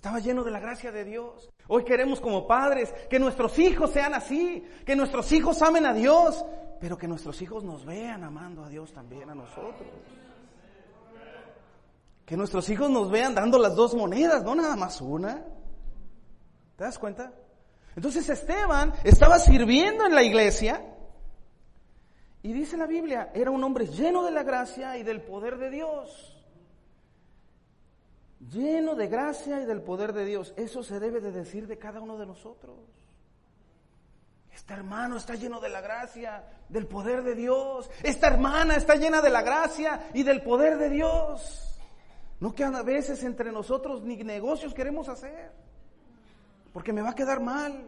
Estaba 0.05 0.21
lleno 0.21 0.45
de 0.45 0.51
la 0.51 0.61
gracia 0.61 0.93
de 0.93 1.03
Dios. 1.03 1.51
Hoy 1.67 1.83
queremos 1.83 2.21
como 2.21 2.47
padres 2.47 2.93
que 3.09 3.19
nuestros 3.19 3.59
hijos 3.59 3.91
sean 3.91 4.13
así, 4.13 4.63
que 4.85 4.95
nuestros 4.95 5.33
hijos 5.33 5.63
amen 5.63 5.87
a 5.87 5.95
Dios, 5.95 6.45
pero 6.79 6.99
que 6.99 7.09
nuestros 7.09 7.41
hijos 7.41 7.65
nos 7.65 7.87
vean 7.87 8.23
amando 8.23 8.63
a 8.63 8.69
Dios 8.69 8.93
también 8.93 9.31
a 9.31 9.35
nosotros. 9.35 9.89
Que 12.27 12.37
nuestros 12.37 12.69
hijos 12.69 12.91
nos 12.91 13.11
vean 13.11 13.35
dando 13.35 13.59
las 13.59 13.75
dos 13.75 13.95
monedas, 13.95 14.45
no 14.45 14.55
nada 14.55 14.77
más 14.77 15.01
una. 15.01 15.43
¿Te 16.77 16.85
das 16.85 16.99
cuenta? 16.99 17.33
Entonces 17.97 18.29
Esteban 18.29 18.93
estaba 19.05 19.39
sirviendo 19.39 20.05
en 20.05 20.15
la 20.15 20.23
iglesia 20.23 20.85
y 22.43 22.53
dice 22.53 22.77
la 22.77 22.87
Biblia, 22.87 23.31
era 23.33 23.51
un 23.51 23.65
hombre 23.65 23.87
lleno 23.87 24.23
de 24.23 24.33
la 24.33 24.43
gracia 24.43 24.99
y 24.99 25.03
del 25.03 25.23
poder 25.23 25.57
de 25.57 25.71
Dios. 25.71 26.34
Lleno 28.51 28.95
de 28.95 29.07
gracia 29.07 29.63
y 29.63 29.65
del 29.65 29.83
poder 29.83 30.13
de 30.13 30.25
Dios. 30.25 30.53
Eso 30.57 30.83
se 30.83 31.01
debe 31.01 31.21
de 31.21 31.33
decir 31.33 31.67
de 31.67 31.79
cada 31.79 32.01
uno 32.01 32.19
de 32.19 32.27
nosotros. 32.27 32.79
Este 34.53 34.75
hermano 34.75 35.17
está 35.17 35.35
lleno 35.35 35.61
de 35.61 35.69
la 35.69 35.81
gracia, 35.81 36.45
del 36.69 36.87
poder 36.87 37.23
de 37.23 37.35
Dios. 37.35 37.91
Esta 38.03 38.29
hermana 38.29 38.77
está 38.77 38.95
llena 38.95 39.21
de 39.21 39.31
la 39.31 39.43
gracia 39.43 40.09
y 40.15 40.23
del 40.23 40.43
poder 40.43 40.79
de 40.79 40.91
Dios. 40.91 41.81
No 42.41 42.55
que 42.55 42.65
a 42.65 42.83
veces 42.83 43.23
entre 43.25 43.51
nosotros 43.51 44.03
ni 44.03 44.17
negocios 44.17 44.75
queremos 44.75 45.09
hacer, 45.09 45.53
porque 46.73 46.93
me 46.93 47.03
va 47.03 47.11
a 47.11 47.15
quedar 47.15 47.41
mal. 47.41 47.85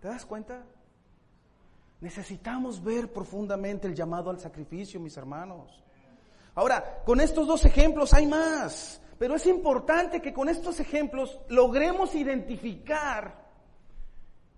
¿Te 0.00 0.08
das 0.08 0.24
cuenta? 0.24 0.64
Necesitamos 2.00 2.82
ver 2.82 3.12
profundamente 3.12 3.88
el 3.88 3.94
llamado 3.94 4.30
al 4.30 4.38
sacrificio, 4.38 5.00
mis 5.00 5.16
hermanos. 5.16 5.84
Ahora, 6.58 7.04
con 7.04 7.20
estos 7.20 7.46
dos 7.46 7.64
ejemplos 7.64 8.12
hay 8.12 8.26
más, 8.26 9.00
pero 9.16 9.36
es 9.36 9.46
importante 9.46 10.20
que 10.20 10.32
con 10.32 10.48
estos 10.48 10.80
ejemplos 10.80 11.38
logremos 11.48 12.16
identificar 12.16 13.46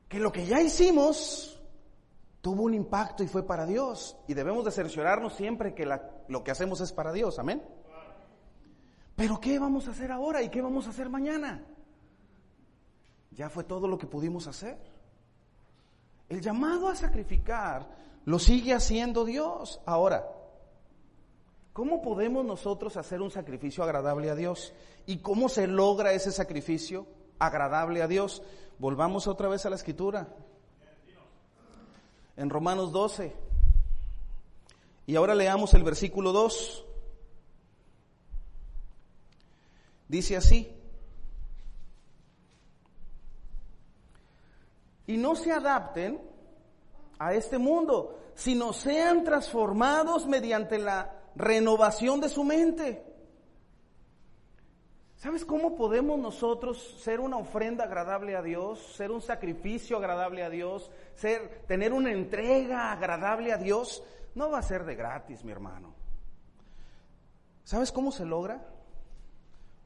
que 0.08 0.18
lo 0.18 0.32
que 0.32 0.46
ya 0.46 0.62
hicimos 0.62 1.60
tuvo 2.40 2.62
un 2.62 2.72
impacto 2.72 3.22
y 3.22 3.28
fue 3.28 3.42
para 3.42 3.66
Dios. 3.66 4.16
Y 4.26 4.32
debemos 4.32 4.64
de 4.64 4.70
cerciorarnos 4.70 5.34
siempre 5.34 5.74
que 5.74 5.84
lo 6.28 6.42
que 6.42 6.50
hacemos 6.50 6.80
es 6.80 6.90
para 6.90 7.12
Dios. 7.12 7.38
Amén. 7.38 7.62
Pero 9.14 9.38
¿qué 9.38 9.58
vamos 9.58 9.86
a 9.86 9.90
hacer 9.90 10.10
ahora 10.10 10.42
y 10.42 10.48
qué 10.48 10.62
vamos 10.62 10.86
a 10.86 10.90
hacer 10.90 11.10
mañana? 11.10 11.62
Ya 13.32 13.50
fue 13.50 13.64
todo 13.64 13.86
lo 13.86 13.98
que 13.98 14.06
pudimos 14.06 14.46
hacer. 14.46 14.78
El 16.30 16.40
llamado 16.40 16.88
a 16.88 16.94
sacrificar 16.94 17.86
lo 18.24 18.38
sigue 18.38 18.72
haciendo 18.72 19.26
Dios. 19.26 19.82
Ahora, 19.84 20.39
¿cómo 21.80 22.02
podemos 22.02 22.44
nosotros 22.44 22.98
hacer 22.98 23.22
un 23.22 23.30
sacrificio 23.30 23.82
agradable 23.82 24.28
a 24.28 24.34
Dios? 24.34 24.74
¿Y 25.06 25.20
cómo 25.20 25.48
se 25.48 25.66
logra 25.66 26.12
ese 26.12 26.30
sacrificio 26.30 27.06
agradable 27.38 28.02
a 28.02 28.06
Dios? 28.06 28.42
Volvamos 28.78 29.26
otra 29.26 29.48
vez 29.48 29.64
a 29.64 29.70
la 29.70 29.76
escritura. 29.76 30.28
En 32.36 32.50
Romanos 32.50 32.92
12. 32.92 33.34
Y 35.06 35.16
ahora 35.16 35.34
leamos 35.34 35.72
el 35.72 35.82
versículo 35.82 36.32
2. 36.32 36.84
Dice 40.06 40.36
así. 40.36 40.70
Y 45.06 45.16
no 45.16 45.34
se 45.34 45.50
adapten 45.50 46.20
a 47.18 47.32
este 47.32 47.56
mundo, 47.56 48.18
sino 48.34 48.74
sean 48.74 49.24
transformados 49.24 50.26
mediante 50.26 50.76
la 50.76 51.19
renovación 51.40 52.20
de 52.20 52.28
su 52.28 52.44
mente. 52.44 53.04
¿Sabes 55.16 55.44
cómo 55.44 55.76
podemos 55.76 56.18
nosotros 56.18 56.98
ser 57.02 57.20
una 57.20 57.36
ofrenda 57.36 57.84
agradable 57.84 58.36
a 58.36 58.42
Dios, 58.42 58.78
ser 58.96 59.10
un 59.10 59.20
sacrificio 59.20 59.98
agradable 59.98 60.42
a 60.42 60.48
Dios, 60.48 60.90
ser 61.14 61.64
tener 61.66 61.92
una 61.92 62.10
entrega 62.10 62.90
agradable 62.90 63.52
a 63.52 63.58
Dios? 63.58 64.02
No 64.34 64.50
va 64.50 64.60
a 64.60 64.62
ser 64.62 64.84
de 64.84 64.94
gratis, 64.94 65.44
mi 65.44 65.52
hermano. 65.52 65.94
¿Sabes 67.64 67.92
cómo 67.92 68.12
se 68.12 68.24
logra? 68.24 68.66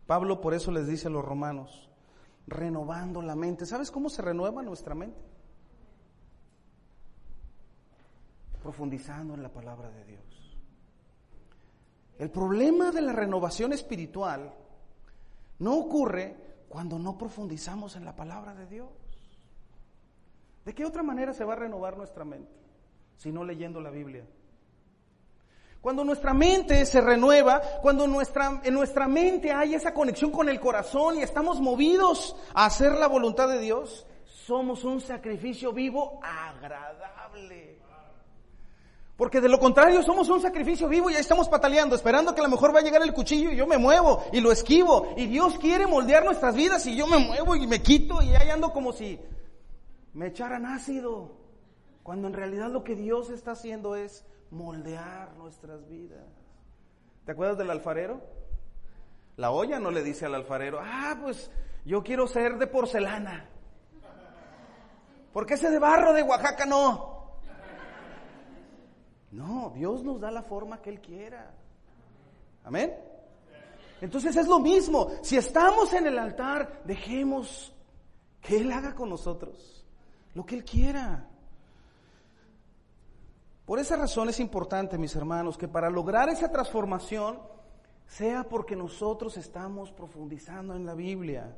Pablo 0.06 0.40
por 0.40 0.54
eso 0.54 0.70
les 0.70 0.86
dice 0.86 1.08
a 1.08 1.10
los 1.10 1.24
romanos, 1.24 1.90
renovando 2.46 3.20
la 3.20 3.34
mente. 3.34 3.66
¿Sabes 3.66 3.90
cómo 3.90 4.10
se 4.10 4.22
renueva 4.22 4.62
nuestra 4.62 4.94
mente? 4.94 5.20
Profundizando 8.62 9.34
en 9.34 9.42
la 9.42 9.52
palabra 9.52 9.90
de 9.90 10.04
Dios. 10.04 10.43
El 12.18 12.30
problema 12.30 12.92
de 12.92 13.02
la 13.02 13.12
renovación 13.12 13.72
espiritual 13.72 14.52
no 15.58 15.74
ocurre 15.76 16.36
cuando 16.68 16.98
no 16.98 17.18
profundizamos 17.18 17.96
en 17.96 18.04
la 18.04 18.14
palabra 18.14 18.54
de 18.54 18.66
Dios. 18.66 18.88
¿De 20.64 20.74
qué 20.74 20.84
otra 20.84 21.02
manera 21.02 21.32
se 21.32 21.44
va 21.44 21.54
a 21.54 21.56
renovar 21.56 21.96
nuestra 21.96 22.24
mente? 22.24 22.52
Si 23.16 23.30
no 23.30 23.44
leyendo 23.44 23.80
la 23.80 23.90
Biblia. 23.90 24.24
Cuando 25.80 26.02
nuestra 26.02 26.32
mente 26.32 26.86
se 26.86 27.00
renueva, 27.02 27.60
cuando 27.82 28.04
en 28.04 28.72
nuestra 28.72 29.06
mente 29.06 29.52
hay 29.52 29.74
esa 29.74 29.92
conexión 29.92 30.30
con 30.30 30.48
el 30.48 30.58
corazón 30.58 31.18
y 31.18 31.22
estamos 31.22 31.60
movidos 31.60 32.34
a 32.54 32.64
hacer 32.66 32.92
la 32.92 33.06
voluntad 33.06 33.48
de 33.48 33.58
Dios, 33.58 34.06
somos 34.24 34.82
un 34.84 35.00
sacrificio 35.00 35.72
vivo 35.72 36.20
agradable. 36.22 37.73
Porque 39.16 39.40
de 39.40 39.48
lo 39.48 39.60
contrario 39.60 40.02
somos 40.02 40.28
un 40.28 40.40
sacrificio 40.40 40.88
vivo 40.88 41.08
y 41.08 41.14
ahí 41.14 41.20
estamos 41.20 41.48
pataleando, 41.48 41.94
esperando 41.94 42.34
que 42.34 42.40
a 42.40 42.44
lo 42.44 42.50
mejor 42.50 42.74
va 42.74 42.80
a 42.80 42.82
llegar 42.82 43.00
el 43.02 43.12
cuchillo 43.12 43.52
y 43.52 43.56
yo 43.56 43.66
me 43.66 43.78
muevo 43.78 44.24
y 44.32 44.40
lo 44.40 44.50
esquivo. 44.50 45.14
Y 45.16 45.26
Dios 45.26 45.56
quiere 45.58 45.86
moldear 45.86 46.24
nuestras 46.24 46.56
vidas 46.56 46.84
y 46.86 46.96
yo 46.96 47.06
me 47.06 47.18
muevo 47.18 47.54
y 47.54 47.66
me 47.66 47.80
quito 47.80 48.20
y 48.22 48.34
ahí 48.34 48.50
ando 48.50 48.72
como 48.72 48.92
si 48.92 49.20
me 50.14 50.26
echaran 50.26 50.66
ácido. 50.66 51.36
Cuando 52.02 52.26
en 52.26 52.34
realidad 52.34 52.70
lo 52.70 52.82
que 52.82 52.96
Dios 52.96 53.30
está 53.30 53.52
haciendo 53.52 53.94
es 53.94 54.26
moldear 54.50 55.34
nuestras 55.36 55.88
vidas. 55.88 56.26
¿Te 57.24 57.32
acuerdas 57.32 57.56
del 57.56 57.70
alfarero? 57.70 58.20
La 59.36 59.52
olla 59.52 59.78
no 59.78 59.90
le 59.90 60.02
dice 60.02 60.26
al 60.26 60.34
alfarero, 60.34 60.80
ah, 60.82 61.16
pues 61.22 61.50
yo 61.84 62.02
quiero 62.02 62.26
ser 62.26 62.58
de 62.58 62.66
porcelana. 62.66 63.48
¿Por 65.32 65.46
qué 65.46 65.54
ese 65.54 65.70
de 65.70 65.78
barro 65.78 66.12
de 66.12 66.22
Oaxaca 66.22 66.66
no? 66.66 67.13
No, 69.34 69.72
Dios 69.74 70.04
nos 70.04 70.20
da 70.20 70.30
la 70.30 70.42
forma 70.42 70.80
que 70.80 70.90
Él 70.90 71.00
quiera. 71.00 71.52
Amén. 72.62 72.94
Entonces 74.00 74.36
es 74.36 74.46
lo 74.46 74.60
mismo. 74.60 75.10
Si 75.22 75.36
estamos 75.36 75.92
en 75.92 76.06
el 76.06 76.18
altar, 76.20 76.82
dejemos 76.84 77.74
que 78.40 78.58
Él 78.58 78.70
haga 78.70 78.94
con 78.94 79.08
nosotros 79.08 79.84
lo 80.34 80.46
que 80.46 80.54
Él 80.54 80.64
quiera. 80.64 81.28
Por 83.66 83.80
esa 83.80 83.96
razón 83.96 84.28
es 84.28 84.38
importante, 84.38 84.98
mis 84.98 85.16
hermanos, 85.16 85.58
que 85.58 85.66
para 85.66 85.90
lograr 85.90 86.28
esa 86.28 86.52
transformación 86.52 87.40
sea 88.06 88.44
porque 88.44 88.76
nosotros 88.76 89.36
estamos 89.36 89.90
profundizando 89.90 90.76
en 90.76 90.86
la 90.86 90.94
Biblia. 90.94 91.56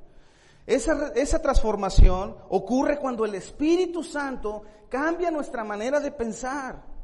Esa, 0.67 1.13
esa, 1.15 1.43
transformación 1.43 2.37
ocurre 2.49 2.99
cuando 2.99 3.27
el 3.27 3.35
Espíritu 3.35 4.03
Santo 4.03 4.63
cambia 4.89 5.31
nuestra 5.31 5.63
manera 5.63 6.01
de 6.01 6.11
pensar. 6.11 6.96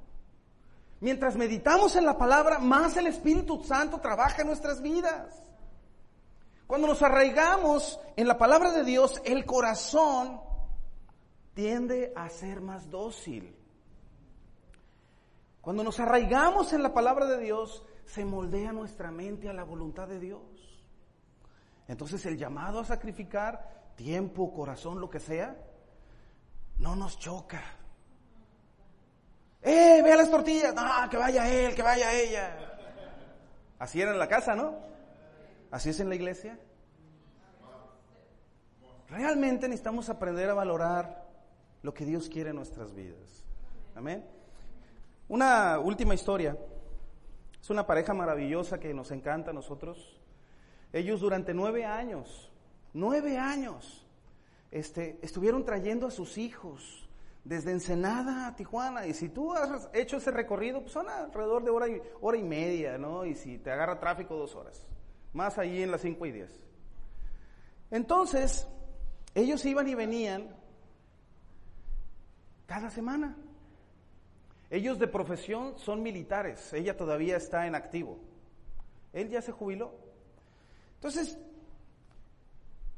Mientras 1.03 1.35
meditamos 1.35 1.97
en 1.97 2.07
la 2.07 2.17
palabra, 2.17 2.61
más 2.61 2.97
el 2.97 3.09
Espíritu 3.09 3.65
Santo 3.65 3.99
trabaja 3.99 4.43
en 4.43 4.47
nuestras 4.47 4.81
vidas. 4.81 5.35
Cuando 6.69 6.87
nos 6.87 7.03
arraigamos 7.03 7.99
en 8.15 8.29
la 8.29 8.39
palabra 8.39 8.71
de 8.71 8.85
Dios, 8.85 9.21
el 9.25 9.45
corazón 9.45 10.41
tiende 11.55 12.13
a 12.15 12.29
ser 12.29 12.61
más 12.61 12.89
dócil. 12.89 13.53
Cuando 15.61 15.83
nos 15.83 15.99
arraigamos 15.99 16.73
en 16.73 16.85
la 16.85 16.95
palabra 16.95 17.27
de 17.27 17.41
Dios, 17.41 17.85
se 18.07 18.25
moldea 18.25 18.71
nuestra 18.71 19.11
mente 19.11 19.49
a 19.49 19.53
la 19.53 19.65
voluntad 19.65 20.07
de 20.07 20.21
Dios. 20.21 20.41
Entonces 21.89 22.25
el 22.27 22.39
llamado 22.39 22.79
a 22.79 22.85
sacrificar 22.85 23.91
tiempo, 23.97 24.55
corazón, 24.55 25.01
lo 25.01 25.11
que 25.11 25.19
sea, 25.19 25.57
no 26.79 26.95
nos 26.95 27.19
choca. 27.19 27.82
¡Eh, 29.63 30.01
vea 30.03 30.17
las 30.17 30.31
tortillas! 30.31 30.75
No, 30.75 30.83
que 31.09 31.17
vaya 31.17 31.49
él, 31.49 31.75
que 31.75 31.83
vaya 31.83 32.13
ella. 32.13 32.57
Así 33.79 34.01
era 34.01 34.11
en 34.11 34.19
la 34.19 34.29
casa, 34.29 34.55
¿no? 34.55 34.77
Así 35.71 35.91
es 35.91 36.01
en 36.01 36.09
la 36.09 36.15
iglesia. 36.15 36.59
Realmente 39.09 39.69
necesitamos 39.69 40.09
aprender 40.09 40.49
a 40.51 40.55
valorar 40.55 41.27
lo 41.83 41.93
que 41.93 42.05
Dios 42.05 42.29
quiere 42.29 42.51
en 42.51 42.57
nuestras 42.57 42.95
vidas. 42.95 43.45
Amén. 43.95 44.25
Una 45.29 45.79
última 45.79 46.15
historia. 46.15 46.57
Es 47.61 47.71
una 47.71 47.87
pareja 47.87 48.15
maravillosa 48.15 48.81
que 48.81 48.93
nos 48.93 49.11
encanta 49.11 49.51
a 49.51 49.55
nosotros. 49.55 50.21
Ellos 50.93 51.21
durante 51.21 51.55
nueve 51.55 51.85
años, 51.85 52.51
nueve 52.93 53.39
años, 53.39 54.07
este, 54.71 55.19
estuvieron 55.23 55.65
trayendo 55.65 56.07
a 56.07 56.11
sus 56.11 56.39
hijos 56.39 57.09
desde 57.45 57.73
Ensenada 57.73 58.47
a 58.47 58.57
Tijuana. 58.57 59.07
Y 59.07 59.15
si 59.15 59.29
tú 59.29 59.53
has 59.53 59.89
hecho 59.93 60.19
ese 60.19 60.31
recorrido, 60.31 60.81
pues 60.81 60.93
son 60.93 61.09
alrededor 61.09 61.65
de 61.65 61.71
hora 61.71 61.89
y, 61.89 62.01
hora 62.21 62.39
y 62.39 62.43
media, 62.43 62.99
¿no? 62.99 63.25
Y 63.25 63.35
si 63.35 63.59
te 63.59 63.71
agarra 63.71 63.99
tráfico, 63.99 64.37
dos 64.37 64.55
horas. 64.55 64.87
Más 65.33 65.59
allí 65.59 65.83
en 65.83 65.91
las 65.91 66.03
cinco 66.03 66.27
y 66.27 66.33
diez. 66.33 66.65
Entonces, 67.91 68.67
ellos 69.35 69.65
iban 69.65 69.89
y 69.89 69.95
venían 69.95 70.55
cada 72.67 72.91
semana. 72.91 73.37
Ellos 74.71 74.99
de 74.99 75.07
profesión 75.07 75.79
son 75.79 76.03
militares, 76.03 76.73
ella 76.73 76.97
todavía 76.97 77.37
está 77.37 77.67
en 77.67 77.75
activo. 77.75 78.19
Él 79.13 79.29
ya 79.29 79.43
se 79.43 79.53
jubiló. 79.53 79.93
Entonces, 80.95 81.39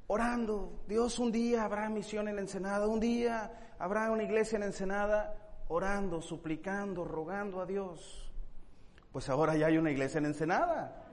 orando, 0.06 0.84
Dios 0.86 1.18
un 1.18 1.32
día 1.32 1.64
habrá 1.64 1.88
misión 1.88 2.28
en 2.28 2.38
Ensenada, 2.38 2.86
un 2.86 3.00
día 3.00 3.73
habrá 3.84 4.10
una 4.10 4.22
iglesia 4.22 4.56
en 4.56 4.62
Ensenada, 4.62 5.36
orando, 5.68 6.22
suplicando, 6.22 7.04
rogando 7.04 7.60
a 7.60 7.66
Dios. 7.66 8.32
Pues 9.12 9.28
ahora 9.28 9.56
ya 9.56 9.66
hay 9.66 9.76
una 9.76 9.90
iglesia 9.90 10.16
en 10.16 10.24
Ensenada. 10.24 11.04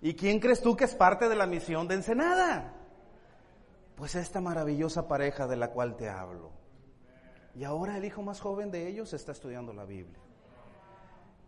¿Y 0.00 0.14
quién 0.14 0.40
crees 0.40 0.62
tú 0.62 0.74
que 0.74 0.84
es 0.84 0.94
parte 0.94 1.28
de 1.28 1.34
la 1.34 1.44
misión 1.44 1.86
de 1.86 1.96
Ensenada? 1.96 2.72
Pues 3.94 4.14
esta 4.14 4.40
maravillosa 4.40 5.06
pareja 5.06 5.46
de 5.46 5.56
la 5.56 5.68
cual 5.68 5.96
te 5.96 6.08
hablo. 6.08 6.50
Y 7.54 7.64
ahora 7.64 7.98
el 7.98 8.06
hijo 8.06 8.22
más 8.22 8.40
joven 8.40 8.70
de 8.70 8.88
ellos 8.88 9.12
está 9.12 9.32
estudiando 9.32 9.74
la 9.74 9.84
Biblia. 9.84 10.18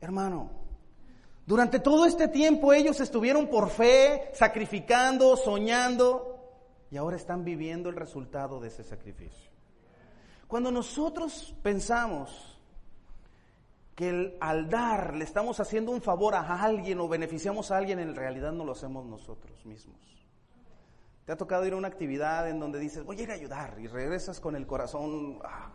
Hermano, 0.03 0.51
durante 1.47 1.81
todo 1.81 2.05
este 2.05 2.29
tiempo 2.29 2.75
ellos 2.75 3.01
estuvieron 3.01 3.47
por 3.47 3.71
fe, 3.71 4.31
sacrificando, 4.35 5.39
soñando, 5.39 6.39
y 6.91 6.99
ahora 6.99 7.17
están 7.17 7.45
viviendo 7.45 7.89
el 7.89 7.97
resultado 7.97 8.61
de 8.61 8.69
ese 8.69 8.85
sacrificio. 8.85 9.56
Cuando 10.49 10.71
nosotros 10.71 11.55
pensamos 11.63 12.57
que 13.97 14.37
al 14.41 14.69
dar 14.69 15.15
le 15.15 15.25
estamos 15.25 15.59
haciendo 15.59 15.91
un 15.91 16.03
favor 16.03 16.35
a 16.35 16.63
alguien 16.63 17.01
o 17.01 17.09
beneficiamos 17.09 17.71
a 17.71 17.79
alguien, 17.79 17.99
en 17.99 18.15
realidad 18.15 18.53
no 18.53 18.65
lo 18.65 18.73
hacemos 18.73 19.07
nosotros 19.07 19.65
mismos. 19.65 19.99
¿Te 21.25 21.33
ha 21.33 21.37
tocado 21.37 21.67
ir 21.67 21.73
a 21.73 21.77
una 21.77 21.89
actividad 21.89 22.49
en 22.49 22.61
donde 22.61 22.79
dices, 22.79 23.03
voy 23.05 23.19
a 23.19 23.23
ir 23.23 23.31
a 23.33 23.35
ayudar 23.35 23.77
y 23.81 23.89
regresas 23.89 24.39
con 24.39 24.55
el 24.55 24.67
corazón... 24.67 25.41
Ah, 25.43 25.73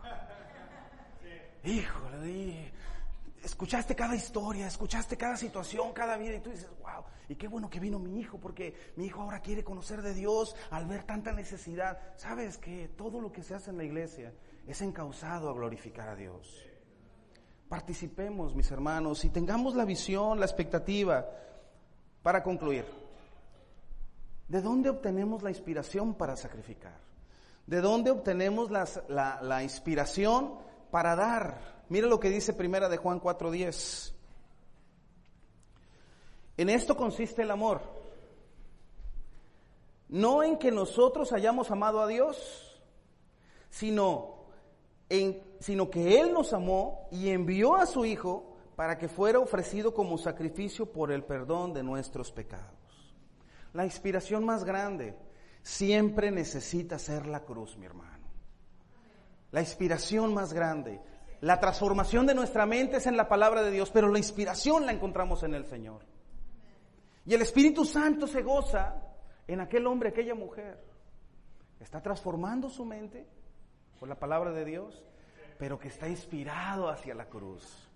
híjole, 1.64 2.72
escuchaste 3.42 3.94
cada 3.94 4.14
historia, 4.14 4.66
escuchaste 4.66 5.16
cada 5.16 5.36
situación, 5.36 5.92
cada 5.92 6.16
vida 6.16 6.36
y 6.36 6.40
tú 6.40 6.50
dices, 6.50 6.70
wow, 6.80 7.04
y 7.28 7.34
qué 7.34 7.48
bueno 7.48 7.68
que 7.68 7.80
vino 7.80 7.98
mi 7.98 8.20
hijo 8.20 8.38
porque 8.38 8.92
mi 8.96 9.06
hijo 9.06 9.20
ahora 9.20 9.40
quiere 9.40 9.62
conocer 9.62 10.00
de 10.00 10.14
Dios 10.14 10.56
al 10.70 10.86
ver 10.86 11.04
tanta 11.04 11.32
necesidad. 11.32 11.98
Sabes 12.16 12.56
que 12.56 12.88
todo 12.96 13.20
lo 13.20 13.32
que 13.32 13.42
se 13.42 13.54
hace 13.54 13.70
en 13.70 13.78
la 13.78 13.84
iglesia 13.84 14.32
es 14.66 14.80
encausado 14.82 15.50
a 15.50 15.54
glorificar 15.54 16.08
a 16.08 16.16
Dios. 16.16 16.64
Participemos, 17.68 18.54
mis 18.54 18.70
hermanos, 18.70 19.24
y 19.24 19.30
tengamos 19.30 19.74
la 19.74 19.84
visión, 19.84 20.38
la 20.38 20.46
expectativa 20.46 21.26
para 22.22 22.42
concluir. 22.42 22.84
¿De 24.48 24.60
dónde 24.60 24.90
obtenemos 24.90 25.42
la 25.42 25.50
inspiración 25.50 26.14
para 26.14 26.36
sacrificar? 26.36 27.00
¿De 27.66 27.80
dónde 27.80 28.10
obtenemos 28.10 28.70
la, 28.70 29.62
inspiración 29.62 30.58
para 30.90 31.16
dar? 31.16 31.84
Mira 31.88 32.06
lo 32.06 32.20
que 32.20 32.28
dice 32.28 32.52
primera 32.52 32.88
de 32.88 32.98
Juan 32.98 33.20
4:10. 33.20 34.12
En 36.58 36.68
esto 36.68 36.96
consiste 36.96 37.42
el 37.42 37.50
amor. 37.50 37.80
No 40.08 40.42
en 40.42 40.58
que 40.58 40.70
nosotros 40.70 41.32
hayamos 41.32 41.70
amado 41.70 42.02
a 42.02 42.06
Dios, 42.06 42.78
sino, 43.70 44.41
sino 45.58 45.90
que 45.90 46.20
Él 46.20 46.32
nos 46.32 46.52
amó 46.52 47.08
y 47.10 47.30
envió 47.30 47.76
a 47.76 47.86
su 47.86 48.04
Hijo 48.04 48.56
para 48.76 48.98
que 48.98 49.08
fuera 49.08 49.38
ofrecido 49.38 49.92
como 49.94 50.18
sacrificio 50.18 50.86
por 50.90 51.12
el 51.12 51.24
perdón 51.24 51.72
de 51.72 51.82
nuestros 51.82 52.32
pecados. 52.32 52.72
La 53.72 53.84
inspiración 53.84 54.44
más 54.44 54.64
grande 54.64 55.16
siempre 55.62 56.30
necesita 56.30 56.98
ser 56.98 57.26
la 57.26 57.40
cruz, 57.40 57.76
mi 57.76 57.86
hermano. 57.86 58.26
La 59.50 59.60
inspiración 59.60 60.32
más 60.34 60.52
grande. 60.52 61.00
La 61.40 61.60
transformación 61.60 62.26
de 62.26 62.34
nuestra 62.34 62.66
mente 62.66 62.96
es 62.96 63.06
en 63.06 63.16
la 63.16 63.28
palabra 63.28 63.62
de 63.62 63.70
Dios, 63.70 63.90
pero 63.90 64.08
la 64.08 64.18
inspiración 64.18 64.86
la 64.86 64.92
encontramos 64.92 65.42
en 65.42 65.54
el 65.54 65.66
Señor. 65.66 66.02
Y 67.26 67.34
el 67.34 67.42
Espíritu 67.42 67.84
Santo 67.84 68.26
se 68.26 68.42
goza 68.42 68.94
en 69.46 69.60
aquel 69.60 69.86
hombre, 69.86 70.08
aquella 70.08 70.34
mujer. 70.34 70.82
Está 71.78 72.00
transformando 72.00 72.70
su 72.70 72.84
mente 72.84 73.26
por 74.02 74.08
la 74.08 74.18
palabra 74.18 74.50
de 74.50 74.64
Dios, 74.64 75.00
pero 75.60 75.78
que 75.78 75.86
está 75.86 76.08
inspirado 76.08 76.88
hacia 76.88 77.14
la 77.14 77.26
cruz 77.26 77.88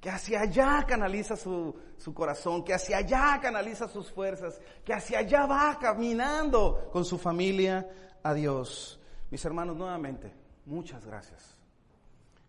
que 0.00 0.08
hacia 0.08 0.42
allá 0.42 0.84
canaliza 0.86 1.34
su, 1.34 1.74
corazón, 2.14 2.62
que 2.62 2.72
hacia 2.72 2.98
allá 2.98 3.40
canaliza 3.42 3.88
sus 3.88 4.08
fuerzas, 4.12 4.60
que 4.84 4.94
hacia 4.94 5.18
allá 5.18 5.46
va 5.46 5.76
caminando 5.80 6.88
con 6.92 7.04
su 7.04 7.18
familia 7.18 7.90
a 8.22 8.32
Dios. 8.32 9.00
Mis 9.32 9.44
hermanos, 9.44 9.76
nuevamente, 9.76 10.32
muchas 10.64 11.04
gracias. 11.04 11.58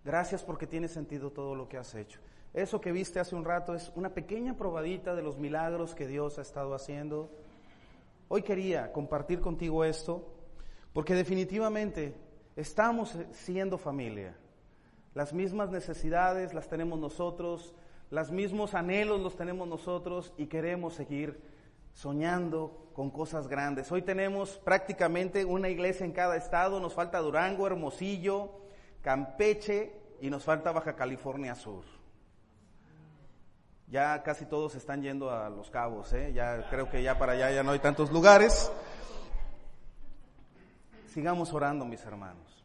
Gracias 0.05 0.43
porque 0.43 0.67
tiene 0.67 0.87
sentido 0.87 1.31
todo 1.31 1.55
lo 1.55 1.67
que 1.67 1.79
has 1.79 1.95
hecho. 1.95 2.19
Eso 2.53 2.79
que 2.79 2.91
viste 2.91 3.19
hace 3.19 3.35
un 3.35 3.43
rato 3.43 3.73
es 3.73 3.91
una 3.95 4.13
pequeña 4.13 4.55
probadita 4.55 5.15
de 5.15 5.23
los 5.23 5.39
milagros 5.39 5.95
que 5.95 6.05
Dios 6.05 6.37
ha 6.37 6.43
estado 6.43 6.75
haciendo. 6.75 7.31
Hoy 8.27 8.43
quería 8.43 8.91
compartir 8.91 9.41
contigo 9.41 9.83
esto 9.83 10.31
porque 10.93 11.15
definitivamente 11.15 12.30
estamos 12.55 13.17
siendo 13.31 13.77
familia. 13.77 14.35
Las 15.13 15.33
mismas 15.33 15.69
necesidades 15.69 16.53
las 16.53 16.67
tenemos 16.67 16.99
nosotros, 16.99 17.73
los 18.09 18.31
mismos 18.31 18.73
anhelos 18.73 19.19
los 19.21 19.35
tenemos 19.35 19.67
nosotros 19.67 20.33
y 20.37 20.47
queremos 20.47 20.93
seguir 20.93 21.41
soñando 21.93 22.89
con 22.93 23.09
cosas 23.09 23.47
grandes. 23.47 23.91
Hoy 23.91 24.01
tenemos 24.01 24.57
prácticamente 24.63 25.45
una 25.45 25.69
iglesia 25.69 26.05
en 26.05 26.11
cada 26.11 26.35
estado, 26.35 26.79
nos 26.79 26.93
falta 26.93 27.19
Durango, 27.19 27.67
Hermosillo, 27.67 28.51
Campeche 29.01 29.93
y 30.21 30.29
nos 30.29 30.43
falta 30.43 30.71
Baja 30.71 30.95
California 30.95 31.55
Sur. 31.55 31.83
Ya 33.87 34.23
casi 34.23 34.45
todos 34.45 34.75
están 34.75 35.01
yendo 35.01 35.31
a 35.31 35.49
Los 35.49 35.69
Cabos, 35.69 36.13
¿eh? 36.13 36.31
ya 36.33 36.69
creo 36.69 36.89
que 36.89 37.03
ya 37.03 37.17
para 37.17 37.33
allá 37.33 37.51
ya 37.51 37.63
no 37.63 37.71
hay 37.71 37.79
tantos 37.79 38.09
lugares. 38.11 38.71
Sigamos 41.13 41.53
orando, 41.53 41.85
mis 41.85 42.03
hermanos 42.05 42.61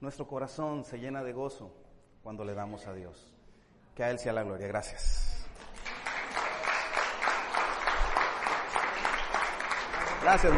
nuestro 0.00 0.26
corazón 0.26 0.84
se 0.84 0.98
llena 0.98 1.22
de 1.22 1.32
gozo 1.32 1.70
cuando 2.22 2.44
le 2.44 2.54
damos 2.54 2.86
a 2.86 2.94
Dios. 2.94 3.34
Que 3.94 4.04
a 4.04 4.10
Él 4.10 4.18
sea 4.18 4.32
la 4.32 4.42
gloria. 4.42 4.66
Gracias. 4.66 5.46
Gracias, 10.22 10.52